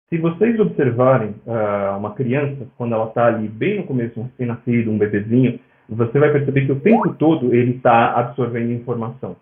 Se 0.10 0.17
vocês 0.17 0.57
observarem 0.57 1.36
uh, 1.45 1.97
uma 1.97 2.13
criança, 2.13 2.65
quando 2.77 2.95
ela 2.95 3.07
está 3.07 3.27
ali 3.27 3.49
bem 3.49 3.77
no 3.77 3.83
começo, 3.86 4.17
um 4.17 4.23
recém-nascido, 4.23 4.89
um 4.89 4.97
bebezinho, 4.97 5.60
você 5.89 6.17
vai 6.17 6.31
perceber 6.31 6.65
que 6.65 6.71
o 6.71 6.79
tempo 6.79 7.13
todo 7.15 7.53
ele 7.53 7.75
está 7.75 8.13
absorvendo 8.13 8.71
informação. 8.71 9.36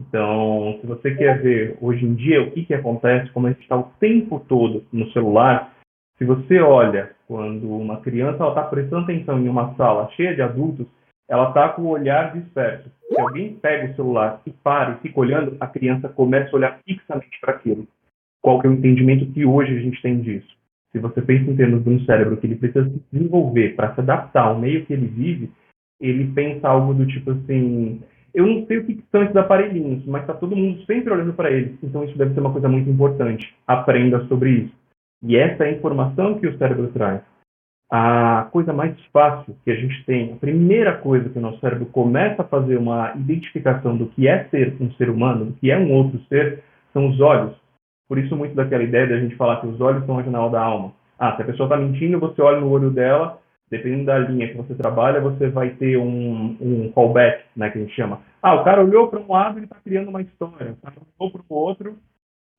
Então, 0.00 0.78
se 0.80 0.86
você 0.86 1.14
quer 1.14 1.42
ver 1.42 1.76
hoje 1.82 2.06
em 2.06 2.14
dia 2.14 2.42
o 2.42 2.50
que, 2.52 2.64
que 2.64 2.72
acontece, 2.72 3.30
como 3.32 3.46
a 3.46 3.50
gente 3.50 3.62
está 3.62 3.76
o 3.76 3.90
tempo 4.00 4.40
todo 4.48 4.84
no 4.90 5.10
celular, 5.10 5.74
se 6.16 6.24
você 6.24 6.60
olha 6.60 7.10
quando 7.26 7.70
uma 7.70 8.00
criança 8.00 8.48
está 8.48 8.62
prestando 8.62 9.02
atenção 9.02 9.38
em 9.38 9.48
uma 9.48 9.74
sala 9.74 10.08
cheia 10.16 10.34
de 10.34 10.40
adultos, 10.40 10.86
ela 11.28 11.48
está 11.48 11.68
com 11.68 11.82
o 11.82 11.88
olhar 11.88 12.32
disperso. 12.32 12.90
Se 13.08 13.20
alguém 13.20 13.54
pega 13.54 13.92
o 13.92 13.96
celular 13.96 14.40
e 14.46 14.50
para 14.50 14.92
e 14.92 14.96
fica 15.00 15.20
olhando, 15.20 15.56
a 15.60 15.66
criança 15.66 16.08
começa 16.08 16.50
a 16.50 16.56
olhar 16.56 16.78
fixamente 16.84 17.38
para 17.40 17.52
aquilo. 17.52 17.86
Qual 18.40 18.60
que 18.60 18.66
é 18.66 18.70
o 18.70 18.72
entendimento 18.72 19.26
que 19.32 19.44
hoje 19.44 19.76
a 19.76 19.80
gente 19.80 20.00
tem 20.00 20.20
disso? 20.20 20.56
Se 20.90 20.98
você 20.98 21.20
pensa 21.20 21.50
em 21.50 21.56
termos 21.56 21.84
de 21.84 21.90
um 21.90 22.00
cérebro 22.04 22.36
que 22.38 22.46
ele 22.46 22.56
precisa 22.56 22.88
se 22.88 23.02
desenvolver 23.12 23.76
para 23.76 23.94
se 23.94 24.00
adaptar 24.00 24.44
ao 24.44 24.58
meio 24.58 24.86
que 24.86 24.92
ele 24.92 25.06
vive, 25.06 25.50
ele 26.00 26.32
pensa 26.32 26.68
algo 26.68 26.94
do 26.94 27.06
tipo 27.06 27.32
assim: 27.32 28.00
eu 28.32 28.46
não 28.46 28.66
sei 28.66 28.78
o 28.78 28.84
que 28.86 29.04
são 29.10 29.22
esses 29.22 29.36
aparelhinhos, 29.36 30.06
mas 30.06 30.22
está 30.22 30.32
todo 30.32 30.56
mundo 30.56 30.82
sempre 30.86 31.12
olhando 31.12 31.34
para 31.34 31.50
eles. 31.50 31.76
Então 31.82 32.04
isso 32.04 32.16
deve 32.16 32.32
ser 32.32 32.40
uma 32.40 32.52
coisa 32.52 32.68
muito 32.68 32.88
importante. 32.88 33.54
Aprenda 33.66 34.24
sobre 34.28 34.50
isso. 34.50 34.74
E 35.22 35.36
essa 35.36 35.64
é 35.64 35.68
a 35.68 35.72
informação 35.72 36.38
que 36.38 36.46
o 36.46 36.56
cérebro 36.56 36.88
traz 36.88 37.20
a 37.90 38.48
coisa 38.52 38.72
mais 38.72 38.94
fácil 39.12 39.56
que 39.64 39.70
a 39.70 39.74
gente 39.74 40.04
tem, 40.04 40.32
a 40.32 40.36
primeira 40.36 40.98
coisa 40.98 41.28
que 41.28 41.38
o 41.38 41.42
nosso 41.42 41.58
cérebro 41.60 41.86
começa 41.86 42.42
a 42.42 42.44
fazer 42.44 42.76
uma 42.76 43.12
identificação 43.14 43.96
do 43.96 44.06
que 44.08 44.28
é 44.28 44.44
ser 44.50 44.76
um 44.80 44.90
ser 44.92 45.08
humano, 45.08 45.46
do 45.46 45.52
que 45.54 45.70
é 45.70 45.78
um 45.78 45.90
outro 45.92 46.20
ser, 46.28 46.62
são 46.92 47.08
os 47.08 47.18
olhos. 47.20 47.56
Por 48.06 48.18
isso, 48.18 48.36
muito 48.36 48.54
daquela 48.54 48.82
ideia 48.82 49.06
de 49.06 49.14
a 49.14 49.20
gente 49.20 49.36
falar 49.36 49.60
que 49.60 49.66
os 49.66 49.80
olhos 49.80 50.04
são 50.04 50.18
a 50.18 50.22
janela 50.22 50.50
da 50.50 50.60
alma. 50.60 50.92
Ah, 51.18 51.34
se 51.36 51.42
a 51.42 51.44
pessoa 51.46 51.66
está 51.66 51.76
mentindo, 51.76 52.20
você 52.20 52.40
olha 52.42 52.60
no 52.60 52.70
olho 52.70 52.90
dela, 52.90 53.38
dependendo 53.70 54.04
da 54.04 54.18
linha 54.18 54.48
que 54.48 54.56
você 54.56 54.74
trabalha, 54.74 55.20
você 55.20 55.48
vai 55.48 55.70
ter 55.70 55.96
um, 55.96 56.56
um 56.60 56.92
callback, 56.92 57.44
né, 57.56 57.70
que 57.70 57.78
a 57.78 57.80
gente 57.80 57.94
chama. 57.94 58.20
Ah, 58.42 58.54
o 58.54 58.64
cara 58.64 58.84
olhou 58.84 59.08
para 59.08 59.20
um 59.20 59.32
lado, 59.32 59.58
ele 59.58 59.64
está 59.64 59.76
criando 59.82 60.08
uma 60.08 60.22
história. 60.22 60.72
O 60.72 60.76
cara 60.76 60.94
olhou 61.18 61.32
para 61.32 61.42
o 61.48 61.54
outro, 61.54 61.96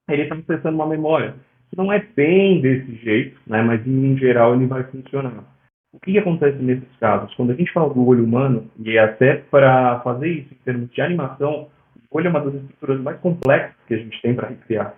ele 0.10 0.24
está 0.24 0.36
acessando 0.36 0.76
uma 0.76 0.88
memória 0.88 1.36
não 1.76 1.92
é 1.92 2.00
bem 2.16 2.62
desse 2.62 2.96
jeito, 2.96 3.40
né, 3.48 3.62
mas 3.62 3.86
em 3.86 4.18
geral 4.18 4.56
ele 4.56 4.66
vai 4.66 4.84
funcionar. 4.84 5.44
O 5.92 6.00
que, 6.00 6.12
que 6.12 6.20
acontece 6.20 6.58
nesses 6.62 6.96
casos? 7.00 7.34
Quando 7.36 7.52
a 7.52 7.56
gente 7.56 7.72
fala 7.72 7.94
do 7.94 8.06
olho 8.06 8.24
humano, 8.24 8.70
e 8.80 8.96
é 8.96 9.00
até 9.00 9.36
para 9.36 10.00
fazer 10.02 10.28
isso 10.28 10.54
em 10.54 10.64
termos 10.64 10.92
de 10.92 11.02
animação, 11.02 11.68
o 12.12 12.18
olho 12.18 12.28
é 12.28 12.30
uma 12.30 12.42
das 12.42 12.54
estruturas 12.54 13.02
mais 13.02 13.20
complexas 13.20 13.76
que 13.88 13.94
a 13.96 13.98
gente 13.98 14.22
tem 14.22 14.36
para 14.36 14.50
recriar. 14.50 14.96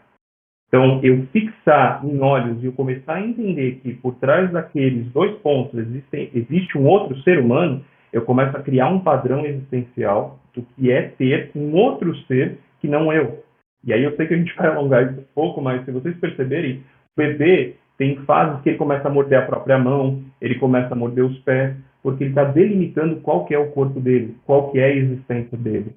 Então, 0.68 1.02
eu 1.04 1.28
fixar 1.34 2.06
em 2.06 2.20
olhos 2.22 2.64
e 2.64 2.66
eu 2.66 2.72
começar 2.72 3.16
a 3.16 3.22
entender 3.22 3.82
que 3.84 3.94
por 3.96 4.16
trás 4.16 4.50
daqueles 4.52 5.06
dois 5.12 5.38
pontos 5.40 5.78
existe 6.14 6.78
um 6.78 6.86
outro 6.86 7.22
ser 7.24 7.40
humano, 7.40 7.84
eu 8.14 8.22
começo 8.22 8.56
a 8.56 8.62
criar 8.62 8.88
um 8.88 9.00
padrão 9.00 9.46
existencial 9.46 10.40
do 10.54 10.62
que 10.62 10.90
é 10.90 11.10
ter 11.10 11.52
um 11.56 11.74
outro 11.74 12.16
ser 12.26 12.58
que 12.80 12.88
não 12.88 13.12
eu. 13.12 13.44
E 13.84 13.94
aí 13.94 14.04
eu 14.04 14.16
sei 14.16 14.28
que 14.28 14.34
a 14.34 14.38
gente 14.38 14.56
vai 14.56 14.68
alongar 14.68 15.12
isso 15.12 15.22
um 15.22 15.26
pouco, 15.34 15.62
mas 15.62 15.84
se 15.86 15.92
vocês 15.92 16.16
perceberem, 16.18 16.84
o 17.16 17.22
bebê 17.22 17.76
tem 17.98 18.16
fases 18.26 18.62
que 18.62 18.70
ele 18.70 18.78
começa 18.78 19.08
a 19.08 19.12
morder 19.12 19.40
a 19.40 19.46
própria 19.46 19.78
mão, 19.78 20.24
ele 20.42 20.56
começa 20.56 20.94
a 20.94 20.98
morder 20.98 21.24
os 21.24 21.38
pés, 21.40 21.76
porque 22.02 22.24
ele 22.24 22.32
está 22.32 22.44
delimitando 22.44 23.18
qual 23.18 23.46
que 23.46 23.54
é 23.54 23.60
o 23.60 23.72
corpo 23.72 24.00
dele, 24.00 24.36
qual 24.46 24.72
que 24.72 24.80
é 24.80 24.86
a 24.86 24.96
existência 24.96 25.58
dele. 25.58 25.96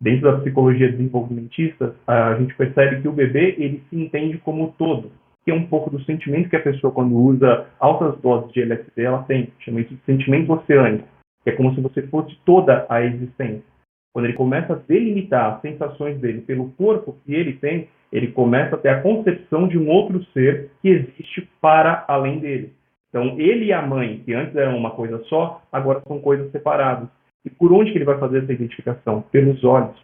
Dentro 0.00 0.30
da 0.30 0.38
psicologia 0.38 0.90
desenvolvimentista, 0.90 1.94
a 2.06 2.34
gente 2.34 2.54
percebe 2.54 3.00
que 3.00 3.08
o 3.08 3.12
bebê 3.12 3.54
ele 3.58 3.82
se 3.88 3.96
entende 3.96 4.38
como 4.38 4.74
todo, 4.76 5.12
que 5.44 5.50
é 5.50 5.54
um 5.54 5.66
pouco 5.66 5.90
do 5.90 6.02
sentimento 6.04 6.48
que 6.48 6.56
a 6.56 6.62
pessoa 6.62 6.92
quando 6.92 7.14
usa 7.14 7.66
altas 7.78 8.18
doses 8.20 8.52
de 8.52 8.62
LSD 8.62 9.02
ela 9.02 9.22
tem, 9.24 9.52
chama 9.60 9.80
isso 9.80 9.94
de 9.94 10.00
sentimento 10.04 10.52
oceânico, 10.52 11.06
que 11.44 11.50
é 11.50 11.52
como 11.52 11.74
se 11.74 11.80
você 11.80 12.02
fosse 12.08 12.36
toda 12.44 12.86
a 12.88 13.02
existência. 13.02 13.71
Quando 14.12 14.26
ele 14.26 14.34
começa 14.34 14.74
a 14.74 14.76
delimitar 14.76 15.54
as 15.54 15.60
sensações 15.62 16.18
dele 16.20 16.42
pelo 16.42 16.70
corpo 16.72 17.16
que 17.24 17.34
ele 17.34 17.54
tem, 17.54 17.88
ele 18.12 18.28
começa 18.28 18.76
a 18.76 18.78
ter 18.78 18.90
a 18.90 19.00
concepção 19.00 19.66
de 19.66 19.78
um 19.78 19.88
outro 19.88 20.22
ser 20.32 20.70
que 20.82 20.88
existe 20.88 21.48
para 21.60 22.04
além 22.06 22.38
dele. 22.38 22.72
Então, 23.08 23.38
ele 23.38 23.66
e 23.66 23.72
a 23.72 23.82
mãe, 23.82 24.22
que 24.24 24.34
antes 24.34 24.54
eram 24.54 24.76
uma 24.76 24.90
coisa 24.90 25.22
só, 25.24 25.62
agora 25.72 26.02
são 26.06 26.18
coisas 26.20 26.50
separadas. 26.50 27.08
E 27.44 27.50
por 27.50 27.72
onde 27.72 27.90
que 27.90 27.98
ele 27.98 28.04
vai 28.04 28.18
fazer 28.18 28.42
essa 28.42 28.52
identificação? 28.52 29.22
Pelos 29.32 29.64
olhos. 29.64 29.96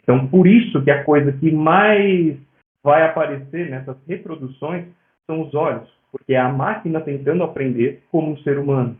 Então, 0.00 0.26
por 0.26 0.46
isso 0.46 0.82
que 0.82 0.90
a 0.90 1.04
coisa 1.04 1.32
que 1.32 1.50
mais 1.50 2.36
vai 2.82 3.02
aparecer 3.02 3.70
nessas 3.70 3.96
reproduções 4.06 4.86
são 5.26 5.42
os 5.42 5.54
olhos, 5.54 5.88
porque 6.12 6.34
é 6.34 6.38
a 6.38 6.52
máquina 6.52 7.00
tentando 7.00 7.42
aprender 7.42 8.02
como 8.10 8.32
um 8.32 8.36
ser 8.38 8.58
humano. 8.58 8.96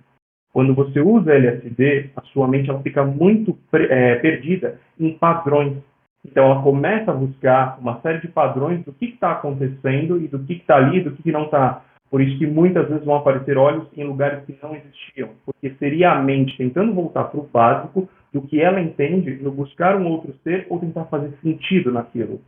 Quando 0.54 0.72
você 0.72 1.00
usa 1.00 1.34
LSD, 1.34 2.10
a 2.14 2.22
sua 2.32 2.46
mente 2.46 2.70
ela 2.70 2.80
fica 2.80 3.04
muito 3.04 3.58
é, 3.72 4.14
perdida 4.14 4.78
em 5.00 5.18
padrões. 5.18 5.78
Então, 6.24 6.44
ela 6.44 6.62
começa 6.62 7.10
a 7.10 7.14
buscar 7.14 7.76
uma 7.80 8.00
série 8.00 8.20
de 8.20 8.28
padrões 8.28 8.84
do 8.84 8.92
que 8.92 9.06
está 9.06 9.32
acontecendo 9.32 10.16
e 10.22 10.28
do 10.28 10.38
que 10.38 10.52
está 10.52 10.76
ali 10.76 11.00
do 11.00 11.10
que 11.10 11.32
não 11.32 11.46
está. 11.46 11.82
Por 12.08 12.20
isso 12.20 12.38
que 12.38 12.46
muitas 12.46 12.88
vezes 12.88 13.04
vão 13.04 13.16
aparecer 13.16 13.58
olhos 13.58 13.88
em 13.96 14.04
lugares 14.04 14.44
que 14.44 14.56
não 14.62 14.76
existiam, 14.76 15.30
porque 15.44 15.74
seria 15.80 16.12
a 16.12 16.22
mente 16.22 16.56
tentando 16.56 16.94
voltar 16.94 17.24
para 17.24 17.40
o 17.40 17.48
básico 17.52 18.08
do 18.32 18.40
que 18.42 18.60
ela 18.60 18.80
entende 18.80 19.34
no 19.42 19.50
buscar 19.50 19.96
um 19.96 20.06
outro 20.06 20.32
ser 20.44 20.68
ou 20.70 20.78
tentar 20.78 21.06
fazer 21.06 21.32
sentido 21.42 21.90
naquilo. 21.90 22.40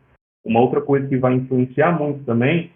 Uma 0.45 0.61
outra 0.61 0.81
coisa 0.81 1.09
que 1.09 1.16
vai 1.16 1.35
influenciar 1.35 1.99
muito 1.99 2.25
também 2.25 2.71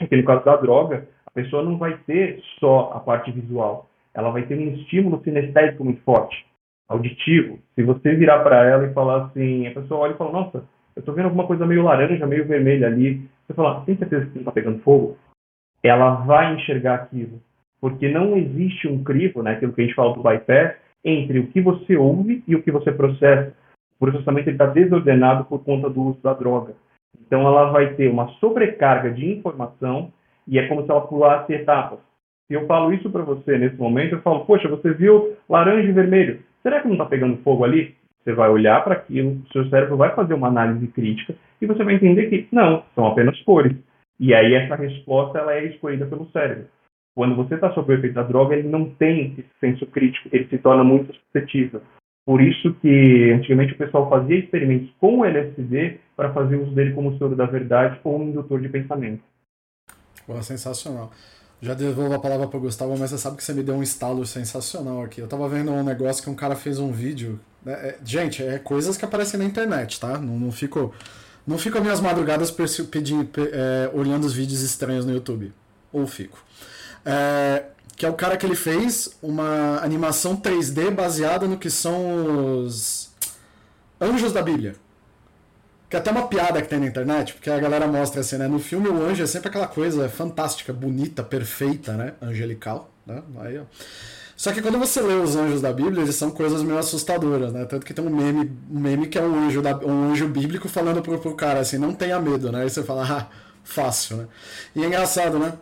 é 0.00 0.06
que 0.08 0.16
no 0.16 0.24
caso 0.24 0.44
da 0.44 0.56
droga, 0.56 1.06
a 1.24 1.30
pessoa 1.30 1.62
não 1.62 1.78
vai 1.78 1.96
ter 1.98 2.40
só 2.58 2.90
a 2.92 2.98
parte 2.98 3.30
visual, 3.30 3.88
ela 4.14 4.30
vai 4.30 4.42
ter 4.42 4.56
um 4.56 4.74
estímulo 4.74 5.20
sinestésico 5.22 5.84
muito 5.84 6.00
forte, 6.02 6.46
auditivo. 6.88 7.58
Se 7.74 7.82
você 7.82 8.14
virar 8.14 8.40
para 8.40 8.64
ela 8.64 8.86
e 8.86 8.92
falar 8.92 9.24
assim, 9.24 9.66
a 9.66 9.72
pessoa 9.72 10.00
olha 10.00 10.12
e 10.12 10.16
fala, 10.16 10.32
nossa, 10.32 10.64
eu 10.94 11.00
estou 11.00 11.14
vendo 11.14 11.26
alguma 11.26 11.46
coisa 11.46 11.66
meio 11.66 11.82
laranja, 11.82 12.26
meio 12.26 12.46
vermelha 12.46 12.86
ali. 12.86 13.28
Você 13.46 13.54
fala, 13.54 13.84
tem 13.84 13.96
certeza 13.96 14.26
que 14.26 14.38
está 14.38 14.52
pegando 14.52 14.78
fogo? 14.80 15.18
Ela 15.82 16.14
vai 16.24 16.54
enxergar 16.54 16.94
aquilo. 16.94 17.40
Porque 17.80 18.08
não 18.08 18.36
existe 18.36 18.88
um 18.88 19.02
crivo, 19.02 19.42
né, 19.42 19.52
aquilo 19.52 19.72
que 19.72 19.82
a 19.82 19.84
gente 19.84 19.96
fala 19.96 20.14
do 20.14 20.22
bypass, 20.22 20.76
entre 21.04 21.40
o 21.40 21.48
que 21.48 21.60
você 21.60 21.96
ouve 21.96 22.42
e 22.46 22.54
o 22.54 22.62
que 22.62 22.70
você 22.70 22.92
processa. 22.92 23.52
O 23.96 24.06
processamento 24.06 24.48
está 24.48 24.66
desordenado 24.66 25.44
por 25.44 25.62
conta 25.62 25.90
do 25.90 26.00
uso 26.02 26.22
da 26.22 26.32
droga. 26.32 26.74
Então 27.20 27.42
ela 27.46 27.70
vai 27.70 27.94
ter 27.94 28.08
uma 28.08 28.28
sobrecarga 28.38 29.10
de 29.10 29.30
informação 29.30 30.12
e 30.46 30.58
é 30.58 30.66
como 30.66 30.84
se 30.84 30.90
ela 30.90 31.06
pulasse 31.06 31.52
etapas. 31.52 31.98
Se 32.46 32.54
eu 32.54 32.66
falo 32.66 32.92
isso 32.92 33.10
para 33.10 33.22
você 33.22 33.58
nesse 33.58 33.76
momento, 33.76 34.14
eu 34.14 34.22
falo, 34.22 34.44
poxa, 34.44 34.68
você 34.68 34.92
viu 34.92 35.36
laranja 35.48 35.88
e 35.88 35.92
vermelho. 35.92 36.42
Será 36.62 36.80
que 36.80 36.86
não 36.86 36.94
está 36.94 37.06
pegando 37.06 37.42
fogo 37.42 37.64
ali? 37.64 37.94
Você 38.22 38.32
vai 38.32 38.48
olhar 38.48 38.82
para 38.82 38.94
aquilo, 38.94 39.42
seu 39.52 39.68
cérebro 39.68 39.96
vai 39.96 40.14
fazer 40.14 40.34
uma 40.34 40.48
análise 40.48 40.86
crítica 40.88 41.34
e 41.60 41.66
você 41.66 41.84
vai 41.84 41.94
entender 41.94 42.28
que 42.28 42.48
não, 42.50 42.82
são 42.94 43.06
apenas 43.06 43.38
cores. 43.42 43.76
E 44.18 44.34
aí 44.34 44.54
essa 44.54 44.76
resposta 44.76 45.38
ela 45.38 45.54
é 45.54 45.64
escolhida 45.66 46.06
pelo 46.06 46.30
cérebro. 46.30 46.66
Quando 47.14 47.36
você 47.36 47.54
está 47.54 47.72
sob 47.72 47.92
o 47.92 47.96
efeito 47.96 48.14
da 48.14 48.22
droga, 48.22 48.56
ele 48.56 48.68
não 48.68 48.90
tem 48.90 49.34
esse 49.38 49.50
senso 49.60 49.86
crítico, 49.86 50.28
ele 50.32 50.48
se 50.48 50.58
torna 50.58 50.82
muito 50.82 51.14
suscetível. 51.14 51.80
Por 52.26 52.40
isso 52.40 52.74
que 52.80 53.32
antigamente 53.32 53.74
o 53.74 53.78
pessoal 53.78 54.08
fazia 54.08 54.38
experimentos 54.38 54.90
com 54.98 55.18
o 55.18 55.24
LSD 55.24 56.00
para 56.16 56.32
fazer 56.32 56.56
uso 56.56 56.74
dele 56.74 56.94
como 56.94 57.16
soro 57.18 57.36
da 57.36 57.44
verdade 57.44 58.00
ou 58.02 58.18
um 58.18 58.28
indutor 58.28 58.60
de 58.60 58.68
pensamento. 58.68 59.22
Boa, 60.26 60.42
sensacional. 60.42 61.10
Já 61.64 61.72
devolvo 61.72 62.12
a 62.12 62.18
palavra 62.18 62.46
para 62.46 62.60
Gustavo, 62.60 62.94
mas 62.98 63.10
você 63.10 63.16
sabe 63.16 63.38
que 63.38 63.42
você 63.42 63.54
me 63.54 63.62
deu 63.62 63.74
um 63.74 63.82
estalo 63.82 64.26
sensacional 64.26 65.02
aqui. 65.02 65.18
Eu 65.18 65.26
tava 65.26 65.48
vendo 65.48 65.72
um 65.72 65.82
negócio 65.82 66.22
que 66.22 66.28
um 66.28 66.34
cara 66.34 66.54
fez 66.54 66.78
um 66.78 66.92
vídeo. 66.92 67.40
Né? 67.64 67.72
É, 67.72 67.98
gente, 68.04 68.42
é 68.42 68.58
coisas 68.58 68.98
que 68.98 69.04
aparecem 69.06 69.38
na 69.40 69.46
internet, 69.46 69.98
tá? 69.98 70.18
Não, 70.18 70.38
não 70.38 70.52
fico 70.52 70.94
Não 71.46 71.56
fico 71.56 71.78
as 71.78 71.82
minhas 71.82 72.00
madrugadas 72.00 72.50
pedindo, 72.50 73.30
é, 73.50 73.90
olhando 73.94 74.26
os 74.26 74.34
vídeos 74.34 74.60
estranhos 74.60 75.06
no 75.06 75.12
YouTube. 75.14 75.54
Ou 75.90 76.06
fico. 76.06 76.38
É, 77.02 77.64
que 77.96 78.04
é 78.04 78.10
o 78.10 78.14
cara 78.14 78.36
que 78.36 78.44
ele 78.44 78.56
fez 78.56 79.16
uma 79.22 79.78
animação 79.82 80.36
3D 80.36 80.90
baseada 80.90 81.46
no 81.46 81.56
que 81.56 81.70
são 81.70 82.60
os 82.66 83.10
anjos 83.98 84.34
da 84.34 84.42
Bíblia. 84.42 84.76
Que 85.94 85.98
é 85.98 86.00
até 86.00 86.10
uma 86.10 86.26
piada 86.26 86.60
que 86.60 86.66
tem 86.66 86.80
na 86.80 86.86
internet, 86.86 87.34
porque 87.34 87.48
a 87.48 87.56
galera 87.56 87.86
mostra 87.86 88.20
assim, 88.20 88.36
né? 88.36 88.48
No 88.48 88.58
filme 88.58 88.88
o 88.88 89.00
anjo 89.00 89.22
é 89.22 89.26
sempre 89.28 89.48
aquela 89.48 89.68
coisa 89.68 90.08
fantástica, 90.08 90.72
bonita, 90.72 91.22
perfeita, 91.22 91.92
né? 91.92 92.14
Angelical, 92.20 92.90
né? 93.06 93.22
Aí, 93.38 93.60
ó. 93.60 93.62
Só 94.36 94.50
que 94.50 94.60
quando 94.60 94.76
você 94.76 95.00
lê 95.00 95.14
os 95.14 95.36
anjos 95.36 95.60
da 95.60 95.72
Bíblia, 95.72 96.02
eles 96.02 96.16
são 96.16 96.32
coisas 96.32 96.64
meio 96.64 96.78
assustadoras, 96.78 97.52
né? 97.52 97.64
Tanto 97.64 97.86
que 97.86 97.94
tem 97.94 98.04
um 98.04 98.10
meme, 98.10 98.50
um 98.68 98.80
meme 98.80 99.06
que 99.06 99.16
é 99.16 99.22
um 99.22 99.46
anjo, 99.46 99.62
da, 99.62 99.76
um 99.86 100.10
anjo 100.10 100.26
bíblico 100.26 100.68
falando 100.68 101.00
pro, 101.00 101.16
pro 101.16 101.32
cara 101.36 101.60
assim, 101.60 101.78
não 101.78 101.94
tenha 101.94 102.18
medo, 102.18 102.50
né? 102.50 102.62
Aí 102.62 102.70
você 102.70 102.82
fala, 102.82 103.06
ah, 103.08 103.26
fácil, 103.62 104.16
né? 104.16 104.26
E 104.74 104.82
é 104.82 104.86
engraçado, 104.88 105.38
né? 105.38 105.52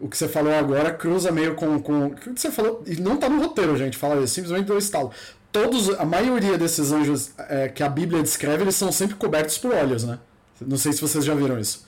O 0.00 0.08
que 0.08 0.16
você 0.16 0.28
falou 0.28 0.54
agora 0.54 0.94
cruza 0.94 1.30
meio 1.30 1.54
com, 1.56 1.78
com. 1.78 2.06
O 2.06 2.10
que 2.14 2.40
você 2.40 2.50
falou. 2.50 2.82
E 2.86 2.96
não 2.96 3.18
tá 3.18 3.28
no 3.28 3.38
roteiro, 3.38 3.76
gente, 3.76 3.98
fala 3.98 4.18
isso, 4.22 4.32
simplesmente 4.32 4.64
do 4.64 4.78
estalo. 4.78 5.10
Todos, 5.52 5.90
a 5.90 6.04
maioria 6.04 6.56
desses 6.56 6.90
anjos 6.90 7.32
é, 7.38 7.68
que 7.68 7.82
a 7.82 7.88
Bíblia 7.88 8.22
descreve, 8.22 8.64
eles 8.64 8.74
são 8.74 8.90
sempre 8.90 9.16
cobertos 9.16 9.58
por 9.58 9.74
olhos, 9.74 10.02
né? 10.02 10.18
Não 10.60 10.78
sei 10.78 10.92
se 10.92 11.00
vocês 11.00 11.24
já 11.24 11.34
viram 11.34 11.58
isso. 11.58 11.86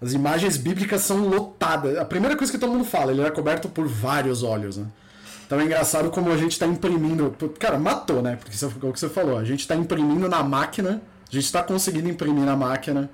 As 0.00 0.12
imagens 0.12 0.56
bíblicas 0.56 1.00
são 1.00 1.28
lotadas. 1.28 1.96
A 1.98 2.04
primeira 2.04 2.36
coisa 2.36 2.52
que 2.52 2.58
todo 2.58 2.70
mundo 2.70 2.84
fala, 2.84 3.10
ele 3.10 3.20
era 3.20 3.30
coberto 3.30 3.68
por 3.68 3.88
vários 3.88 4.42
olhos, 4.42 4.76
né? 4.76 4.86
Então 5.46 5.58
é 5.58 5.64
engraçado 5.64 6.10
como 6.10 6.30
a 6.30 6.36
gente 6.36 6.52
está 6.52 6.66
imprimindo. 6.66 7.34
Cara, 7.58 7.78
matou, 7.78 8.22
né? 8.22 8.36
Porque 8.36 8.54
isso 8.54 8.64
é 8.64 8.68
o 8.68 8.92
que 8.92 9.00
você 9.00 9.08
falou. 9.08 9.38
A 9.38 9.44
gente 9.44 9.60
está 9.60 9.74
imprimindo 9.74 10.28
na 10.28 10.42
máquina, 10.42 11.02
a 11.28 11.34
gente 11.34 11.44
está 11.44 11.62
conseguindo 11.62 12.08
imprimir 12.08 12.44
na 12.44 12.56
máquina 12.56 13.10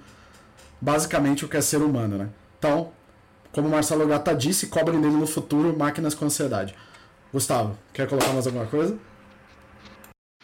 basicamente 0.81 1.45
o 1.45 1.49
que 1.49 1.57
é 1.57 1.61
ser 1.61 1.83
humano, 1.83 2.19
né? 2.19 2.29
Então, 2.59 2.91
como 3.53 3.69
o 3.69 3.71
Marcelo 3.71 4.07
Gata 4.07 4.35
disse, 4.35 4.69
cobrem 4.69 5.01
dele 5.01 5.17
no 5.17 5.27
futuro 5.27 5.77
máquinas 5.77 6.15
com 6.15 6.25
ansiedade. 6.25 6.75
Gustavo, 7.33 7.77
quer 7.93 8.09
colocar 8.09 8.33
mais 8.33 8.47
alguma 8.47 8.67
coisa? 8.67 8.97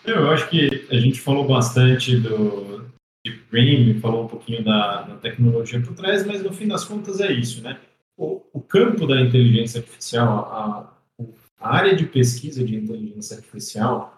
Eu 0.06 0.30
acho 0.30 0.48
que 0.48 0.86
a 0.90 1.00
gente 1.00 1.20
falou 1.20 1.46
bastante 1.46 2.16
do 2.16 2.86
Deep 3.24 4.00
falou 4.00 4.24
um 4.24 4.28
pouquinho 4.28 4.64
da, 4.64 5.02
da, 5.02 5.16
tecnologia 5.16 5.80
por 5.80 5.94
trás, 5.94 6.24
mas 6.24 6.42
no 6.42 6.52
fim 6.52 6.68
das 6.68 6.84
contas 6.84 7.20
é 7.20 7.32
isso, 7.32 7.60
né? 7.60 7.80
O, 8.16 8.40
o 8.52 8.60
campo 8.60 9.06
da 9.06 9.20
inteligência 9.20 9.80
artificial, 9.80 10.46
a, 10.52 10.96
a 11.58 11.76
área 11.76 11.96
de 11.96 12.06
pesquisa 12.06 12.64
de 12.64 12.76
inteligência 12.76 13.36
artificial, 13.36 14.16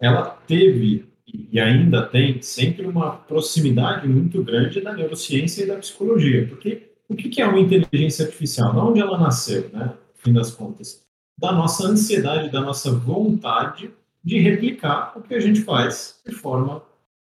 ela 0.00 0.30
teve 0.46 1.06
e 1.26 1.60
ainda 1.60 2.06
tem 2.06 2.40
sempre 2.40 2.86
uma 2.86 3.16
proximidade 3.16 4.08
muito 4.08 4.42
grande 4.42 4.80
da 4.80 4.94
neurociência 4.94 5.64
e 5.64 5.66
da 5.66 5.76
psicologia, 5.76 6.46
porque 6.48 6.92
o 7.08 7.14
que 7.14 7.42
é 7.42 7.46
uma 7.46 7.60
inteligência 7.60 8.24
artificial? 8.24 8.72
De 8.72 8.78
onde 8.78 9.00
ela 9.00 9.18
nasceu, 9.18 9.68
né? 9.70 9.86
No 9.86 10.22
fim 10.22 10.32
das 10.32 10.50
contas, 10.50 11.04
da 11.38 11.52
nossa 11.52 11.86
ansiedade, 11.86 12.50
da 12.50 12.60
nossa 12.60 12.90
vontade 12.92 13.90
de 14.26 14.40
replicar 14.40 15.16
o 15.16 15.22
que 15.22 15.34
a 15.34 15.40
gente 15.40 15.62
faz 15.62 16.20
de 16.26 16.34
forma 16.34 16.82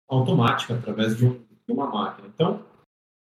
automática 0.10 0.74
através 0.74 1.16
de, 1.16 1.26
um, 1.26 1.34
de 1.34 1.72
uma 1.72 1.88
máquina. 1.88 2.28
Então, 2.34 2.66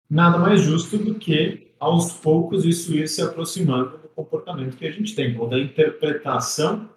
nada 0.09 0.37
mais 0.37 0.61
justo 0.61 0.97
do 0.97 1.15
que 1.15 1.73
aos 1.77 2.13
poucos 2.13 2.63
isso 2.63 2.95
ir 2.95 3.07
se 3.07 3.21
aproximando 3.21 4.05
comportamento 4.15 4.77
que 4.77 4.87
a 4.87 4.91
gente 4.91 5.13
tem, 5.13 5.37
ou 5.37 5.47
da 5.47 5.59
interpretação 5.59 6.89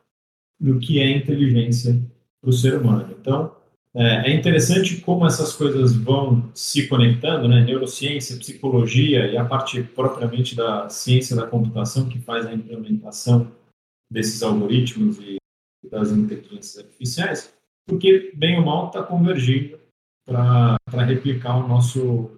do 0.58 0.78
que 0.78 1.00
é 1.00 1.10
inteligência 1.10 2.00
para 2.40 2.50
o 2.50 2.52
ser 2.52 2.78
humano. 2.80 3.14
Então, 3.20 3.54
é, 3.94 4.30
é 4.30 4.34
interessante 4.34 5.00
como 5.00 5.26
essas 5.26 5.54
coisas 5.54 5.96
vão 5.96 6.50
se 6.54 6.86
conectando, 6.86 7.48
né? 7.48 7.64
Neurociência, 7.64 8.38
psicologia 8.38 9.26
e 9.26 9.36
a 9.36 9.44
parte 9.44 9.82
propriamente 9.82 10.54
da 10.54 10.88
ciência 10.88 11.34
da 11.34 11.46
computação 11.46 12.08
que 12.08 12.18
faz 12.20 12.46
a 12.46 12.54
implementação 12.54 13.50
desses 14.10 14.42
algoritmos 14.42 15.18
e 15.18 15.37
das 15.84 16.10
inteligências 16.10 16.84
artificiais, 16.84 17.54
porque 17.86 18.32
bem 18.34 18.58
ou 18.58 18.64
mal 18.64 18.88
está 18.88 19.02
convergindo 19.02 19.78
para 20.26 20.78
replicar 21.06 21.56
o 21.56 21.68
nosso 21.68 22.30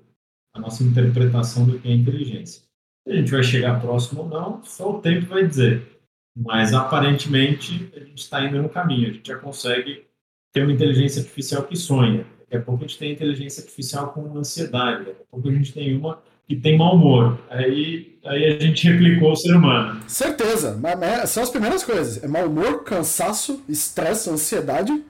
a 0.53 0.59
nossa 0.59 0.83
interpretação 0.83 1.65
do 1.65 1.79
que 1.79 1.89
é 1.89 1.93
inteligência. 1.93 2.63
A 3.07 3.15
gente 3.15 3.31
vai 3.31 3.43
chegar 3.43 3.81
próximo 3.81 4.23
ou 4.23 4.29
não, 4.29 4.65
só 4.65 4.97
o 4.97 5.01
tempo 5.01 5.27
vai 5.27 5.47
dizer. 5.47 6.01
Mas 6.37 6.75
aparentemente 6.75 7.91
a 7.95 8.01
gente 8.01 8.19
está 8.19 8.45
indo 8.45 8.61
no 8.61 8.69
caminho. 8.69 9.11
A 9.11 9.13
gente 9.13 9.29
já 9.29 9.39
consegue 9.39 10.07
ter 10.53 10.63
uma 10.63 10.73
inteligência 10.73 11.21
artificial 11.21 11.65
que 11.65 11.77
sonha. 11.77 12.27
Daqui 12.41 12.57
a 12.57 12.63
pouco 12.63 12.85
a 12.85 12.87
gente 12.87 12.99
tem 12.99 13.13
inteligência 13.13 13.63
artificial 13.63 14.13
com 14.13 14.37
ansiedade. 14.37 15.05
Daqui 15.05 15.23
a 15.23 15.25
pouco 15.31 15.49
a 15.49 15.53
gente 15.53 15.73
tem 15.73 15.97
uma 15.97 16.23
que 16.51 16.57
tem 16.57 16.77
mau 16.77 16.97
humor. 16.97 17.39
Aí, 17.49 18.19
aí 18.25 18.45
a 18.45 18.59
gente 18.59 18.91
replicou 18.91 19.31
o 19.31 19.37
ser 19.37 19.55
humano. 19.55 20.01
Certeza. 20.09 20.77
Mas 20.83 21.31
são 21.31 21.45
as 21.45 21.49
primeiras 21.49 21.85
coisas. 21.85 22.25
É 22.25 22.27
mau 22.27 22.45
humor, 22.47 22.83
cansaço, 22.83 23.63
estresse, 23.69 24.29
ansiedade. 24.29 25.01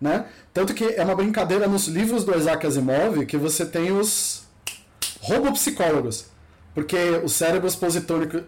Né? 0.00 0.24
Tanto 0.54 0.72
que 0.72 0.84
é 0.84 1.04
uma 1.04 1.14
brincadeira 1.14 1.68
nos 1.68 1.86
livros 1.86 2.24
do 2.24 2.34
Isaac 2.34 2.66
Asimov 2.66 3.26
que 3.26 3.36
você 3.36 3.66
tem 3.66 3.92
os 3.92 4.48
robopsicólogos. 5.20 6.30
Porque 6.74 6.96
os 7.22 7.34
cérebros 7.34 7.76
positrônicos, 7.76 8.40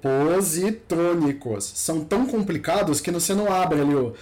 positrônicos 0.00 1.64
são 1.74 2.02
tão 2.02 2.24
complicados 2.24 2.98
que 3.02 3.10
você 3.10 3.34
não 3.34 3.52
abre 3.52 3.82
ali 3.82 3.94
o, 3.94 4.14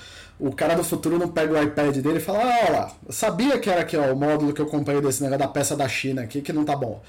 o 0.42 0.52
cara 0.52 0.74
do 0.74 0.82
futuro 0.82 1.18
não 1.18 1.28
pega 1.28 1.52
o 1.54 1.62
iPad 1.62 1.96
dele 1.98 2.18
e 2.18 2.20
fala: 2.20 2.40
Ah, 2.40 2.58
olha 2.64 2.72
lá, 2.72 2.92
sabia 3.10 3.58
que 3.60 3.70
era 3.70 3.82
aqui 3.82 3.96
ó, 3.96 4.12
o 4.12 4.16
módulo 4.16 4.52
que 4.52 4.60
eu 4.60 4.66
comprei 4.66 5.00
desse 5.00 5.22
negócio 5.22 5.38
da 5.38 5.48
peça 5.48 5.76
da 5.76 5.88
China 5.88 6.22
aqui 6.22 6.42
que 6.42 6.52
não 6.52 6.64
tá 6.64 6.74
bom. 6.74 7.00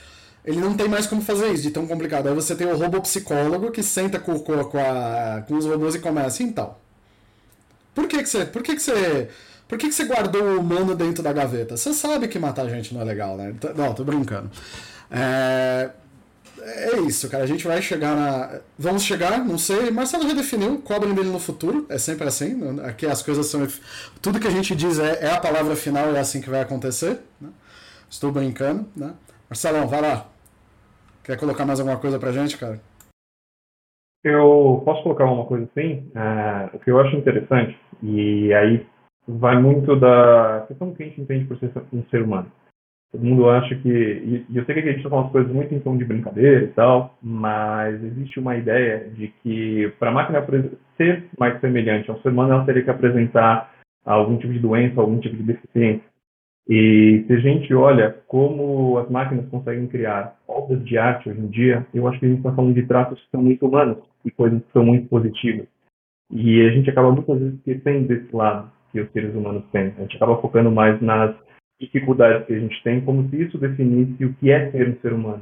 Ele 0.46 0.60
não 0.60 0.76
tem 0.76 0.88
mais 0.88 1.08
como 1.08 1.22
fazer 1.22 1.52
isso, 1.52 1.64
de 1.64 1.72
tão 1.72 1.88
complicado. 1.88 2.28
Aí 2.28 2.36
você 2.36 2.56
tem 2.56 2.68
o 2.68 2.78
robô 2.78 3.02
psicólogo 3.02 3.72
que 3.72 3.82
senta 3.82 4.20
com, 4.20 4.38
com, 4.38 4.64
com, 4.66 4.78
a, 4.78 5.42
com 5.48 5.56
os 5.56 5.66
robôs 5.66 5.96
e 5.96 6.00
começa. 6.00 6.44
Então, 6.44 6.76
por 7.96 8.08
que, 8.08 8.22
que 8.22 8.30
você. 8.30 8.46
Por 8.46 8.62
que, 8.62 8.76
que 8.76 8.82
você. 8.82 9.30
Por 9.68 9.78
que, 9.80 9.88
que 9.88 9.96
você 9.96 10.04
guardou 10.04 10.44
o 10.44 10.60
humano 10.60 10.94
dentro 10.94 11.24
da 11.24 11.34
gaveta? 11.34 11.76
Você 11.76 11.94
sabe 11.94 12.28
que 12.28 12.38
matar 12.38 12.68
gente 12.68 12.94
não 12.94 13.02
é 13.02 13.06
legal, 13.06 13.36
né? 13.36 13.56
Não, 13.76 13.94
tô 13.96 14.04
brincando. 14.04 14.52
É, 15.10 15.90
é 16.66 17.00
isso, 17.02 17.30
cara. 17.30 17.44
A 17.44 17.48
gente 17.48 17.68
vai 17.68 17.82
chegar 17.82 18.16
na. 18.16 18.62
Vamos 18.78 19.04
chegar, 19.04 19.44
não 19.44 19.58
sei. 19.58 19.92
Marcelo 19.92 20.28
já 20.28 20.34
definiu, 20.34 20.82
cobrem 20.82 21.14
dele 21.14 21.30
no 21.30 21.40
futuro. 21.40 21.86
É 21.90 21.98
sempre 21.98 22.28
assim. 22.28 22.80
Aqui 22.82 23.06
as 23.06 23.22
coisas 23.22 23.46
são. 23.48 23.68
Tudo 24.22 24.40
que 24.40 24.48
a 24.48 24.52
gente 24.52 24.76
diz 24.76 25.00
é, 25.00 25.26
é 25.26 25.32
a 25.32 25.40
palavra 25.40 25.76
final, 25.76 26.16
é 26.16 26.20
assim 26.20 26.42
que 26.42 26.50
vai 26.50 26.62
acontecer. 26.62 27.20
Né? 27.40 27.50
Estou 28.10 28.32
brincando, 28.32 28.88
né? 28.96 29.14
Marcelão, 29.50 29.88
vai 29.88 30.02
lá. 30.02 30.28
Quer 31.24 31.38
colocar 31.38 31.66
mais 31.66 31.80
alguma 31.80 31.98
coisa 31.98 32.20
pra 32.20 32.32
gente, 32.32 32.58
cara? 32.58 32.80
Eu 34.24 34.82
posso 34.86 35.04
colocar 35.04 35.26
uma 35.26 35.46
coisa 35.46 35.66
assim? 35.66 36.10
O 36.74 36.80
que 36.80 36.90
eu 36.90 37.00
acho 37.00 37.16
interessante, 37.16 37.78
e 38.02 38.54
aí 38.54 38.86
vai 39.28 39.62
muito 39.62 39.96
da 39.98 40.66
questão 40.68 40.94
que 40.94 41.04
a 41.04 41.06
gente 41.06 41.22
entende 41.22 41.46
por 41.46 41.58
ser 41.60 41.72
um 41.92 42.04
ser 42.10 42.22
humano. 42.22 42.52
Todo 43.14 43.24
mundo 43.24 43.48
acha 43.48 43.76
que. 43.76 43.90
E, 43.90 44.46
eu 44.58 44.66
sei 44.66 44.74
que 44.74 44.82
a 44.82 44.86
gente 44.86 44.98
está 44.98 45.10
falando 45.12 45.32
coisas 45.32 45.54
muito 45.54 45.72
em 45.72 45.80
tom 45.80 45.96
de 45.96 46.04
brincadeira 46.04 46.64
e 46.64 46.68
tal, 46.70 47.16
mas 47.22 48.04
existe 48.04 48.40
uma 48.40 48.58
ideia 48.58 49.08
de 49.12 49.28
que 49.44 49.94
para 50.00 50.10
a 50.10 50.14
máquina 50.14 50.44
ser 50.98 51.26
mais 51.38 51.62
semelhante 51.62 52.10
ao 52.10 52.20
ser 52.22 52.30
humano, 52.30 52.54
ela 52.54 52.66
teria 52.66 52.84
que 52.84 52.90
apresentar 52.90 53.72
algum 54.04 54.38
tipo 54.38 54.52
de 54.52 54.58
doença, 54.58 55.00
algum 55.00 55.20
tipo 55.20 55.36
de 55.36 55.44
deficiência. 55.44 56.04
E 56.68 57.24
se 57.28 57.34
a 57.34 57.40
gente 57.40 57.72
olha 57.76 58.18
como 58.28 58.98
as 58.98 59.08
máquinas 59.12 59.48
conseguem 59.50 59.86
criar 59.86 60.36
obras 60.48 60.84
de 60.84 60.98
arte 60.98 61.30
hoje 61.30 61.40
em 61.40 61.48
dia, 61.48 61.86
eu 61.94 62.08
acho 62.08 62.20
que 62.20 62.26
a 62.26 62.30
gente 62.30 62.40
está 62.40 62.52
falando 62.52 62.74
de 62.74 62.88
tratos 62.88 63.22
que 63.22 63.30
são 63.30 63.44
muito 63.44 63.68
humanos 63.68 64.00
e 64.26 64.32
coisas 64.32 64.60
que 64.60 64.72
são 64.72 64.84
muito 64.84 65.08
positivas. 65.08 65.68
E 66.32 66.66
a 66.66 66.72
gente 66.72 66.90
acaba 66.90 67.12
muitas 67.12 67.38
vezes 67.38 67.60
esquecendo 67.60 68.08
desse 68.08 68.36
lado 68.36 68.72
que 68.92 69.02
os 69.02 69.12
seres 69.12 69.36
humanos 69.36 69.64
têm. 69.72 69.94
A 69.98 70.02
gente 70.02 70.16
acaba 70.16 70.42
focando 70.42 70.72
mais 70.72 71.00
nas 71.00 71.36
dificuldades 71.86 72.48
que 72.48 72.54
a 72.54 72.60
gente 72.60 72.82
tem, 72.84 73.02
como 73.02 73.30
se 73.30 73.42
isso 73.42 73.58
definisse 73.58 74.26
o 74.26 74.34
que 74.34 74.52
é 74.52 74.72
ser 74.72 74.90
um 74.90 75.02
ser 75.02 75.14
humano. 75.14 75.42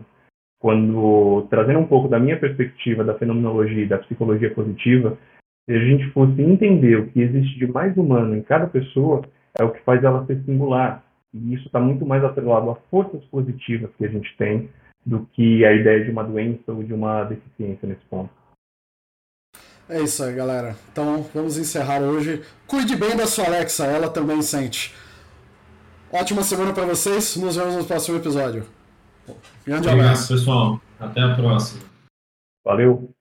Quando, 0.59 1.47
trazendo 1.49 1.79
um 1.79 1.87
pouco 1.87 2.07
da 2.07 2.19
minha 2.19 2.39
perspectiva 2.39 3.03
da 3.03 3.17
fenomenologia 3.17 3.83
e 3.83 3.87
da 3.87 3.97
psicologia 3.97 4.53
positiva, 4.53 5.17
se 5.65 5.75
a 5.75 5.79
gente 5.79 6.09
fosse 6.11 6.41
entender 6.41 6.97
o 6.97 7.07
que 7.07 7.21
existe 7.21 7.57
de 7.57 7.67
mais 7.67 7.95
humano 7.97 8.35
em 8.35 8.41
cada 8.41 8.67
pessoa, 8.67 9.21
é 9.57 9.63
o 9.63 9.71
que 9.71 9.81
faz 9.81 10.03
ela 10.03 10.25
ser 10.25 10.41
singular. 10.45 11.03
E 11.33 11.53
isso 11.53 11.65
está 11.65 11.79
muito 11.79 12.05
mais 12.05 12.23
atrelado 12.23 12.69
a 12.69 12.75
forças 12.89 13.23
positivas 13.25 13.89
que 13.97 14.05
a 14.05 14.09
gente 14.09 14.35
tem 14.37 14.69
do 15.05 15.25
que 15.33 15.65
a 15.65 15.73
ideia 15.73 16.03
de 16.03 16.11
uma 16.11 16.23
doença 16.23 16.71
ou 16.71 16.83
de 16.83 16.93
uma 16.93 17.23
deficiência 17.23 17.87
nesse 17.87 18.05
ponto. 18.09 18.29
É 19.89 19.99
isso 20.01 20.23
aí, 20.23 20.33
galera. 20.33 20.75
Então 20.91 21.23
vamos 21.33 21.57
encerrar 21.57 22.01
hoje. 22.01 22.41
Cuide 22.67 22.95
bem 22.95 23.15
da 23.15 23.25
sua 23.25 23.45
Alexa, 23.45 23.85
ela 23.85 24.09
também 24.09 24.41
sente. 24.41 24.93
Ótima 26.11 26.43
semana 26.43 26.73
para 26.73 26.85
vocês. 26.85 27.35
Nos 27.37 27.55
vemos 27.55 27.75
no 27.75 27.85
próximo 27.85 28.17
episódio. 28.17 28.65
Grande 29.65 29.87
Obrigado, 29.87 30.05
abraço. 30.07 30.33
pessoal. 30.33 30.81
Até 30.99 31.21
a 31.21 31.35
próxima. 31.35 31.81
Valeu. 32.65 33.13